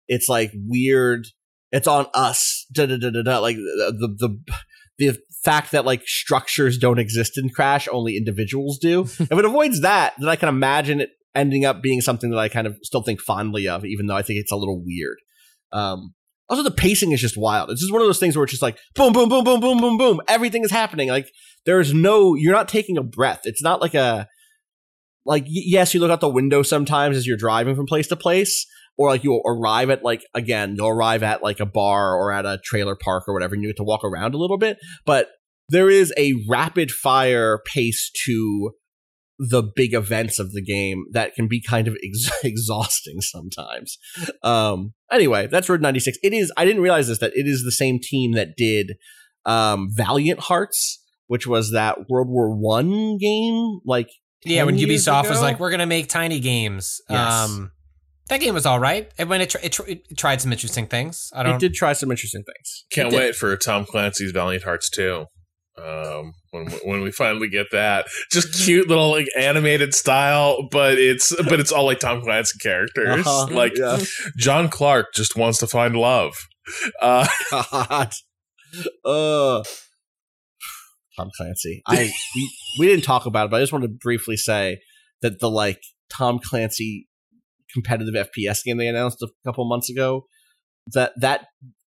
[0.07, 1.27] it's like weird.
[1.71, 2.65] It's on us.
[2.73, 3.39] Da, da, da, da, da.
[3.39, 4.53] Like the, the
[4.97, 9.01] the fact that like structures don't exist in Crash, only individuals do.
[9.19, 12.49] if it avoids that, then I can imagine it ending up being something that I
[12.49, 15.17] kind of still think fondly of, even though I think it's a little weird.
[15.71, 16.13] Um,
[16.49, 17.71] also, the pacing is just wild.
[17.71, 19.79] It's just one of those things where it's just like boom, boom, boom, boom, boom,
[19.79, 20.19] boom, boom.
[20.27, 21.07] Everything is happening.
[21.07, 21.31] Like
[21.65, 23.41] there's no, you're not taking a breath.
[23.45, 24.27] It's not like a,
[25.25, 28.65] like yes, you look out the window sometimes as you're driving from place to place,
[28.97, 32.45] or like you'll arrive at like again, you'll arrive at like a bar or at
[32.45, 34.77] a trailer park or whatever, and you get to walk around a little bit.
[35.05, 35.29] But
[35.69, 38.71] there is a rapid fire pace to
[39.49, 43.97] the big events of the game that can be kind of ex- exhausting sometimes.
[44.43, 46.19] Um, anyway, that's Road 96.
[46.21, 48.93] It is, I didn't realize this, that it is the same team that did
[49.45, 53.79] um, Valiant Hearts, which was that World War One game.
[53.83, 54.09] Like,
[54.45, 57.49] Yeah, when 10 years Ubisoft was like, "We're gonna make tiny games." Yes.
[57.49, 57.71] Um,
[58.29, 59.11] that game was all right.
[59.17, 61.55] And when it, tr- it, tr- it tried some interesting things, I don't.
[61.55, 62.85] it did try some interesting things.
[62.91, 65.25] Can't wait for Tom Clancy's Valiant Hearts 2.
[65.81, 71.35] Um, when when we finally get that, just cute little like animated style, but it's
[71.43, 73.25] but it's all like Tom Clancy characters.
[73.25, 73.47] Uh-huh.
[73.53, 73.99] Like Yeah.
[74.37, 76.33] John Clark just wants to find love.
[77.01, 78.13] Uh, God.
[79.03, 79.63] Uh,
[81.17, 81.81] Tom Clancy.
[81.87, 84.79] I we, we didn't talk about it, but I just want to briefly say
[85.21, 87.07] that the like Tom Clancy
[87.73, 90.25] competitive FPS game they announced a couple months ago
[90.93, 91.45] that that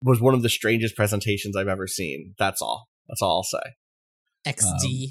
[0.02, 2.34] was one of the strangest presentations I've ever seen.
[2.38, 2.88] That's all.
[3.08, 3.74] That's all I'll say.
[4.46, 5.08] XD.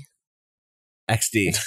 [1.09, 1.57] XD.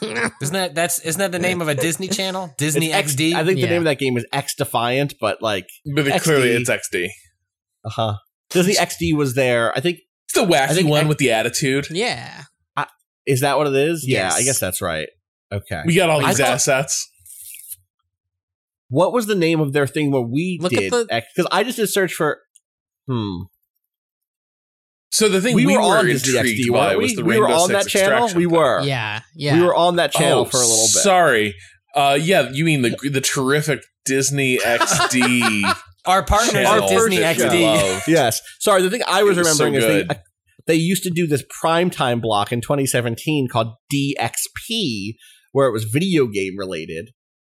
[0.42, 2.52] Isn't that that's isn't that the name of a Disney channel?
[2.58, 3.34] Disney X- XD.
[3.34, 6.22] I think the name of that game is XDefiant, but like but XD.
[6.22, 7.08] clearly it's XD.
[7.84, 8.14] uh huh.
[8.50, 9.72] Disney XD was there.
[9.76, 11.86] I think It's the I wacky think one X- with the attitude.
[11.90, 12.42] yeah.
[13.26, 14.04] is that what it is?
[14.06, 15.08] Yeah, I guess that's right.
[15.52, 15.82] Okay.
[15.86, 17.08] We got all I these thought- assets.
[18.90, 21.62] What was the name of their thing where we Look at did the- Because I
[21.62, 22.38] just did search for.
[23.06, 23.42] Hmm.
[25.10, 27.16] So the thing We we, were were, on Disney intrigued XD, by weren't was we?
[27.16, 28.12] the We Rainbow were on Six that channel.
[28.24, 28.54] Extraction We thing.
[28.54, 28.80] were.
[28.82, 29.20] Yeah.
[29.34, 29.54] Yeah.
[29.58, 30.88] We were on that channel Oh, for a little bit.
[31.02, 31.54] Sorry.
[31.94, 35.74] Uh, yeah, you mean the the terrific Disney XD
[36.04, 38.02] Our partners channel at Disney XD.
[38.08, 38.40] Yes.
[38.60, 38.82] Sorry.
[38.82, 40.16] The thing I was It was so remembering is they,
[40.66, 45.14] they used to do this primetime block in 2017 called DXP,
[45.52, 47.10] where it was video game related,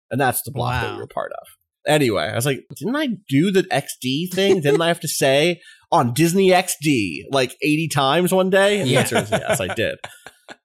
[0.09, 1.47] and that's the block that we were part of.
[1.87, 4.61] Anyway, I was like, didn't I do the XD thing?
[4.61, 5.59] didn't I have to say
[5.91, 8.79] on Disney XD like 80 times one day?
[8.79, 9.97] And the answer is yes, I did.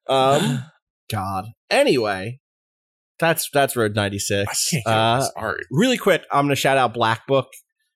[0.09, 0.65] Um,
[1.11, 1.47] God.
[1.71, 2.41] Anyway,
[3.19, 4.69] that's that's Road I 96.
[4.71, 5.61] can't Uh, this art.
[5.71, 7.49] really quick, I'm going to shout out Black Book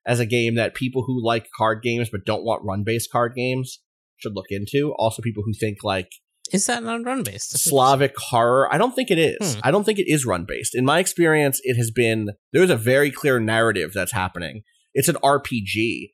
[0.06, 3.34] as a game that people who like card games but don't want run based card
[3.36, 3.80] games
[4.16, 4.92] should look into.
[4.98, 6.08] Also, people who think like
[6.52, 7.58] Is that not run based?
[7.58, 8.72] Slavic horror.
[8.72, 9.54] I don't think it is.
[9.54, 9.60] Hmm.
[9.62, 10.74] I don't think it is run based.
[10.74, 14.62] In my experience, it has been there's a very clear narrative that's happening.
[14.94, 16.10] It's an RPG.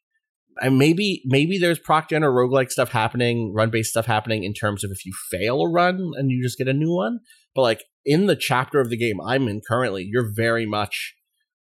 [0.61, 4.55] And maybe maybe there's proc gen or roguelike stuff happening, run based stuff happening in
[4.55, 7.21] terms of if you fail a run and you just get a new one.
[7.55, 11.15] But like in the chapter of the game I'm in currently, you're very much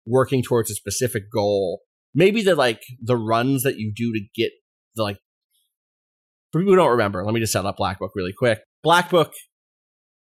[0.05, 1.81] working towards a specific goal.
[2.13, 4.51] Maybe the like the runs that you do to get
[4.95, 5.17] the like
[6.51, 8.59] for people who don't remember, let me just set up Black Book really quick.
[8.83, 9.31] Black Book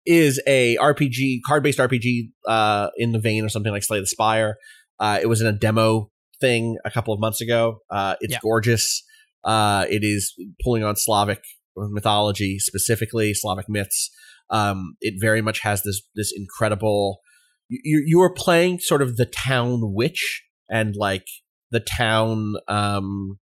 [0.05, 4.07] is a RPG, card based RPG, uh, in the vein of something like Slay the
[4.07, 4.57] Spire.
[4.99, 6.11] Uh, it was in a demo
[6.41, 7.81] thing a couple of months ago.
[7.91, 8.39] Uh, it's Yeah.
[8.43, 9.03] gorgeous.
[9.45, 11.43] Uh, it is pulling on Slavic
[11.77, 14.11] mythology, specifically Slavic myths.
[14.51, 17.21] Um, it very much has this this incredible.
[17.69, 21.27] You you are playing sort of the town witch and like
[21.71, 23.39] the town um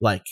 [0.00, 0.24] like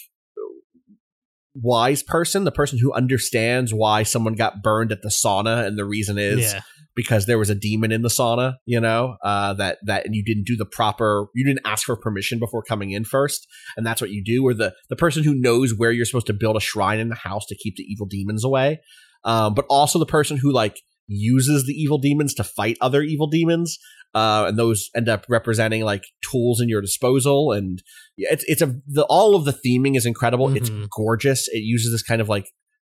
[1.55, 5.85] wise person, the person who understands why someone got burned at the sauna, and the
[5.85, 6.61] reason is Yeah.
[6.97, 10.25] Because there was a demon in the sauna, you know, uh, that that and you
[10.25, 13.47] didn't do the proper, you didn't ask for permission before coming in first,
[13.77, 14.45] and that's what you do.
[14.47, 17.15] Or the the person who knows where you're supposed to build a shrine in the
[17.15, 18.81] house to keep the evil demons away,
[19.25, 23.27] um, but also the person who like uses the evil demons to fight other evil
[23.27, 23.79] demons.
[24.15, 27.83] Uh, and those end up representing like tools in your disposal, and
[28.17, 30.55] it's it's a the all of the theming is incredible.
[30.57, 30.87] It's Mhm.
[30.97, 31.49] gorgeous.
[31.49, 32.47] It uses this kind of like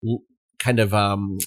[0.08, 0.20] l-
[0.60, 1.38] kind of um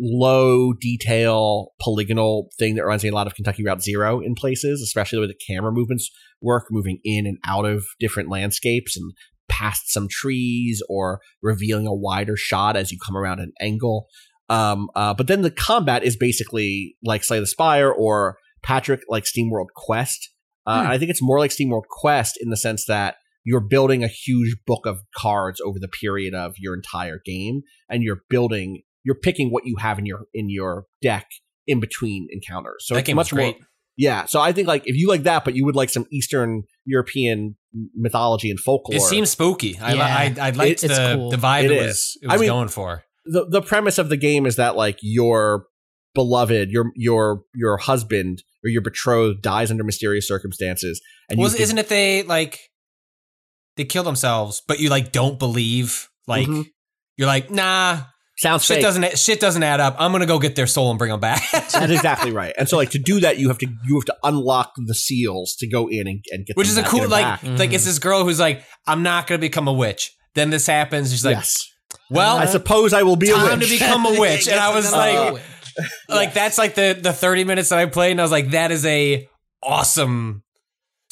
[0.00, 4.80] low detail polygonal thing that reminds me a lot of Kentucky Route Zero in places,
[4.80, 6.10] especially the way the camera movements
[6.40, 9.12] work, moving in and out of different landscapes and
[9.48, 14.06] past some trees or revealing a wider shot as you come around an angle.
[14.48, 19.24] Um, uh, but then the combat is basically like Slay the Spire or Patrick like
[19.24, 20.30] SteamWorld Quest.
[20.66, 20.90] Uh, Hmm.
[20.90, 24.56] I think it's more like SteamWorld Quest in the sense that you're building a huge
[24.66, 29.50] book of cards over the period of your entire game, and you're building, you're picking
[29.50, 31.26] what you have in your in your deck
[31.66, 32.84] in between encounters.
[32.86, 33.56] So that it's game was much more great.
[33.96, 36.62] yeah, so I think like if you like that, but you would like some Eastern
[36.84, 37.56] European
[37.94, 38.96] mythology and folklore.
[38.96, 39.78] It seems spooky.
[39.78, 40.04] I, Yeah.
[40.42, 41.30] I, I liked It's the, cool.
[41.30, 41.86] the vibe It it, is.
[41.86, 43.04] was, it I was mean, going for.
[43.26, 45.66] the the premise of the game is that like your
[46.14, 51.78] beloved, your your your husband or your betrothed dies under mysterious circumstances, and you isn't
[51.78, 52.58] it they like
[53.76, 56.08] they kill themselves, but you like don't believe?
[56.26, 56.66] Like Mhm.
[57.16, 58.02] you're like, nah,
[58.40, 58.82] sounds shit fake.
[58.82, 59.96] doesn't shit doesn't add up.
[59.98, 61.42] I'm gonna go get their soul and bring them back.
[61.52, 62.54] That's exactly right.
[62.56, 65.54] And so like to do that, you have to you have to unlock the seals
[65.58, 67.72] to go in and, and get Which them is a cool get them like like
[67.72, 70.16] it's this girl who's like, I'm not gonna become a witch.
[70.34, 71.10] Then this happens.
[71.10, 71.68] She's like, yes.
[72.08, 73.68] well, I suppose I will be a time witch.
[73.68, 74.48] to become a witch.
[74.48, 75.42] and I was like,
[76.08, 78.70] like that's like the the 30 minutes that I played, and I was like, that
[78.70, 79.28] is a
[79.62, 80.42] awesome.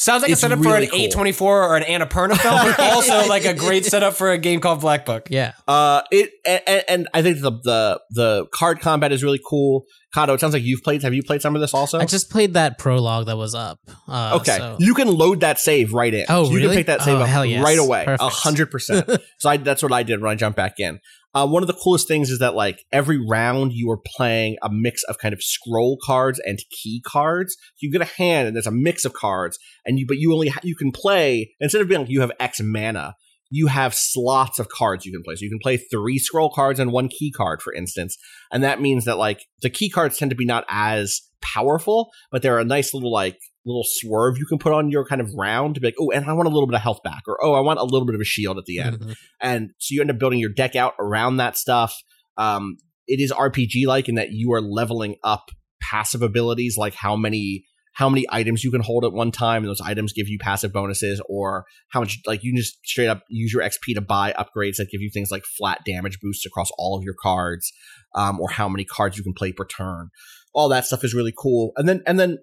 [0.01, 1.05] Sounds like It's a setup really for cool.
[1.05, 4.61] an A24 or an Annapurna film, but also like a great setup for a game
[4.61, 5.27] called Black Book.
[5.29, 5.53] Yeah.
[5.67, 9.87] Uh, it and, and I think the the the card combat is really cool.
[10.15, 11.03] Cado, it sounds like you've played.
[11.03, 11.99] Have you played some of this also?
[11.99, 13.79] I just played that prologue that was up.
[14.07, 16.25] Uh, Okay, so- you can load that save right in.
[16.29, 16.69] Oh, so you really?
[16.69, 17.63] can pick that save Oh, up hell yes.
[17.63, 19.09] right away, a hundred percent.
[19.39, 20.99] So I, that's what I did when I jumped back in.
[21.39, 24.69] Uh, one of the coolest things is that like every round you are playing a
[24.69, 27.57] mix of kind of scroll cards and key cards.
[27.79, 30.49] You get a hand and there's a mix of cards, and you but you only
[30.49, 33.15] ha- you can play instead of being like you have X mana.
[33.51, 35.37] You have slots of cards you can play.
[35.37, 38.19] So you can play three scroll cards and one key card, for instance.
[38.53, 42.43] And that means that like the key cards tend to be not as powerful, but
[42.43, 45.75] they're a nice little like little swerve you can put on your kind of round
[45.75, 47.55] to be like, oh, and I want a little bit of health back, or oh,
[47.55, 48.99] I want a little bit of a shield at the end.
[49.01, 49.17] Mhm.
[49.41, 51.95] And so you end up building your deck out around that stuff.
[52.37, 52.77] Um,
[53.07, 55.51] it is RPG like in that you are leveling up
[55.81, 57.65] passive abilities, like how many
[57.95, 60.73] how many items you can hold at one time, and those items give you passive
[60.73, 64.33] bonuses, or how much like you can just straight up use your XP to buy
[64.39, 67.73] upgrades that give you things like flat damage boosts across all of your cards,
[68.15, 70.11] um, or how many cards you can play per turn.
[70.55, 71.73] All that stuff is really cool.
[71.77, 72.39] And then and then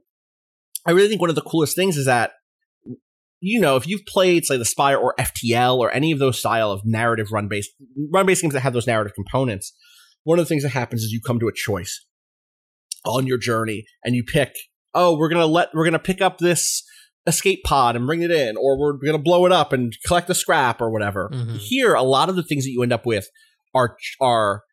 [0.86, 2.32] I really think one of the coolest things is that
[3.42, 6.72] you know, if you've played, Slay the Spire or FTL or any of those style
[6.72, 7.72] of narrative run based
[8.12, 9.74] run based games that have those narrative components,
[10.24, 12.06] one of the things that happens is you come to a choice
[13.06, 14.56] on your journey and you pick,
[14.94, 16.84] oh, we're gonna let we're gonna pick up this
[17.28, 20.36] escape pod and bring it in, or we're gonna blow it up and collect the
[20.36, 21.30] scrap or whatever.
[21.32, 21.58] Mhm.
[21.60, 23.28] Here, a lot of the things that you end up with
[23.76, 24.64] are are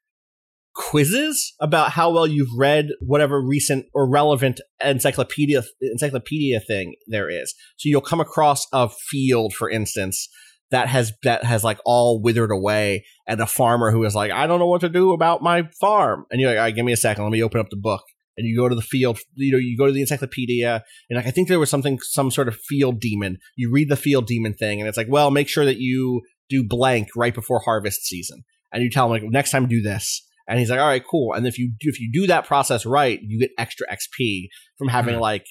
[0.75, 7.55] quizzes about how well you've read whatever recent or relevant encyclopedia encyclopedia thing there is.
[7.77, 10.29] So you'll come across a field, for instance,
[10.71, 14.47] that has that has like all withered away, and a farmer who is like, I
[14.47, 16.93] don't know what to do about my farm, and you're like, all right, give me
[16.93, 18.03] a second, let me open up the book.
[18.39, 21.27] And you go to the field, you know, you go to the encyclopedia, and like
[21.27, 23.37] I think there was something, some sort of field demon.
[23.57, 26.65] You read the field demon thing, and it's like, well, make sure that you do
[26.67, 30.61] blank right before harvest season, and you tell him like, next time do this, and
[30.61, 31.33] he's like, all right, cool.
[31.35, 34.49] And if you do, if you do that process right, you get extra XP
[34.79, 35.47] from having like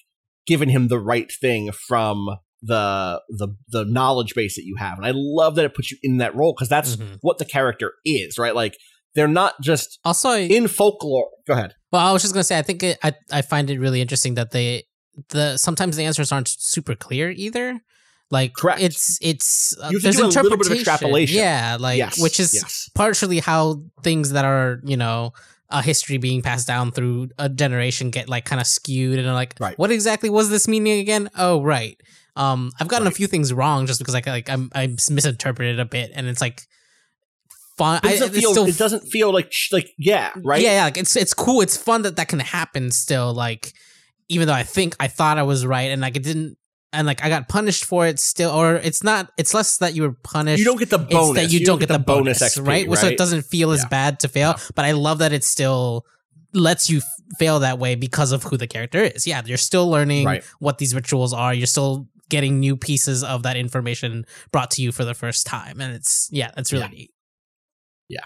[0.48, 2.28] given him the right thing from
[2.62, 4.98] the the the knowledge base that you have.
[4.98, 7.18] And I love that it puts you in that role because that's Mhm.
[7.22, 8.56] what the character is, right?
[8.56, 8.78] Like
[9.16, 11.30] they're not just Also, in folklore.
[11.48, 11.74] Go ahead.
[11.92, 14.36] well, I was just gonna say, I think it, I I find it really interesting
[14.36, 14.84] that they
[15.30, 17.82] the sometimes the answers aren't super clear either.
[18.32, 18.82] Like, Correct.
[18.82, 20.80] It's it's uh, You there's do a little bit of interpretation.
[20.94, 21.38] extrapolation.
[21.38, 22.90] Yeah, like yes, which is yes.
[22.96, 25.34] partially how things that are you know
[25.70, 29.56] a history being passed down through a generation get like kind of skewed and like
[29.60, 29.78] Right.
[29.78, 31.96] what exactly was this meaning again oh right
[32.36, 35.86] um i've gotten a few things wrong just because like like i'm i misinterpreted a
[35.86, 36.64] bit and it's like
[37.78, 38.52] fun it doesn't it's feel.
[38.52, 40.62] still it doesn't feel like like yeah, right?
[40.62, 41.62] yeah, yeah, like it's it's cool.
[41.62, 43.34] It's fun that that can happen still.
[43.34, 43.72] Like
[44.30, 46.58] even though I think I thought I was right and like it didn't,
[46.94, 49.32] and like I got punished for it still, or it's not.
[49.38, 50.60] It's less that you were punished.
[50.60, 51.36] You don't get the it's bonus.
[51.44, 52.98] that you, don't, get, the bonus, XP, right?
[52.98, 53.88] So it doesn't feel as Yeah.
[53.90, 54.56] bad to fail.
[54.76, 56.06] But I love that it still
[56.54, 57.06] lets you f-
[57.40, 59.26] fail that way because of who the character is.
[59.26, 60.44] Yeah, you're still learning Right.
[60.60, 61.54] what these rituals are.
[61.54, 65.80] You're still getting new pieces of that information brought to you for the first time,
[65.82, 66.90] and it's yeah, that's really Yeah.
[66.90, 67.12] neat.
[68.10, 68.26] Yeah,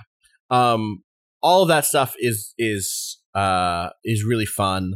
[0.49, 1.03] um
[1.43, 4.93] all of that stuff is is uh is really fun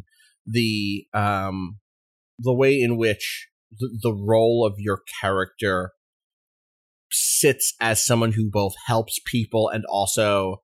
[0.48, 1.78] the um
[2.40, 5.92] the way in which the, the role of your character
[7.12, 10.62] sits as someone who both helps people and also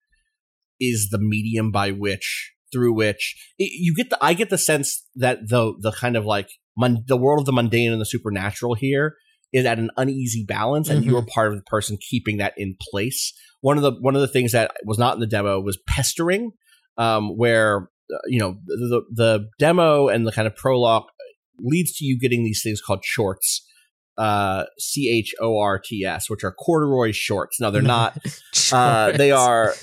[0.80, 5.07] is the medium by which through which it, you get the i get the sense
[5.15, 8.76] that the the kind of like mon, the world of the mundane and the supernatural
[8.76, 9.15] here
[9.53, 11.06] is at an uneasy balance and Mhm.
[11.07, 14.27] you're part of the person keeping that in place one of the one of the
[14.27, 16.52] things that was not in the demo was pestering
[16.98, 21.06] um where uh, you know the the demo and the kind of prologue
[21.60, 23.65] leads to you getting these things called chorts
[24.18, 27.60] uh c h o r t s which are corduroy shorts.
[27.60, 28.18] No, they're not
[28.72, 29.73] uh they are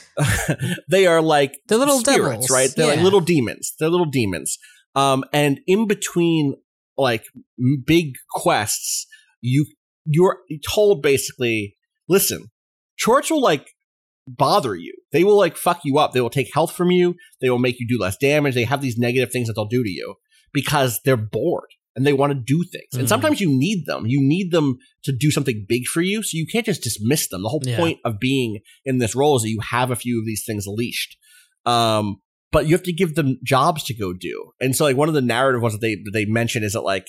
[0.90, 3.74] they are like They're little spirits devils, right they're like little demons.
[3.78, 4.58] They're little demons.
[4.94, 6.54] Um and in between
[6.96, 7.24] like
[7.84, 9.06] big quests
[9.42, 9.66] you
[10.06, 11.76] you're told basically
[12.08, 12.50] listen
[12.98, 13.68] chorts will like
[14.26, 14.94] bother you.
[15.12, 16.12] They will like fuck you up.
[16.12, 17.16] They will take health from you.
[17.40, 18.54] They will make you do less damage.
[18.54, 20.14] They have these negative things that they'll do to you
[20.52, 23.08] because they're bored and they want to do things and Mhm.
[23.08, 26.46] sometimes you need them you need them to do something big for you so you
[26.46, 27.76] can't just dismiss them the whole Yeah.
[27.76, 30.64] point of being in this role is that you have a few of these things
[30.66, 31.16] leashed
[31.66, 32.16] um
[32.50, 35.14] but you have to give them jobs to go do and so like one of
[35.14, 37.06] the narrative ones that they that they mention is that like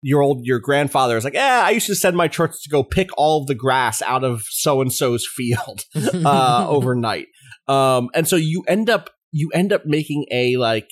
[0.00, 2.84] your old your grandfather is like, yeah, I used to send my chorts to go
[2.84, 5.86] pick all the grass out of so and so's field
[6.24, 7.26] uh, overnight.
[7.66, 10.88] Um, and so you end up you end up making a like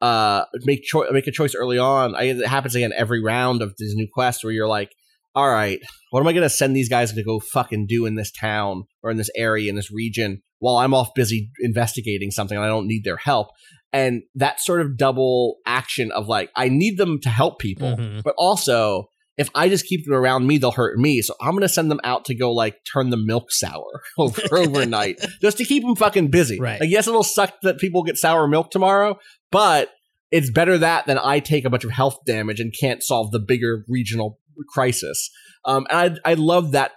[0.00, 2.14] uh make cho- make a choice early on.
[2.14, 4.90] I, it happens again every round of these new quests where you're like,
[5.34, 5.80] all right,
[6.10, 9.10] what am I gonna send these guys to go fucking do in this town or
[9.10, 12.86] in this area in this region while I'm off busy investigating something and I don't
[12.88, 13.48] need their help.
[13.92, 18.22] And that sort of double action of like, I need them to help people, Mhm.
[18.22, 19.06] but also
[19.38, 21.22] if I just keep them around me, they'll hurt me.
[21.22, 25.20] So I'm gonna send them out to go like turn the milk sour over overnight
[25.40, 26.58] just to keep them fucking busy.
[26.58, 26.80] Right.
[26.80, 29.16] Like, yes, it'll suck that people get sour milk tomorrow,
[29.50, 29.90] but
[30.30, 33.38] it's better that than I take a bunch of health damage and can't solve the
[33.38, 34.38] bigger regional
[34.68, 35.30] crisis.
[35.64, 36.92] Um, and I I love that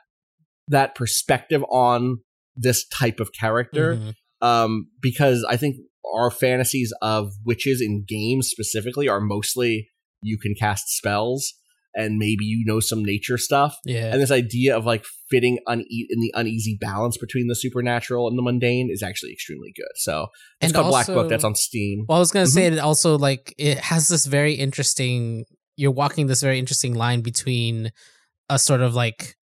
[0.67, 2.19] that perspective on
[2.55, 4.15] this type of character Mhm.
[4.41, 5.77] um, because I think
[6.13, 9.89] our fantasies of witches in games specifically are mostly
[10.21, 11.53] you can cast spells
[11.93, 13.77] and maybe you know some nature stuff.
[13.85, 14.11] Yeah.
[14.13, 18.37] And this idea of like fitting une- in the uneasy balance between the supernatural and
[18.37, 19.91] the mundane is actually extremely good.
[19.95, 20.27] So
[20.61, 21.29] it's called Black Book.
[21.29, 22.05] That's on Steam.
[22.07, 22.77] Well, I was gonna say Mm-hmm.
[22.77, 25.45] it also like it has this very interesting.
[25.75, 27.91] You're walking this very interesting line between
[28.49, 29.35] a sort of like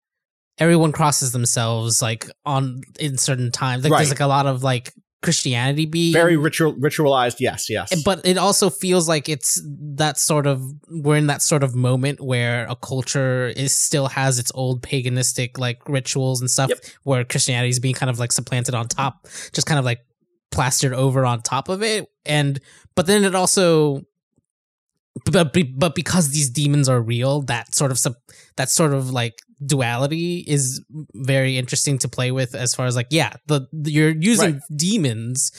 [0.59, 3.85] everyone crosses themselves like on in certain times.
[3.85, 7.37] Like there's like a lot of like Christianity be Very ritual, ritualized.
[7.41, 8.03] Yes, yes.
[8.05, 9.61] but it also feels like it's
[9.97, 14.39] that sort of we're in that sort of moment where a culture is still has
[14.39, 16.79] its old paganistic like rituals and stuff Yep.
[17.03, 20.01] where Christianity is being kind of like supplanted on top just kind of like
[20.51, 22.61] plastered over on top of it and
[22.95, 24.03] but then it also
[25.25, 28.15] but but because these demons are real that sort of sub,
[28.57, 30.83] that sort of like duality is
[31.15, 34.63] very interesting to play with as far as like yeah the, the- you're using Right.
[34.77, 35.51] demons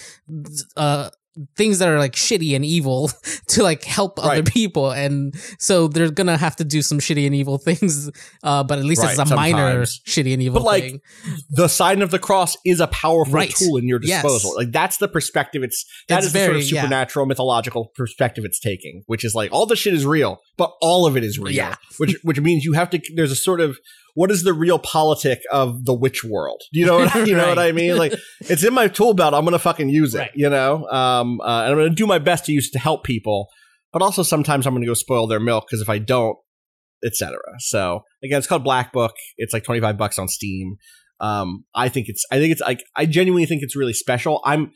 [0.78, 1.10] uh
[1.56, 3.10] things that are like shitty and evil
[3.48, 7.34] to like help other people and so they're gonna have to do some shitty and
[7.36, 8.10] evil things
[8.44, 11.02] uh but at least Right, it's a minor shitty and evil But, like, thing
[11.50, 13.50] the sign of the cross is a powerful Right.
[13.56, 14.22] tool in your Yes.
[14.24, 14.54] disposal.
[14.56, 15.64] Like that's the perspective.
[15.64, 16.82] It's that is It's the sort very- of yeah.
[16.82, 21.06] supernatural, mythological perspective it's taking, which is like all the shit is real, but all
[21.06, 21.54] of it is real.
[21.54, 21.76] Yeah.
[21.98, 23.00] which which means you have to.
[23.16, 23.78] There's a sort of
[24.16, 26.62] what is the real politic of the witch world?
[26.72, 27.98] You know what you know what I mean?
[27.98, 29.34] Like it's in my tool belt.
[29.34, 30.20] I'm gonna fucking use it.
[30.20, 30.32] Right.
[30.36, 33.04] You know, um, uh, and I'm gonna do my best to use it to help
[33.04, 33.48] people,
[33.94, 36.38] but also sometimes I'm gonna go spoil their milk because if I don't,
[37.06, 37.38] etc.
[37.60, 39.14] So again, it's called Black Book.
[39.38, 40.76] It's like 25 bucks on Steam.
[41.22, 44.42] Um, I think it's I think it's like I genuinely think it's really special.
[44.46, 44.72] I'm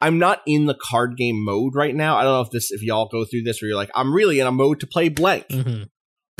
[0.00, 2.16] I'm not in the card game mode right now.
[2.16, 4.40] I don't know if this if y'all go through this where you're like I'm really
[4.40, 5.88] in a mode to play blank, Mhm.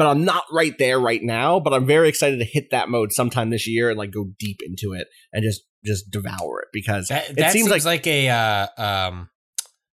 [0.03, 1.61] But I'm not right there right now.
[1.61, 4.59] But I'm very excited to hit that mode sometime this year and like go deep
[4.65, 8.07] into it and just just devour it because That, it that seems seems, like, like,
[8.07, 9.29] a uh, um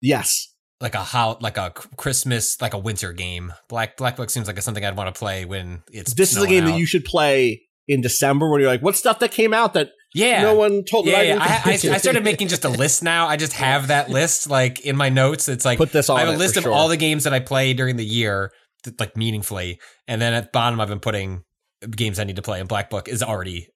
[0.01, 3.53] yes, like a how like a Christmas like a winter game.
[3.67, 6.41] Black Black Book seems like a something I'd want to play when it's this is
[6.41, 6.71] a game out.
[6.71, 9.91] that you should play in December when you're like, what stuff that came out that
[10.13, 11.37] yeah no one told yeah, I yeah.
[11.65, 13.27] I, I, I started making just a list now.
[13.27, 15.49] I just have that list like in my notes.
[15.49, 16.17] It's like put this on.
[16.17, 16.71] I have a list of sure.
[16.71, 18.53] all the games that I play during the year,
[18.99, 21.43] like meaningfully, and then at the bottom I've been putting
[21.89, 22.59] games I need to play.
[22.59, 23.67] And Black Book is already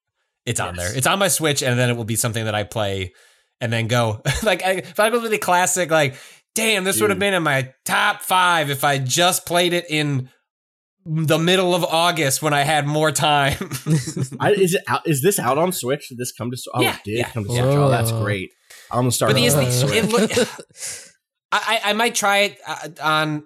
[0.45, 0.95] it's on there.
[0.95, 3.13] It's on my Switch, and then it will be something that I play
[3.59, 6.15] and then go like I, if I go with the classic like
[6.55, 10.29] damn this would have been in my top five if I just played it in
[11.05, 13.57] the middle of August when I had more time.
[14.39, 15.07] I, is it out?
[15.07, 16.09] Is this out on Switch?
[16.09, 16.57] Did this come to?
[16.73, 17.49] Oh, Yeah, it did yeah, come to.
[17.49, 17.61] Switch.
[17.63, 18.51] Oh, that's great.
[18.91, 19.31] I'm gonna start.
[19.31, 20.31] But the on the- it look-
[21.51, 23.43] I, I I might try it uh, on.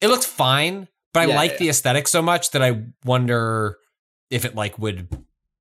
[0.00, 1.56] It looks fine, but I Yeah, like yeah.
[1.58, 3.78] the aesthetic so much that I wonder
[4.30, 5.08] if it like would.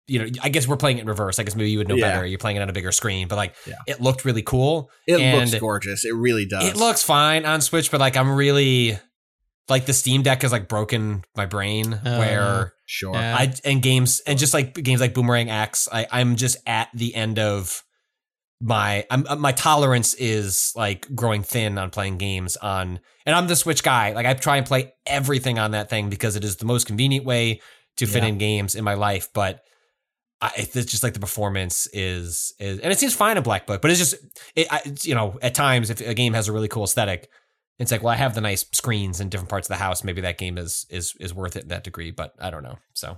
[0.05, 1.39] You know, I guess we're playing it in reverse.
[1.39, 2.11] I guess maybe you would know Yeah.
[2.11, 2.25] better.
[2.25, 3.75] You're playing it on a bigger screen, but like Yeah.
[3.87, 4.89] it looked really cool.
[5.07, 6.03] it and looks gorgeous.
[6.03, 6.65] It really does.
[6.65, 8.99] It looks fine on Switch, but like I'm really
[9.69, 12.19] like the Steam Deck has like broken my brain Oh.
[12.19, 13.15] where sure.
[13.15, 17.15] I and games and just like games like Boomerang X, I, I'm just at the
[17.15, 17.81] end of
[18.65, 23.47] my I'm, uh, my tolerance is like growing thin on playing games on and I'm
[23.47, 24.13] the Switch guy.
[24.13, 27.25] Like I try and play everything on that thing because it is the most convenient
[27.25, 27.59] way
[27.97, 28.29] to fit Yeah.
[28.29, 29.63] in games in my life, but
[30.41, 33.81] I, it's just like the performance is is and it seems fine in Black Book,
[33.81, 34.15] but it's just
[34.55, 37.29] it I, it's, you know at times if a game has a really cool aesthetic,
[37.79, 40.05] it's like well I have the nice screens in different parts of the house.
[40.05, 42.77] Maybe that game is is is worth it in that degree, but I don't know.
[42.93, 43.17] So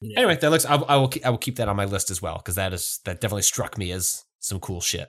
[0.00, 0.18] Yeah.
[0.18, 2.38] anyway, that looks I, I will I will keep that on my list as well
[2.38, 5.08] because that is that definitely struck me as some cool shit.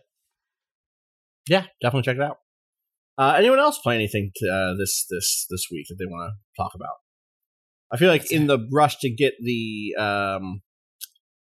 [1.50, 2.38] yeah, definitely check it out.
[3.18, 6.62] Uh, anyone else play anything to, uh, this this this week that they want to
[6.62, 6.96] talk about?
[7.92, 10.62] I feel like in the rush to get the um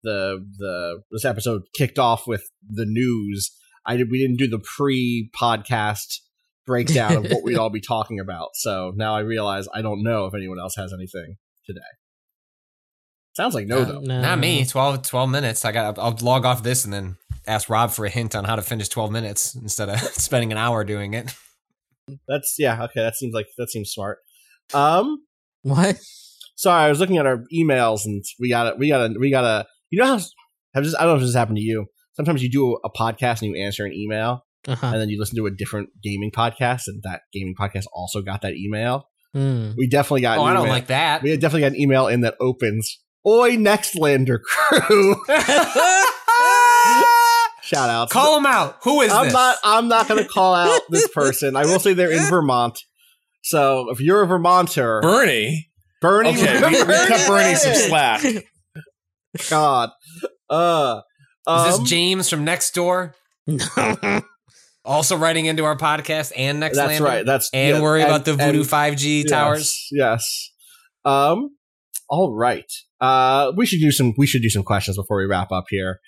[0.04, 3.50] the the this episode kicked off with the news,
[3.86, 6.20] I did we didn't do the pre podcast
[6.68, 8.50] breakdown of what we'd all be talking about.
[8.56, 11.80] So now I realize I don't know if anyone else has anything today.
[13.36, 14.00] Sounds like no Uh, though.
[14.02, 14.22] no.
[14.22, 14.66] Not me.
[14.66, 15.64] 12, 12 minutes.
[15.66, 15.98] I got.
[15.98, 17.18] I'll log off this and then
[17.48, 20.58] ask Rob for a hint on how to finish twelve minutes instead of spending an
[20.58, 21.34] hour doing it.
[22.28, 24.20] That's yeah, okay, that seems like that seems smart.
[24.74, 25.24] Um
[25.64, 25.98] What?
[26.56, 29.30] sorry, I was looking at our emails and we got to we got to we
[29.32, 30.20] got to you know how
[30.74, 31.86] have this, I don't know if this has happened to you.
[32.14, 34.88] Sometimes you do a podcast and you answer an email Uh-huh.
[34.88, 38.42] and then you listen to a different gaming podcast and that gaming podcast also got
[38.42, 39.08] that email.
[39.34, 39.72] Hmm.
[39.78, 41.22] We definitely got Oh, an I don't like that.
[41.24, 45.16] We definitely got an email in that opens Oi Nextlander crew.
[47.68, 48.10] Shout out.
[48.10, 48.78] Call him out.
[48.84, 49.34] Who is I'm this?
[49.34, 51.58] not I'm not going to call out this person.
[51.58, 52.80] I will say they're in Vermont.
[53.44, 55.70] So if you're a Vermonter, Bernie.
[56.00, 58.24] Bernie, Okay, we, we cut Bernie some slack.
[59.50, 59.90] God.
[60.50, 61.02] Uh,
[61.50, 63.16] is um, this James from next door
[64.86, 67.04] also writing into our podcast and next That's Lander?
[67.04, 67.26] right.
[67.26, 69.88] That's and yeah, worry about the Voodoo 5G yes, towers.
[69.92, 70.52] Yes.
[71.04, 71.50] Um.
[72.10, 72.72] All right.
[73.02, 74.14] Uh, we should do some.
[74.18, 76.00] We should do some questions before we wrap up here.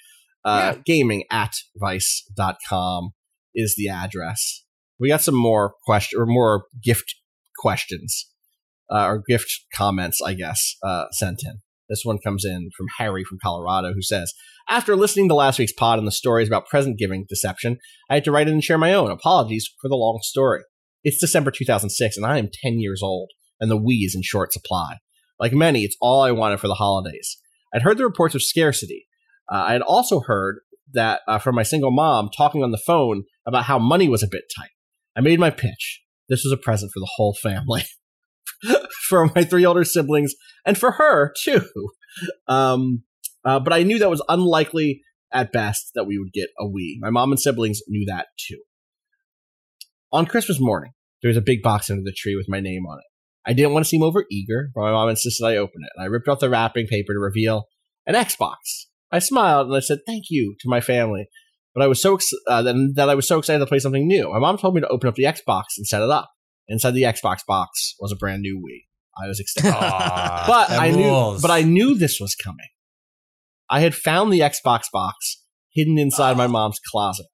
[0.46, 3.12] Uh, gaming at vice.com
[3.54, 4.64] is the address.
[5.00, 7.16] We got some more question or more gift
[7.58, 8.30] questions
[8.92, 11.60] uh, or gift comments, I guess, uh, sent in.
[11.90, 14.34] This one comes in from Harry from Colorado, who says,
[14.70, 17.78] "After listening to last week's pod and the stories about present giving deception,
[18.10, 19.10] I had to write in and share my own.
[19.10, 20.62] Apologies for the long story.
[21.04, 24.54] It's December 2006, and I am 10 years old, and the Wii is in short
[24.54, 24.98] supply.
[25.40, 27.38] Like many, it's all I wanted for the holidays.
[27.74, 29.08] I'd heard the reports of scarcity.
[29.52, 30.60] Uh, I had also heard
[30.94, 34.28] that uh, from my single mom talking on the phone about how money was a
[34.28, 34.70] bit tight.
[35.16, 36.02] I made my pitch.
[36.30, 37.84] This was a present for the whole family,
[39.08, 40.34] for my three older siblings,
[40.66, 41.66] and for her too.
[42.48, 43.04] Um,
[43.44, 45.02] uh, but I knew that was unlikely
[45.32, 46.96] at best that we would get a Wii.
[47.00, 48.62] My mom and siblings knew that too.
[50.12, 52.98] On Christmas morning, there was a big box under the tree with my name on
[52.98, 53.06] it.
[53.50, 56.04] I didn't want to seem over eager, but my mom insisted I open it, and
[56.04, 57.66] I ripped off the wrapping paper to reveal
[58.06, 58.56] an Xbox.
[59.12, 61.28] I smiled and I said thank you to my family,
[61.74, 64.08] but I was so ex- uh, that, that I was so excited to play something
[64.08, 64.32] new.
[64.32, 66.30] My mom told me to open up the Xbox and set it up.
[66.68, 68.86] Inside the Xbox box was a brand new Wii.
[69.22, 71.42] I was ecstatic, Aw, but that I knew, rules.
[71.42, 72.68] but I knew this was coming.
[73.70, 77.26] I had found the Xbox box hidden inside my mom's closet.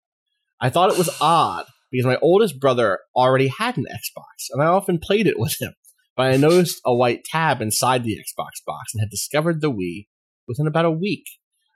[0.62, 4.68] I thought it was odd because my oldest brother already had an Xbox, and I
[4.68, 5.74] often played it with him.
[6.16, 10.08] But I noticed a white tab inside the Xbox box and had discovered the Wii
[10.48, 11.26] within about a week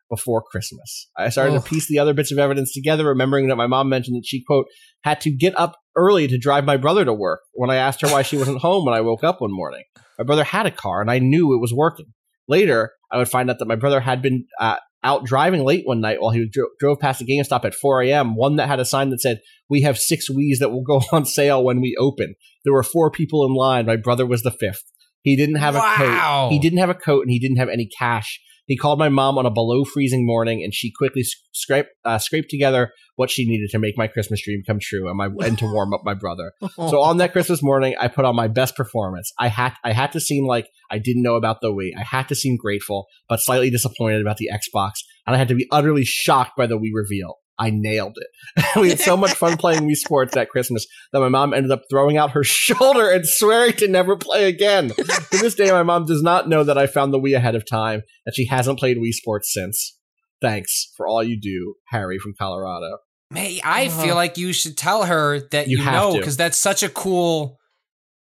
[0.09, 1.09] before Christmas.
[1.17, 1.59] I started Oh.
[1.59, 4.43] to piece the other bits of evidence together, remembering that my mom mentioned that she,
[4.43, 4.65] quote,
[5.03, 8.07] had to get up early to drive my brother to work when I asked her
[8.09, 9.83] why she wasn't home when I woke up one morning.
[10.17, 12.07] My brother had a car and I knew it was working.
[12.47, 16.01] Later, I would find out that my brother had been uh, out driving late one
[16.01, 18.85] night while he dro- drove past a GameStop at 4 a.m., one that had a
[18.85, 22.35] sign that said, We have six Wii's that will go on sale when we open.
[22.63, 23.85] There were four people in line.
[23.85, 24.83] My brother was the fifth.
[25.21, 26.49] He didn't have a coat.
[26.49, 28.39] He didn't have a coat and he didn't have any cash.
[28.69, 32.19] He called my mom on a below freezing morning, and she quickly sc- scraped uh,
[32.19, 35.57] scraped together what she needed to make my Christmas dream come true, and my and
[35.57, 36.53] to warm up my brother.
[36.77, 39.33] So on that Christmas morning, I put on my best performance.
[39.39, 41.89] I had I had to seem like I didn't know about the Wii.
[41.97, 44.91] I had to seem grateful, but slightly disappointed about the Xbox,
[45.25, 47.37] and I had to be utterly shocked by the Wii reveal.
[47.59, 48.65] I nailed it.
[48.79, 51.81] we had so much fun playing Wii Sports that Christmas that my mom ended up
[51.89, 54.89] throwing out her shoulder and swearing to never play again.
[54.89, 57.67] to this day, my mom does not know that I found the Wii ahead of
[57.69, 59.97] time, and she hasn't played Wii Sports since.
[60.41, 62.99] Thanks for all you do, Harry from Colorado.
[63.31, 66.57] May I feel like you should tell her that You you, have know because that's
[66.57, 67.57] such a cool.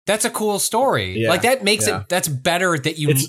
[0.07, 1.21] That's a cool story.
[1.21, 2.01] Yeah, like that makes yeah.
[2.01, 2.09] it.
[2.09, 3.11] That's better that you.
[3.11, 3.27] It's-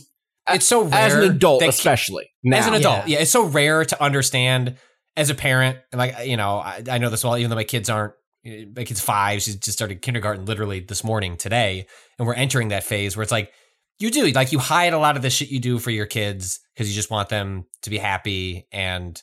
[0.50, 2.58] It's, so rare As an adult, especially now.
[2.58, 3.08] as an adult.
[3.08, 3.16] Yeah.
[3.16, 3.22] Yeah.
[3.22, 4.76] it's so rare to understand
[5.16, 5.78] as a parent.
[5.92, 8.14] And like you know, I, I know this well, even though my kids aren't.
[8.46, 9.42] My kid's five.
[9.42, 11.88] she just started kindergarten literally this morning today,
[12.20, 13.54] and we're entering that phase where it's like
[14.00, 16.60] you do like you hide a lot of the shit you do for your kids
[16.74, 19.22] because you just want them to be happy and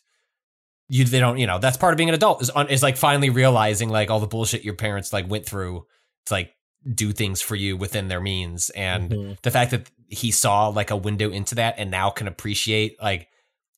[0.88, 2.96] you they don't you know that's part of being an adult is on is like
[2.96, 5.84] finally realizing like all the bullshit your parents like went through
[6.24, 6.50] to like
[6.94, 9.42] do things for you within their means and Mhm.
[9.42, 13.28] the fact that he saw like a window into that and now can appreciate like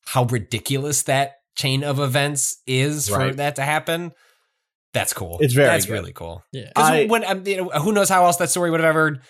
[0.07, 3.37] how ridiculous that chain of events is for Right.
[3.37, 4.13] that to happen
[4.95, 5.93] that's cool It's very that's good.
[5.93, 6.71] really cool Yeah.
[6.77, 9.21] 'Cause I- when you know, who knows how else that story would have ever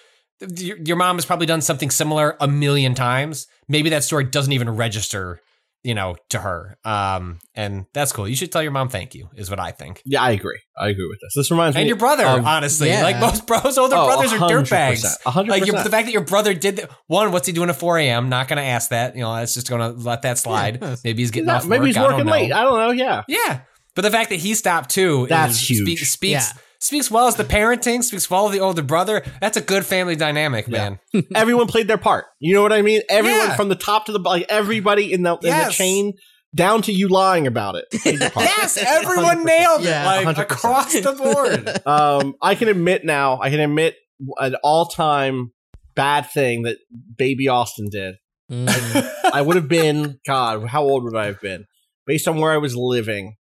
[0.58, 4.52] your, your mom has probably done something similar a million times maybe that story doesn't
[4.52, 5.40] even register
[5.84, 9.28] you know to her um and that's cool you should tell your mom thank you
[9.34, 10.60] is what i think Yeah, I agree.
[10.78, 11.32] I agree with this.
[11.36, 13.02] This reminds me and your brother of- honestly yeah.
[13.02, 15.48] like most bros older Oh, brothers are 100%, dirtbags 100%.
[15.48, 17.98] like your, the fact that your brother did that one what's he doing at 4
[17.98, 20.96] a.m not gonna ask that you know that's just gonna let that slide Yeah.
[21.04, 22.32] maybe he's getting Not- off maybe work, he's working know.
[22.32, 22.52] late.
[22.52, 22.90] I don't know.
[22.92, 23.22] Yeah.
[23.28, 23.60] Yeah,
[23.94, 25.80] but the fact that he stopped too That's is, huge.
[25.80, 26.60] Speak, speaks Yeah.
[26.82, 29.22] Speaks well as the parenting, speaks well of the older brother.
[29.40, 30.96] That's a good family dynamic, Yeah.
[31.14, 31.24] man.
[31.34, 32.26] Everyone played their part.
[32.40, 33.02] You know what I mean?
[33.08, 33.56] Everyone Yeah.
[33.56, 36.14] from the top to the like everybody in the in the chain
[36.54, 37.84] down to you lying about it.
[38.02, 38.44] played their part.
[38.46, 40.38] yes, everyone nailed it, Yeah, like 100%.
[40.42, 41.86] across the board.
[41.86, 43.94] um, I can admit now, I can admit
[44.38, 45.52] an all-time
[45.94, 46.76] bad thing that
[47.16, 48.16] Baby Austin did.
[48.50, 49.10] Mm.
[49.32, 51.64] I would have been, God, how old would I have been?
[52.06, 53.36] Based on where I was living,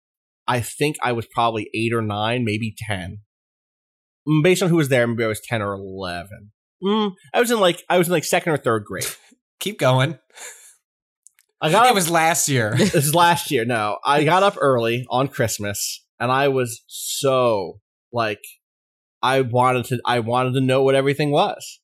[0.48, 3.20] I think I was probably eight or nine, maybe ten.
[4.30, 6.52] Mm, Based on who was there, maybe I was ten or eleven.
[6.84, 9.06] Mm, I was in like I was in like second or third grade.
[9.60, 10.18] Keep going.
[11.62, 12.74] I got It up, was last year.
[12.78, 13.66] this is last year.
[13.66, 17.80] No, I got up early on Christmas, and I was so
[18.14, 18.40] like
[19.22, 20.00] I wanted to.
[20.06, 21.80] I wanted to know what everything was.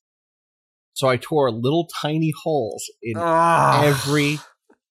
[0.94, 4.38] So I tore little tiny holes in every.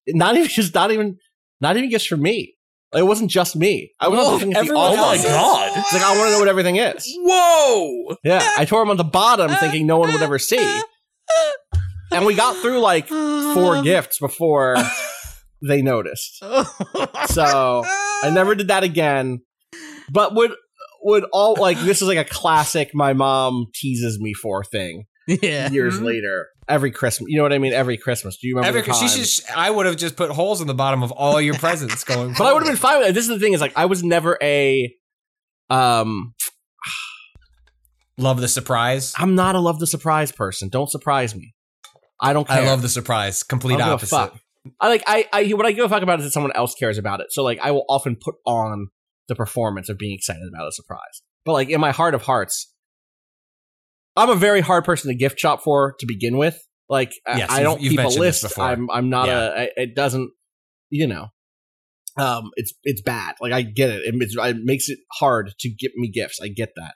[0.08, 1.18] Not even just not even
[1.62, 2.55] not even just for me.
[2.96, 3.92] It wasn't just me.
[4.00, 5.72] I was Whoa, looking at the Oh my god!
[5.78, 7.06] It's like I want to know what everything is.
[7.18, 8.16] Whoa!
[8.24, 10.82] Yeah, I tore them on the bottom, thinking no one would ever see.
[12.12, 14.78] And we got through like four gifts before
[15.68, 16.42] they noticed.
[17.28, 19.42] So I never did that again.
[20.10, 20.52] But would
[21.04, 25.70] would all like this is like a classic my mom teases me for thing yeah.
[25.70, 26.06] years Mhm.
[26.06, 26.48] later.
[26.68, 27.30] Every Christmas.
[27.30, 27.74] You know what I mean?
[27.74, 28.38] Every Christmas.
[28.42, 30.74] Do you remember Every, the she should, I would have just put holes in the
[30.74, 32.34] bottom of all your presents going.
[32.38, 33.14] But I would have been fine with it.
[33.14, 34.92] This is the thing is like I was never a
[35.70, 36.34] um
[38.18, 39.14] love the surprise.
[39.18, 40.70] I'm not a love the surprise person.
[40.70, 41.54] Don't surprise me.
[42.20, 42.62] I don't care.
[42.64, 43.44] I love the surprise.
[43.44, 44.32] Complete I don't give a opposite.
[44.34, 44.40] fuck.
[44.80, 46.98] I like I, I what I give a fuck about is that someone else cares
[46.98, 47.28] about it.
[47.32, 48.88] So like I will often put on
[49.28, 51.22] the performance of being excited about a surprise.
[51.46, 52.72] But like in my heart of hearts,
[54.16, 56.58] I'm a very hard person to gift shop for to begin with.
[56.90, 58.60] Like I- Yes, I you've- don't keep a list.
[58.60, 59.40] I'm I'm not Yeah.
[59.48, 59.62] a.
[59.64, 60.32] I- It doesn't.
[60.90, 61.28] You know.
[62.18, 63.36] Um, it's it's bad.
[63.42, 64.02] Like I get it.
[64.06, 66.40] It, it's- it makes it hard to get me gifts.
[66.42, 66.94] I get that.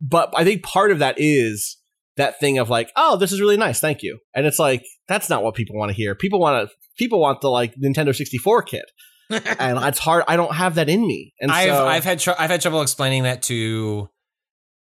[0.00, 1.78] But I think part of that is
[2.16, 4.18] that thing of like, oh, this is really nice, thank you.
[4.34, 6.14] And it's like that's not what people want to hear.
[6.14, 8.84] People want to people want the like Nintendo 64 kit.
[9.30, 10.22] and it's hard.
[10.28, 11.32] I don't have that in me.
[11.40, 14.08] And I've so I've had tr- I've had trouble explaining that to,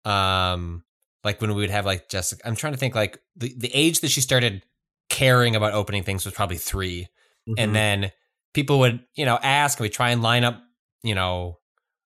[0.06, 0.84] um,
[1.24, 2.42] like when we would have like Jessica.
[2.46, 4.64] I'm trying to think like the the age that she started
[5.10, 7.08] caring about opening things was probably 3
[7.48, 7.54] Mhm.
[7.58, 8.12] and then
[8.54, 10.62] people would you know ask, and we try and line up,
[11.04, 11.60] you know.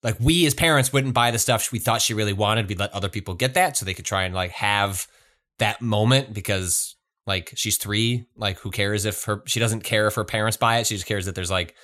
[0.03, 2.69] Like we as parents wouldn't buy the stuff we thought she really wanted.
[2.69, 5.07] We'd let other people get that so they could try and like have
[5.59, 6.95] that moment because
[7.25, 8.25] like she's three.
[8.35, 10.87] Like who cares if her she doesn't care if her parents buy it.
[10.87, 11.75] She just cares that there's like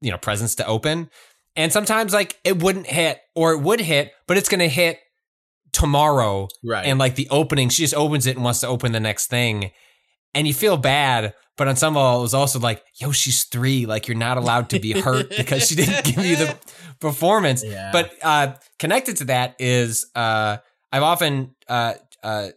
[0.00, 1.10] you know presents to open.
[1.56, 5.00] And sometimes like it wouldn't hit or it would hit, but it's going to hit
[5.72, 6.86] tomorrow right.
[6.86, 9.70] and like the opening she just opens it and wants to open the next thing
[10.34, 13.86] and you feel bad but on some level it was also like yo she's three
[13.86, 16.56] like you're not allowed to be hurt because she didn't give you the
[17.00, 17.90] performance Yeah.
[17.92, 20.58] but uh connected to that is uh
[20.92, 22.48] i've often uh uh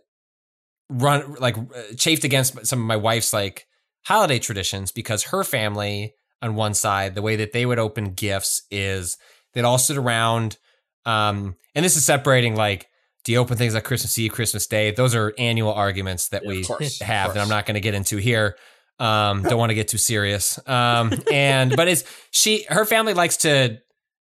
[0.90, 1.64] run like uh,
[1.98, 3.66] chafed against some of my wife's like
[4.06, 8.64] holiday traditions because her family on one side the way that they would open gifts
[8.72, 9.18] is
[9.54, 10.58] they'd all sit around
[11.06, 12.88] um and this is separating like
[13.26, 16.50] do you open things like christmas eve christmas day those are annual arguments that Yeah,
[16.50, 18.56] we course, have that i'm not going to get into here
[19.00, 20.60] Um, don't want to get too serious.
[20.68, 23.80] Um, and but it's she her family likes to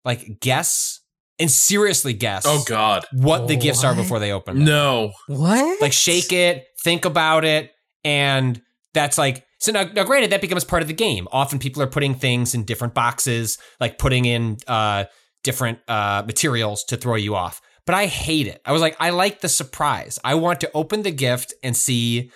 [0.04, 1.00] like guess
[1.40, 4.58] and seriously guess Oh God, what the gifts are before they open.
[4.58, 4.66] them.
[4.66, 5.12] no.
[5.28, 5.82] What?
[5.82, 7.72] Like shake it, think about it,
[8.04, 8.62] and
[8.94, 11.28] that's like so now, now granted that becomes part of the game.
[11.32, 15.06] Often people are putting things in different boxes, like putting in uh
[15.44, 17.62] different uh materials to throw you off.
[17.86, 18.62] But I hate it.
[18.66, 20.18] I was like, I like the surprise.
[20.24, 22.32] I want to open the gift and see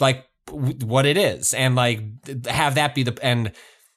[0.00, 2.02] like w- what it is and like
[2.46, 3.52] have that be the and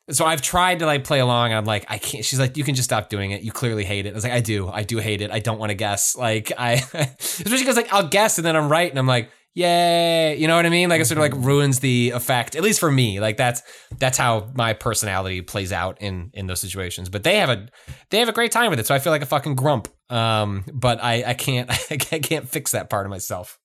[0.10, 2.64] so I've tried to like play along and I'm like I can't she's like you
[2.64, 3.41] can just stop doing it.
[3.41, 4.11] You clearly hate it.
[4.11, 4.68] I was like I do.
[4.68, 5.32] I do hate it.
[5.32, 6.15] I don't want to guess.
[6.15, 6.73] Like I
[7.19, 10.38] especially because like I'll guess and then I'm right and I'm like yay.
[10.38, 10.90] You know what I mean?
[10.90, 11.45] Like it sort of like mm-hmm.
[11.45, 13.19] ruins the effect at least for me.
[13.19, 13.61] Like that's
[13.98, 17.10] that's how my personality plays out in in those situations.
[17.10, 17.68] But they have a
[18.10, 20.63] they have a great time with it so I feel like a fucking grump um
[20.71, 23.57] but I I can't I can't fix that part of myself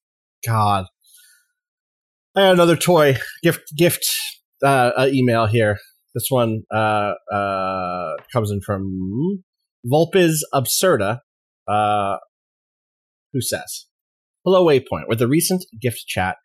[0.46, 0.86] God.
[2.34, 4.04] I got another toy gift gift
[4.62, 5.78] uh, email here.
[6.14, 9.42] This one uh, uh, comes in from
[9.84, 11.20] Vulpes Absurda,
[11.68, 12.16] uh,
[13.32, 13.86] who says,
[14.44, 15.08] "Hello, Waypoint.
[15.08, 16.36] With the recent gift chat,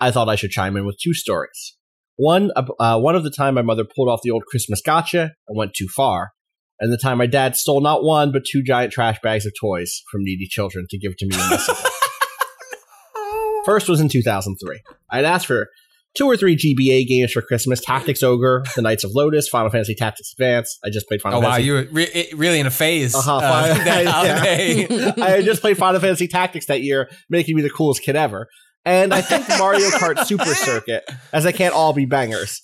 [0.00, 1.76] I thought I should chime in with two stories.
[2.16, 5.56] One, uh, one of the time my mother pulled off the old Christmas gotcha and
[5.56, 6.32] went too far,
[6.80, 10.02] and the time my dad stole not one but two giant trash bags of toys
[10.10, 11.88] from needy children to give to me and my siblings.
[13.64, 14.80] First was in 2003.
[15.10, 15.68] I'd asked for
[16.16, 19.94] two or three GBA games for Christmas: Tactics Ogre, The Knights of Lodis, Final Fantasy
[19.94, 20.78] Tactics Advance.
[20.84, 21.66] I just played Final oh wow Fantasy.
[21.66, 25.12] you were re- really in a phase Uh-huh, uh, yeah.
[25.22, 28.48] I had just played Final Fantasy Tactics that year, making me the coolest kid ever.
[28.84, 32.62] And I think Mario Kart Super Circuit, as they can't all be bangers.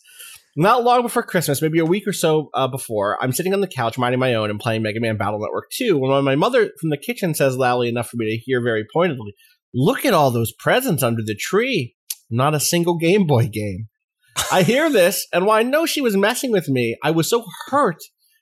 [0.56, 3.66] Not long before Christmas, maybe a week or so uh, before, I'm sitting on the
[3.66, 6.90] couch minding my own and playing Mega Man Battle Network 2 when my mother from
[6.90, 9.34] the kitchen says loudly enough for me to hear very pointedly,
[9.76, 11.96] Look at all those presents under the tree.
[12.30, 13.88] Not a single Game Boy game.
[14.52, 17.44] I hear this, and while I know she was messing with me, I was so
[17.68, 17.98] hurt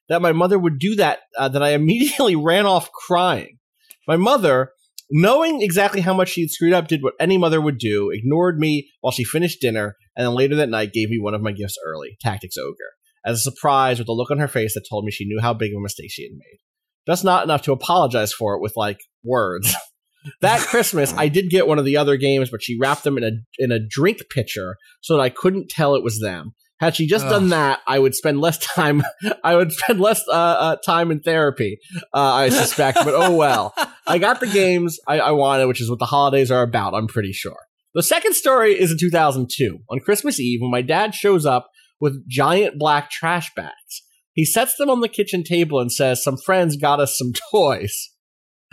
[0.09, 3.59] that my mother would do that uh, that I immediately ran off crying.
[4.07, 4.73] My mother,
[5.13, 8.59] knowing exactly how much she had screwed up, did what any mother would do, ignored
[8.59, 11.53] me while she finished dinner, and then later that night gave me one of my
[11.53, 12.95] gifts early, Tactics Ogre,
[13.25, 15.53] as a surprise with a look on her face that told me she knew how
[15.53, 16.59] big of a mistake she had made.
[17.07, 19.75] Just not enough to apologize for it with like words.
[20.41, 23.25] that Christmas, I did get one of the other games, but she wrapped them in
[23.25, 26.55] a in a drink pitcher so that I couldn't tell it was them.
[26.83, 29.05] Had she just done that, I would spend less time.
[29.45, 31.79] I would spend less uh, uh, time in therapy.
[32.13, 33.73] Uh, I suspect, but oh well.
[34.05, 36.95] I got the games I, I wanted, which is what the holidays are about.
[36.95, 37.57] I'm pretty sure.
[37.95, 41.69] The second story is in 2002 on Christmas Eve when my dad shows up
[42.01, 44.03] with giant black trash bags.
[44.33, 48.11] He sets them on the kitchen table and says, "Some friends got us some toys."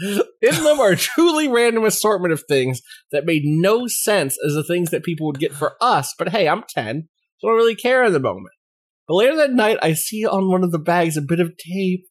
[0.01, 2.81] In them are a truly random assortment of things
[3.11, 6.15] that made no sense as the things that people would get for us.
[6.17, 7.09] But hey, I'm 10,
[7.39, 8.53] so I don't really care in the moment.
[9.07, 12.05] But later that night, I see on one of the bags a bit of tape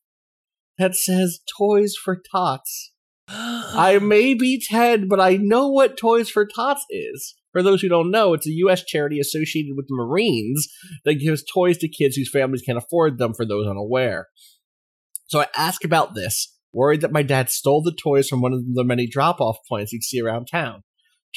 [0.78, 2.92] that says Toys for Tots.
[3.28, 7.36] I may be 10, but I know what Toys for Tots is.
[7.52, 8.84] For those who don't know, it's a U.S.
[8.84, 10.68] charity associated with the Marines
[11.04, 14.26] that gives toys to kids whose families can't afford them for those unaware.
[15.26, 18.60] So I ask about this, worried that my dad stole the toys from one of
[18.74, 20.82] the many drop off points he'd see around town.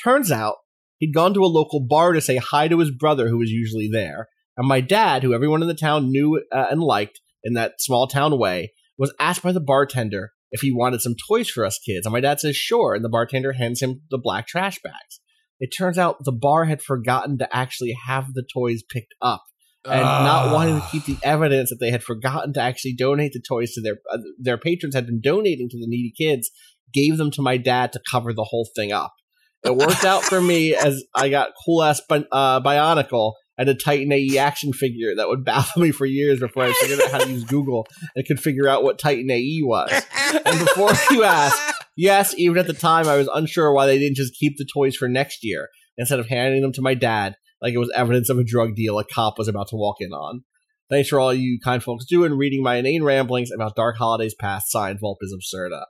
[0.01, 0.55] Turns out,
[1.01, 3.89] he'd gone to a local bar to say hi to his brother who was usually
[3.91, 7.81] there, and my dad, who everyone in the town knew uh, and liked in that
[7.81, 11.79] small town way, was asked by the bartender if he wanted some toys for us
[11.79, 12.05] kids.
[12.05, 12.93] And my dad says, sure.
[12.93, 15.19] And the bartender hands him the black trash bags.
[15.59, 19.43] It turns out the bar had forgotten to actually have the toys picked up.
[19.83, 23.41] And not wanting to keep the evidence that they had forgotten to actually donate the
[23.41, 26.51] toys to their uh, their patrons had been donating to the needy kids,
[26.93, 29.13] gave them to my dad to cover the whole thing up.
[29.63, 34.11] It worked out for me as I got cool ass uh, Bionicle and a Titan
[34.11, 37.29] AE action figure that would baffle me for years before I figured out how to
[37.29, 37.85] use Google
[38.15, 39.91] and could figure out what Titan AE was.
[40.33, 41.57] And before you ask,
[41.95, 44.95] yes, even at the time, I was unsure why they didn't just keep the toys
[44.95, 45.67] for next year
[45.97, 48.97] instead of handing them to my dad like it was evidence of a drug deal
[48.97, 50.43] a cop was about to walk in on.
[50.89, 54.35] Thanks for all you kind folks do in reading my inane ramblings about dark holidays
[54.37, 54.69] past.
[54.69, 55.83] Signed, Vulpes Absurda.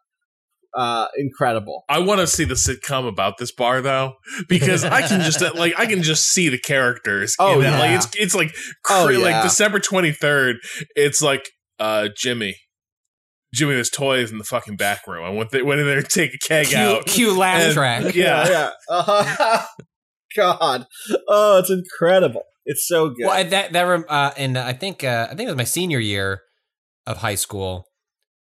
[0.73, 1.84] Uh, incredible.
[1.89, 4.14] I want to see the sitcom about this bar though,
[4.48, 7.35] because I can just like I can just see the characters.
[7.39, 7.80] Oh, in that.
[7.80, 7.95] like yeah.
[7.98, 8.56] it's it's like
[8.89, 9.18] Oh, yeah.
[9.19, 10.57] like December twenty third.
[10.95, 11.49] It's like
[11.80, 12.56] uh Jimmy,
[13.53, 15.26] Jimmy, there's toys in the fucking back room.
[15.26, 17.06] I went there, went in there to take a keg Cue, out.
[17.06, 18.15] cue laugh And- track.
[18.15, 18.48] Yeah.
[18.49, 18.69] yeah.
[18.89, 19.65] Uh-huh.
[20.38, 20.85] God.
[21.27, 22.43] Oh, it's incredible.
[22.64, 23.26] It's so good.
[23.26, 25.99] Well, I- that that uh, and I think uh, I think it was my senior
[25.99, 26.41] year
[27.06, 27.88] of high school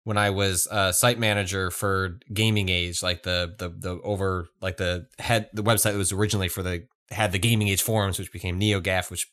[0.05, 4.77] when I was uh, site manager for Gaming Age, like the the the over like
[4.77, 8.33] the head the website that was originally for the had the Gaming Age forums, which
[8.33, 9.27] became NeoGaf, which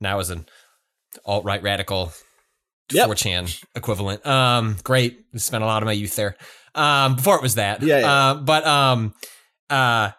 [0.00, 0.46] now is an
[1.24, 2.12] alt right radical
[2.92, 3.08] Yep.
[3.08, 4.24] 4chan equivalent.
[4.24, 5.18] Um, great.
[5.34, 6.36] Spent a lot of my youth there.
[6.74, 7.82] Um, before it was that.
[7.82, 8.12] Yeah, yeah.
[8.12, 9.12] Uh, but um,
[9.68, 10.10] uh,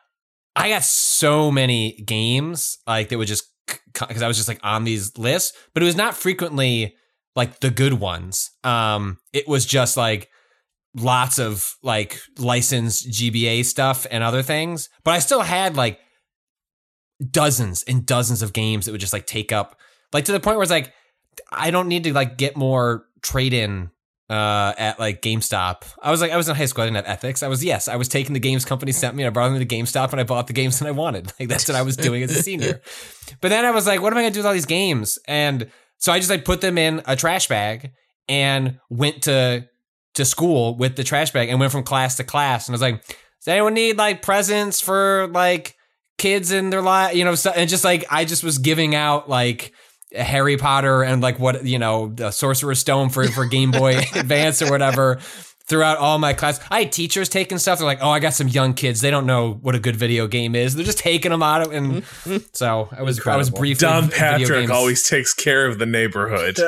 [0.53, 4.83] I got so many games like that would just because I was just like on
[4.83, 6.95] these lists, but it was not frequently
[7.37, 8.49] like the good ones.
[8.63, 10.29] Um, it was just like
[10.95, 15.99] lots of like licensed GBA stuff and other things, but I still had like
[17.31, 19.79] dozens and dozens of games that would just like take up
[20.13, 20.93] like to the point where it's like
[21.51, 23.91] I don't need to like get more trade in
[24.31, 25.83] uh at like GameStop.
[26.01, 27.43] I was like I was in high school, I didn't have ethics.
[27.43, 29.59] I was yes, I was taking the games company sent me, and I brought them
[29.59, 31.31] to GameStop and I bought the games that I wanted.
[31.39, 32.81] Like that's what I was doing as a senior.
[33.41, 35.19] But then I was like, what am I gonna do with all these games?
[35.27, 37.91] And so I just like put them in a trash bag
[38.27, 39.67] and went to
[40.15, 42.81] to school with the trash bag and went from class to class and I was
[42.81, 45.75] like, does anyone need like presents for like
[46.17, 47.15] kids in their life?
[47.15, 49.73] You know, so, and just like I just was giving out like
[50.13, 54.61] Harry Potter and like what you know the Sorcerer's Stone for for Game Boy Advance
[54.61, 55.19] or whatever
[55.67, 56.59] throughout all my class.
[56.71, 57.79] I had teachers taking stuff.
[57.79, 59.01] They're like, "Oh, I got some young kids.
[59.01, 60.75] They don't know what a good video game is.
[60.75, 62.03] They're just taking them out of." And
[62.53, 63.59] so I was I was Incredible.
[63.59, 64.71] briefly Don video Patrick games.
[64.71, 66.57] always takes care of the neighborhood.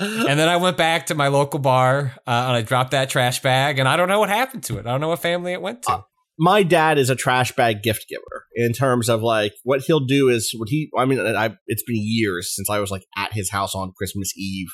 [0.00, 0.26] Uh-huh.
[0.28, 3.42] and then I went back to my local bar uh, and I dropped that trash
[3.42, 4.86] bag, and I don't know what happened to it.
[4.86, 6.04] I don't know what family it went to.
[6.38, 10.30] my dad is a trash bag gift giver in terms of like what he'll do
[10.30, 13.50] is what he I mean I it's been years since I was like at his
[13.50, 14.68] house on Christmas Eve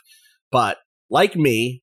[0.52, 0.78] but
[1.10, 1.82] like me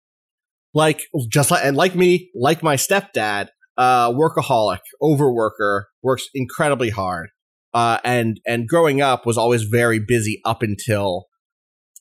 [0.73, 3.47] like just like and like me like my stepdad
[3.77, 7.29] uh workaholic overworker works incredibly hard
[7.73, 11.25] uh and and growing up was always very busy up until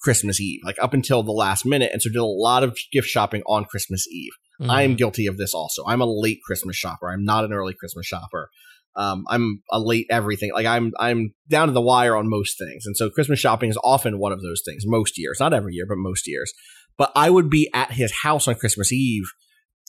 [0.03, 3.09] Christmas Eve like up until the last minute and so did a lot of gift
[3.09, 4.33] shopping on Christmas Eve
[4.63, 4.71] Mm-hmm.
[4.71, 5.85] I am guilty of this also.
[5.87, 7.11] I'm a late Christmas shopper.
[7.11, 8.49] I'm not an early Christmas shopper.
[8.95, 10.53] Um, I'm a late everything.
[10.53, 13.79] Like I'm I'm down to the wire on most things, and so Christmas shopping is
[13.83, 14.85] often one of those things.
[14.87, 16.53] Most years, not every year, but most years.
[16.99, 19.25] But I would be at his house on Christmas Eve,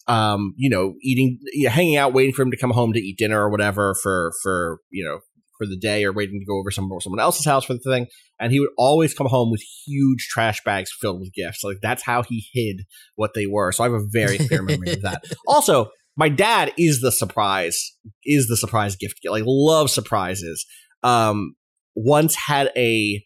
[0.07, 2.99] um, you know, eating, you know, hanging out, waiting for him to come home to
[2.99, 5.19] eat dinner or whatever for for you know
[5.57, 8.07] for the day, or waiting to go over some someone else's house for the thing.
[8.39, 11.63] And he would always come home with huge trash bags filled with gifts.
[11.63, 12.85] Like that's how he hid
[13.15, 13.71] what they were.
[13.71, 15.23] So I have a very clear memory of that.
[15.47, 19.19] Also, my dad is the surprise, is the surprise gift.
[19.25, 20.65] Like love surprises.
[21.01, 21.55] Um,
[21.95, 23.23] once had a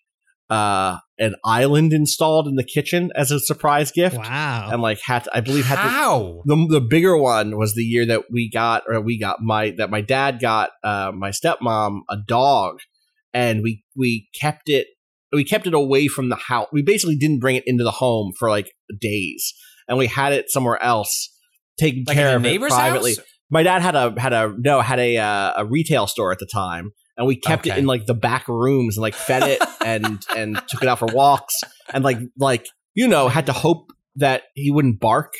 [0.49, 4.69] uh an island installed in the kitchen as a surprise gift, Wow.
[4.71, 8.05] and like had to, I believe had to, the the bigger one was the year
[8.05, 12.17] that we got or we got my that my dad got uh, my stepmom a
[12.27, 12.77] dog,
[13.33, 14.87] and we we kept it
[15.33, 16.67] we kept it away from the house.
[16.71, 18.71] We basically didn't bring it into the home for like
[19.01, 19.53] days,
[19.89, 21.29] and we had it somewhere else,
[21.79, 23.15] taking Like care of it privately.
[23.15, 23.25] house?
[23.49, 26.45] My dad had a had a no had a uh, a retail store at the
[26.51, 30.23] time, and we kept it in like the back rooms and like fed it and
[30.35, 31.55] and took it out for walks.
[31.91, 35.33] And like like you know had to hope that he wouldn't bark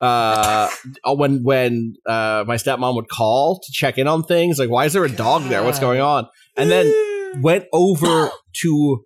[0.00, 0.68] uh
[1.06, 4.58] when when uh my stepmom would call to check in on things.
[4.58, 5.64] Like why is there a dog there?
[5.64, 6.28] What's going on?
[6.56, 8.30] And then went over
[8.62, 9.04] to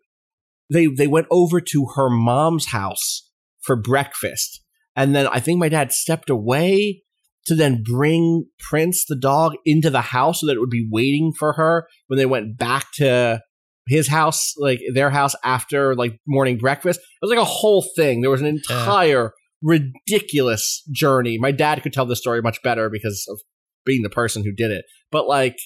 [0.72, 3.30] they they went over to her mom's house
[3.62, 4.62] for breakfast.
[4.96, 7.04] And then i think my dad stepped away
[7.48, 11.32] to then bring prince the dog into the house so that it would be waiting
[11.36, 13.40] for her when they went back to
[13.86, 18.20] his house like their house after like morning breakfast it was like a whole thing
[18.20, 23.26] there was an entire ridiculous journey my dad could tell this story much better because
[23.30, 23.40] of
[23.84, 25.56] being the person who did it but like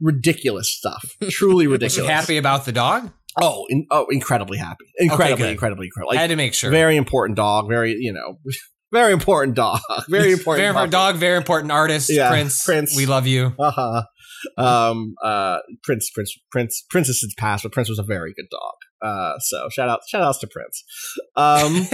[0.00, 3.10] ridiculous stuff truly Was ridiculous you happy about the dog?
[3.40, 4.86] Oh, in, oh, incredibly happy.
[4.96, 5.50] Incredibly, good.
[5.52, 6.18] incredibly, incredibly.
[6.18, 6.70] I had to make sure.
[6.70, 7.68] Very important dog.
[7.68, 8.38] Very, you know,
[8.92, 9.80] very important dog.
[10.08, 10.60] Very important.
[10.60, 12.64] very important dog, very important artist, Yeah, Prince.
[12.64, 12.96] Prince.
[12.96, 13.54] We love you.
[13.58, 14.02] Uh-huh.
[14.56, 18.46] Um, uh, Prince, Prince, Prince, Prince has since passed, but Prince was a very good
[18.50, 18.74] dog.
[19.00, 20.84] Uh, so shout out, shout outs to Prince.
[21.36, 21.86] Um,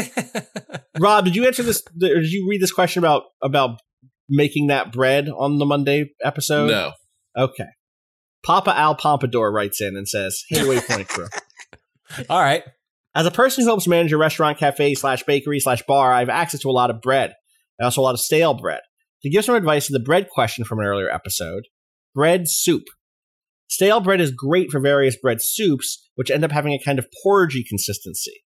[1.01, 1.83] Rob, did you answer this?
[2.03, 3.81] Or did you read this question about about
[4.29, 6.71] making that bread on the Monday episode?
[6.71, 6.93] no.
[7.37, 7.67] Okay.
[8.45, 11.27] Papa Al Pompadour writes in and says, "Hey, Waypoint crew."
[12.31, 12.63] All right.
[13.15, 16.29] As a person who helps manage a restaurant, cafe, slash bakery, slash bar, I have
[16.29, 17.35] access to a lot of bread.
[17.79, 18.81] And also a lot of stale bread.
[19.23, 21.65] To give some advice to the bread question from an earlier episode,
[22.15, 22.85] bread soup.
[23.69, 27.07] Stale bread is great for various bread soups, which end up having a kind of
[27.25, 28.45] porridgey consistency.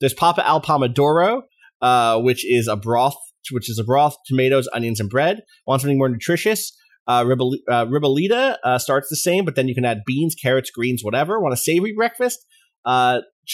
[0.00, 1.42] There's Papa Al Pomodoro,
[1.82, 3.16] uh, which is a broth,
[3.50, 5.40] which is a broth, tomatoes, onions, and bread.
[5.66, 6.72] Want something more nutritious?
[7.06, 11.02] Uh, uh, Ribollita uh, starts the same, but then you can add beans, carrots, greens,
[11.02, 11.40] whatever.
[11.40, 12.38] Want a savory breakfast?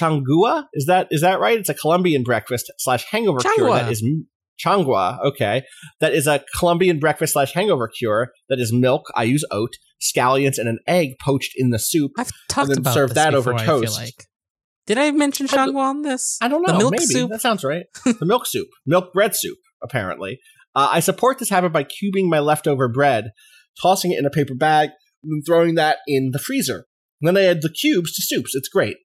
[0.01, 1.59] Changua is that is that right?
[1.59, 3.81] It's a Colombian breakfast slash hangover cure Changua.
[3.81, 4.05] that is
[4.65, 5.63] Changua, okay.
[6.01, 8.33] That is a Colombian breakfast slash hangover cure.
[8.49, 9.03] That is milk.
[9.15, 12.13] I use oat, scallions, and an egg poached in the soup.
[12.19, 14.01] I've talked then about serve this that over before, I feel toast.
[14.01, 14.27] like.
[14.87, 16.39] Did I mention changua on this?
[16.41, 16.73] I don't know.
[16.73, 17.31] The milk maybe soup.
[17.31, 17.87] that sounds right.
[18.05, 19.59] the milk soup, milk bread soup.
[19.83, 20.39] Apparently,
[20.75, 23.33] uh, I support this habit by cubing my leftover bread,
[23.83, 24.91] tossing it in a paper bag,
[25.23, 26.87] and then throwing that in the freezer.
[27.21, 28.55] And then I add the cubes to soups.
[28.55, 28.97] It's great.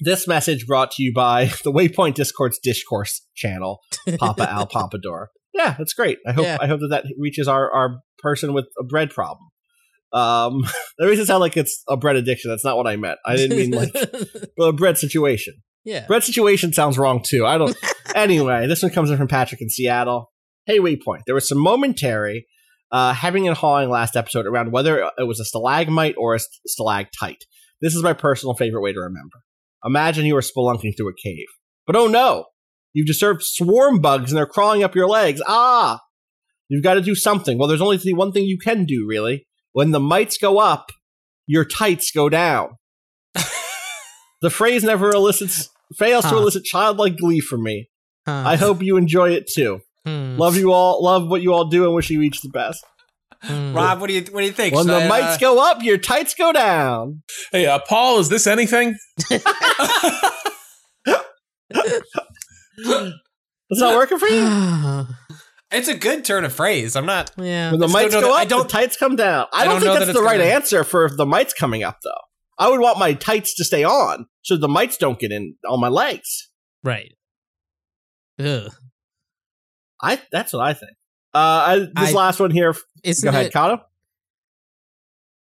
[0.00, 3.80] This message brought to you by the Waypoint Discord's Discourse channel,
[4.18, 5.26] Papa Al Papador.
[5.54, 6.18] Yeah, that's great.
[6.26, 6.58] I hope Yeah.
[6.60, 9.48] I hope that that reaches our our person with a bread problem.
[10.12, 10.60] Um,
[10.98, 12.50] that makes it sound like it's a bread addiction.
[12.50, 13.18] That's not what I meant.
[13.26, 13.92] I didn't mean like
[14.60, 15.54] a bread situation.
[15.84, 16.06] yeah.
[16.06, 17.44] Bread situation sounds wrong too.
[17.44, 17.76] I don't.
[18.14, 20.30] anyway, this one comes in from Patrick in Seattle.
[20.66, 21.22] Hey, Waypoint.
[21.26, 22.46] There was some momentary
[22.92, 27.44] uh, having and hawing last episode around whether it was a stalagmite or a stalactite.
[27.80, 29.38] This is my personal favorite way to remember.
[29.84, 31.46] Imagine you are spelunking through a cave,
[31.86, 32.46] but oh no,
[32.92, 35.40] you've disturbed swarm bugs and they're crawling up your legs.
[35.46, 36.00] Ah,
[36.68, 37.58] you've got to do something.
[37.58, 39.46] Well, there's only one thing you can do, really.
[39.72, 40.90] When the mites go up,
[41.46, 42.70] your tights go down.
[44.42, 47.88] the phrase never elicits fails to elicit childlike glee from me.
[48.26, 48.42] Huh.
[48.46, 49.80] I hope you enjoy it too.
[50.04, 50.36] Hmm.
[50.36, 51.02] Love you all.
[51.02, 52.84] Love what you all do, and wish you each the best.
[53.42, 53.72] Hmm.
[53.74, 54.74] Rob, what do you what do you think?
[54.74, 57.22] When Should the I, uh, mites go up, your tights go down.
[57.52, 58.96] Hey, uh, Paul, is this anything?
[59.30, 59.44] it's
[63.70, 65.06] not working for you.
[65.70, 66.96] It's a good turn of phrase.
[66.96, 67.30] I'm not.
[67.36, 67.70] yeah.
[67.72, 69.44] When the I mites go know- up, I don't- the tights come down.
[69.52, 71.52] I, I don't, don't know think that that's the right gonna- answer for the mites
[71.52, 72.10] coming up, though.
[72.58, 75.78] I would want my tights to stay on so the mites don't get in on
[75.78, 76.48] my legs.
[76.82, 77.12] Right.
[78.42, 78.72] Ugh.
[80.02, 80.92] I that's what I think.
[81.34, 82.74] Uh, I, this I- last one here.
[83.04, 83.52] Isn't Go ahead, it?
[83.52, 83.80] Cado.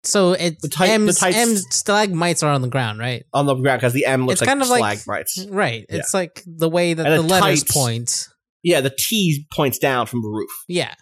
[0.02, 3.24] So it The tight- M's, tights- M's stalagmites are on the ground, right?
[3.32, 5.46] On the ground because the M looks It's like kind of like- stalagmites.
[5.50, 5.86] Right.
[5.88, 7.72] It's like the way that And the the letters tights.
[7.72, 8.28] point.
[8.62, 10.50] Yeah, the T points down from the roof.
[10.68, 10.94] Yeah.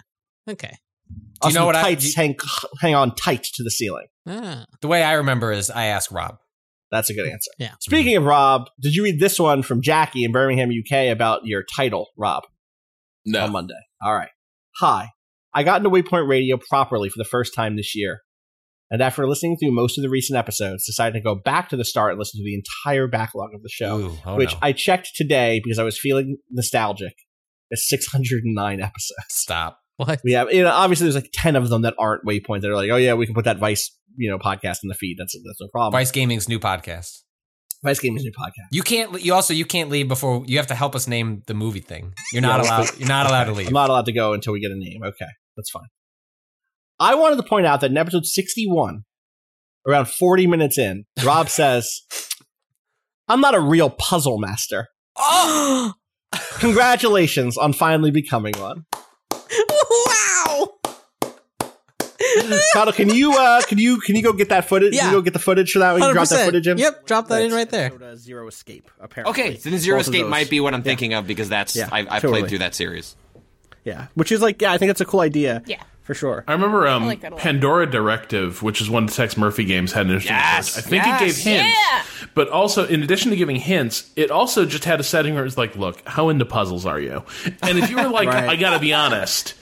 [0.49, 0.77] Okay.
[1.09, 1.83] Do you Also, know what the I?
[1.83, 2.37] tights do you- hang
[2.81, 4.07] hang on tight to the ceiling.
[4.29, 4.67] Ah.
[4.81, 6.37] the way I remember is I ask Rob.
[6.93, 7.51] That's a good answer.
[7.59, 7.73] Yeah.
[7.81, 11.65] Speaking of Rob, did you read this one from Jackie in Birmingham, UK about your
[11.65, 12.45] title, Rob,
[13.25, 13.45] No.
[13.47, 13.75] on Monday?
[14.01, 14.29] All right.
[14.81, 15.09] Hi.
[15.55, 18.21] I got into Waypoint Radio properly for the first time this year.
[18.91, 21.85] And after listening through most of the recent episodes, decided to go back to the
[21.85, 24.59] start and listen to the entire backlog of the show, Ooh, oh which no.
[24.61, 27.15] I checked today because I was feeling nostalgic.
[27.71, 29.27] It's 609 episodes.
[29.31, 29.79] Stop.
[29.97, 30.21] What?
[30.25, 32.77] We have, you know, obviously there's like 10 of them that aren't Waypoint that are
[32.77, 35.17] like, oh yeah, we can put that Vice, you know, podcast in the feed.
[35.19, 35.93] That's, that's no problem.
[35.93, 37.23] Vice Gaming's new podcast.
[37.85, 38.69] Vice Gaming's new podcast.
[38.71, 39.21] You can't.
[39.21, 42.15] You also you can't leave before you have to help us name the movie thing.
[42.33, 42.97] You're not allowed.
[42.99, 43.69] You're not allowed to leave.
[43.69, 45.03] I'm not allowed to go until we get a name.
[45.03, 45.27] Okay,
[45.57, 45.89] that's fine.
[47.01, 49.03] I wanted to point out that in episode 61,
[49.89, 52.03] around 40 minutes in, Rob says,
[53.29, 54.87] I'm not a real puzzle master.
[55.17, 55.95] Oh!
[56.61, 58.85] Congratulations on finally becoming one.
[59.33, 60.69] wow!
[62.75, 64.93] Cado, can you uh can you can you go get that footage?
[64.93, 65.11] Can Yeah.
[65.11, 65.95] you go get the footage for that?
[65.95, 66.45] We can drop that 100%.
[66.47, 66.79] footage in.
[66.79, 67.87] Yep, drop that in right there.
[67.87, 68.91] Episode, uh, Zero Escape.
[69.01, 69.31] Apparently.
[69.31, 70.85] Okay, then Zero Both Escape might be what I'm Yeah.
[70.85, 72.41] thinking of because that's Yeah, I, I've totally.
[72.41, 73.17] played through that series.
[73.85, 75.63] Yeah, which is like yeah, I think that's a cool idea.
[75.67, 75.83] Yeah.
[76.03, 76.45] for sure.
[76.49, 77.41] I remember um, I like that a lot.
[77.43, 80.85] Pandora Directive, which is one of the Tex Murphy games, had an interesting Yes, approach.
[80.85, 81.21] I think yes.
[81.21, 82.03] it gave hints, Yeah.
[82.35, 85.57] but also in addition to giving hints, it also just had a setting where it's
[85.57, 87.23] like, look, how into puzzles are you?
[87.63, 88.49] And if you were like, Right.
[88.49, 89.55] I gotta be honest,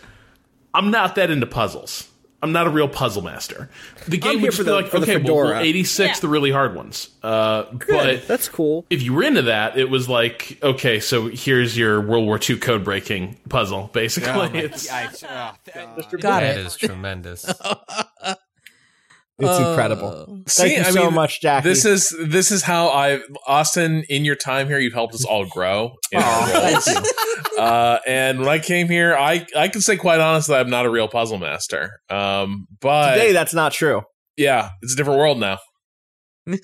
[0.72, 2.08] I'm not that into puzzles.
[2.42, 3.68] I'm not a real puzzle master.
[4.08, 5.60] The game here would for just be the- like, okay, well, well, Fedora.
[5.62, 6.20] 86, Yeah.
[6.20, 7.10] the really hard ones.
[7.22, 8.86] Uh, but That's cool.
[8.88, 12.56] if you were into that, it was like, okay, so here's your World War II
[12.58, 14.30] code breaking puzzle, basically.
[14.30, 15.52] Oh my- it's, I- uh,
[16.12, 16.66] Got That it.
[16.66, 17.44] is tremendous.
[19.40, 20.26] It's Uh, incredible.
[20.26, 21.68] Thank See, you I so mean, much, Jackie.
[21.68, 25.46] This is this is how I Austin in your time here you've helped us all
[25.46, 26.88] grow in our roles.
[27.58, 30.90] Uh, and when I came here, I I can say quite honestly I'm not a
[30.90, 32.00] real puzzle master.
[32.08, 34.00] Um, but Today, that's not true.
[34.38, 35.58] yeah, it's a different world now.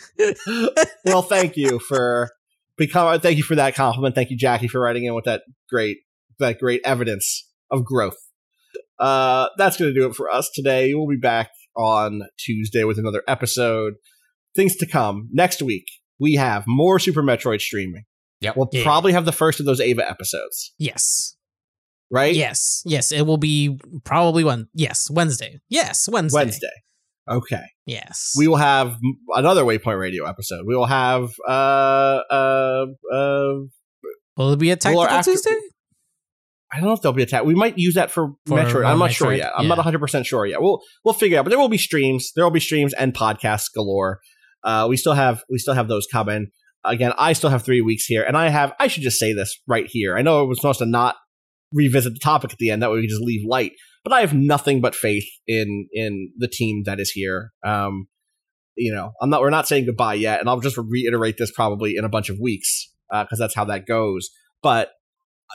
[1.05, 2.31] well, thank you for
[2.79, 3.21] become.
[3.21, 4.15] Thank you for that compliment.
[4.15, 5.99] Thank you, Jackie, for writing in with that great
[6.39, 8.17] that great evidence of growth.
[8.99, 10.95] Uh, that's going to do it for us today.
[10.95, 13.95] We'll be back on Tuesday with another episode.
[14.55, 15.85] Things to come next week.
[16.19, 18.05] We have more Super Metroid streaming.
[18.41, 18.57] Yep.
[18.57, 18.83] We'll Yeah.
[18.83, 21.37] probably have the first of those Eva episodes, Yes.
[22.11, 22.35] right?
[22.35, 22.83] Yes.
[22.85, 23.13] Yes.
[23.13, 24.69] It will be probably one.
[24.75, 25.11] Yes.
[25.11, 25.59] Wednesday.
[25.69, 26.09] Yes.
[26.09, 26.39] Wednesday.
[26.39, 26.73] Wednesday.
[27.29, 27.65] Okay.
[27.87, 28.35] Yes.
[28.37, 29.01] We will have m-
[29.35, 30.65] another Waypoint Radio episode.
[30.67, 33.53] We will have uh uh uh
[34.37, 35.57] will it be a Well, tactical after- Tuesday?
[36.73, 37.45] I don't know if there'll be a tag.
[37.45, 38.85] We might use that for, For, Metroid.
[38.85, 39.53] uh, I'm not sure yet.
[39.57, 39.69] I'm yeah.
[39.69, 40.61] not 100 percent sure yet.
[40.61, 41.45] We'll we'll figure it out.
[41.45, 42.33] But there will be streams.
[42.35, 44.21] There will be streams and podcasts galore.
[44.65, 46.49] Uh, we still have we still have those coming.
[46.85, 48.73] Again, I still have three weeks here, and I have.
[48.81, 50.17] I should just say this right here.
[50.17, 51.17] I know it was supposed to not
[51.73, 52.83] revisit the topic at the end.
[52.83, 53.73] That way we just leave light.
[54.05, 57.53] But I have nothing but faith in in the team that is here.
[57.65, 58.07] Um,
[58.77, 59.41] you know, I'm not.
[59.41, 62.39] We're not saying goodbye yet, and I'll just reiterate this probably in a bunch of
[62.41, 64.29] weeks because that's how that goes.
[64.63, 64.91] But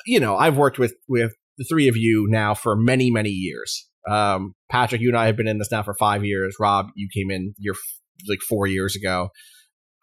[0.05, 3.87] you know, I've worked with with the three of you now for many many years.
[4.09, 6.55] Um, Patrick, you and I have been in this now for five years.
[6.59, 7.75] Rob, you came in your
[8.27, 9.29] like four years ago.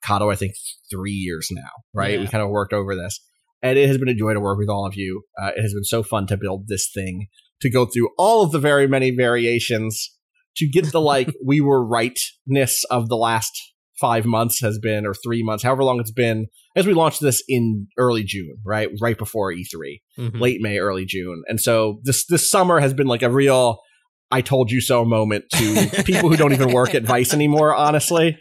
[0.05, 0.53] Cado, I think
[0.91, 2.15] three years now, right?
[2.15, 2.21] Yeah.
[2.21, 3.21] We kind of worked over this.
[3.63, 5.23] And it has been a joy to work with all of you.
[5.41, 7.27] Uh, it has been so fun to build this thing,
[7.61, 10.15] to go through all of the very many variations,
[10.57, 13.53] to get the like, we were rightness of the last
[14.01, 16.47] five months has been, or three months, however long it's been,
[16.77, 18.89] as we launched this in early June, right?
[19.01, 20.41] Right before E3 Mhm.
[20.41, 21.43] late May, early June.
[21.49, 23.79] And so this this summer has been like a real
[24.31, 28.37] I told you so moment to people who don't even work at Vice anymore, honestly.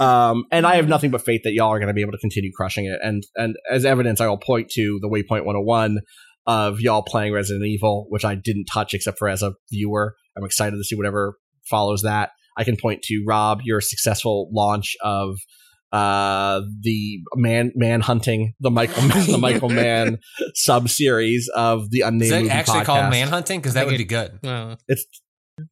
[0.00, 2.18] Um, and I have nothing but faith that y'all are going to be able to
[2.18, 2.98] continue crushing it.
[3.02, 5.98] And and as evidence, I will point to the Waypoint 101
[6.46, 10.14] of y'all playing Resident Evil, which I didn't touch except for as a viewer.
[10.36, 11.36] I'm excited to see whatever
[11.68, 12.30] follows that.
[12.56, 15.36] I can point to Rob, your successful launch of
[15.92, 20.18] uh the man man hunting the Michael the Michael Mann
[20.54, 23.60] sub series of the unnamed Is it movie actually called man hunting?
[23.60, 24.38] Because that would be good.
[24.42, 24.78] Well,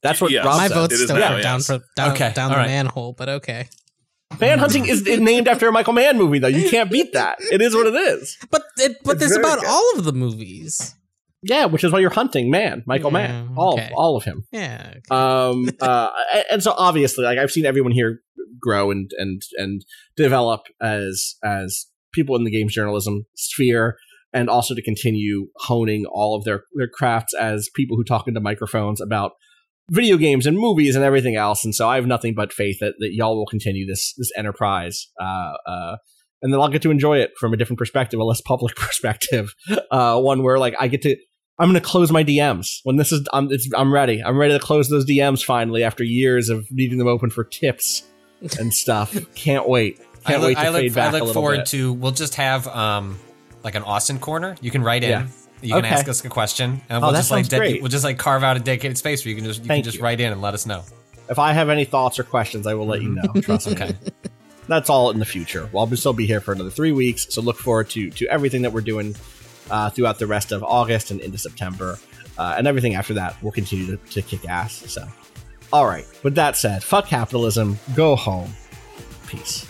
[0.02, 0.44] That's what Yes.
[0.44, 0.74] Rob my said.
[0.74, 1.66] vote's it is still now, down yes.
[1.68, 2.66] for down, Okay, down the right.
[2.66, 3.68] manhole, but okay.
[4.38, 6.46] Man hunting is named after a Michael Mann movie, though.
[6.48, 7.38] You can't beat that.
[7.50, 8.36] It is what it is.
[8.50, 9.68] But it, but It's it's about good.
[9.68, 10.94] all of the movies.
[11.42, 13.86] Yeah, which is why you're hunting man, Michael Yeah, Mann, all okay.
[13.86, 14.44] of, all of him.
[14.52, 14.94] Yeah.
[14.96, 15.00] okay.
[15.10, 18.20] Um, uh, and- and so obviously, like I've seen everyone here
[18.60, 19.82] grow and and and
[20.16, 23.96] develop as as people in the games journalism sphere,
[24.32, 28.40] and also to continue honing all of their their crafts as people who talk into
[28.40, 29.32] microphones about
[29.90, 31.64] video games and movies and everything else.
[31.64, 35.06] And so I have nothing but faith that, that y'all will continue this this enterprise.
[35.20, 35.96] Uh, uh,
[36.42, 39.54] and then I'll get to enjoy it from a different perspective, a less public perspective,
[39.90, 41.16] uh, one where like I get to
[41.60, 43.26] I'm going to close my DMs when this is.
[43.32, 43.48] I'm.
[43.52, 43.68] It's.
[43.76, 44.22] I'm ready.
[44.24, 48.02] I'm ready to close those DMs finally after years of leaving them open for tips
[48.58, 49.14] and stuff.
[49.34, 50.00] Can't wait.
[50.24, 51.66] I Can't look, wait to I look, fade back I a look little forward bit.
[51.66, 51.92] to.
[51.92, 53.18] We'll just have um
[53.62, 54.56] like an Austin corner.
[54.62, 55.10] You can write in.
[55.10, 55.26] Yeah.
[55.62, 55.94] You can Okay.
[55.94, 58.56] ask us a question, and Oh, we'll just like sounds we'll just like carve out
[58.56, 60.02] a dedicated space where you can just you Thank can just you.
[60.04, 60.82] write in and let us know.
[61.28, 63.40] If I have any thoughts or questions, I will let you know.
[63.42, 63.72] Trust me.
[63.80, 63.94] Okay.
[64.68, 65.68] That's all in the future.
[65.72, 68.62] Well, I'll still be here for another three weeks, so look forward to to everything
[68.62, 69.14] that we're doing
[69.70, 71.98] uh, throughout the rest of August and into September,
[72.38, 73.36] uh, and everything after that.
[73.42, 74.72] We'll continue to, to kick ass.
[74.92, 75.06] So,
[75.72, 76.06] all right.
[76.22, 77.78] With that said, fuck capitalism.
[77.94, 78.52] Go home.
[79.26, 79.69] Peace.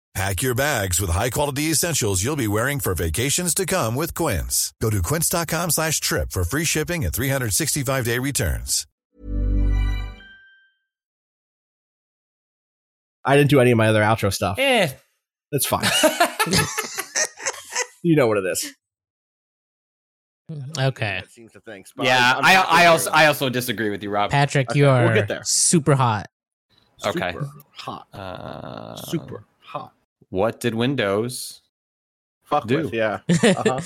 [0.13, 4.73] Pack your bags with high-quality essentials you'll be wearing for vacations to come with Quince.
[4.81, 8.85] Go to quince.com slash trip for free shipping and 365-day returns.
[13.23, 14.57] I didn't do any of my other outro stuff.
[14.59, 14.89] Eh.
[15.51, 15.85] That's fine.
[18.03, 18.73] you know what it is.
[20.77, 21.19] Okay.
[21.23, 21.85] It seems to think.
[21.95, 24.31] but yeah, I'm- I, I'm I also I also disagree with you, Rob.
[24.31, 25.41] Patrick, Okay, you we'll are get there.
[25.45, 26.27] super hot.
[27.05, 27.31] Okay.
[27.31, 28.07] super hot.
[28.13, 29.93] Uh, Super hot.
[30.31, 31.61] What did Windows?
[32.43, 32.77] Fuck do.
[32.83, 33.19] with, yeah.
[33.43, 33.81] Uh-huh.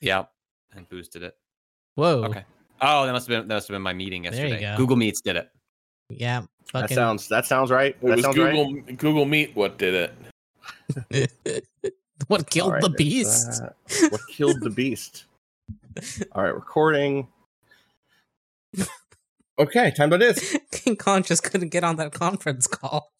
[0.00, 0.30] Yep,
[0.74, 1.36] and boosted it.
[1.94, 2.24] Whoa.
[2.24, 2.44] Okay.
[2.80, 4.72] Oh, that must have been that must have been my meeting There you yesterday.
[4.72, 4.76] go.
[4.78, 5.50] Google Meets did it.
[6.08, 6.42] Yeah.
[6.72, 7.96] That sounds that sounds right.
[8.00, 8.96] It that was sounds Google right.
[8.96, 10.10] Google Meet what did
[11.12, 11.64] it.
[12.28, 13.62] what killed All right, the beast?
[14.08, 15.24] What killed the beast?
[16.32, 17.28] All right, recording.
[19.58, 20.56] Okay, time to this.
[20.72, 23.12] King Kong just couldn't get on that conference call.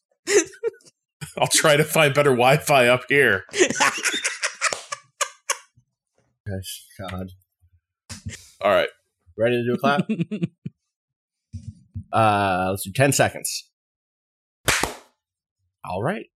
[1.39, 3.45] I'll try to find better Wi-Fi up here.
[6.47, 7.31] Gosh, God.
[8.61, 8.89] All right.
[9.39, 10.11] Ready to do a clap?
[12.13, 13.71] uh, let's do ten seconds.
[15.85, 16.27] All right.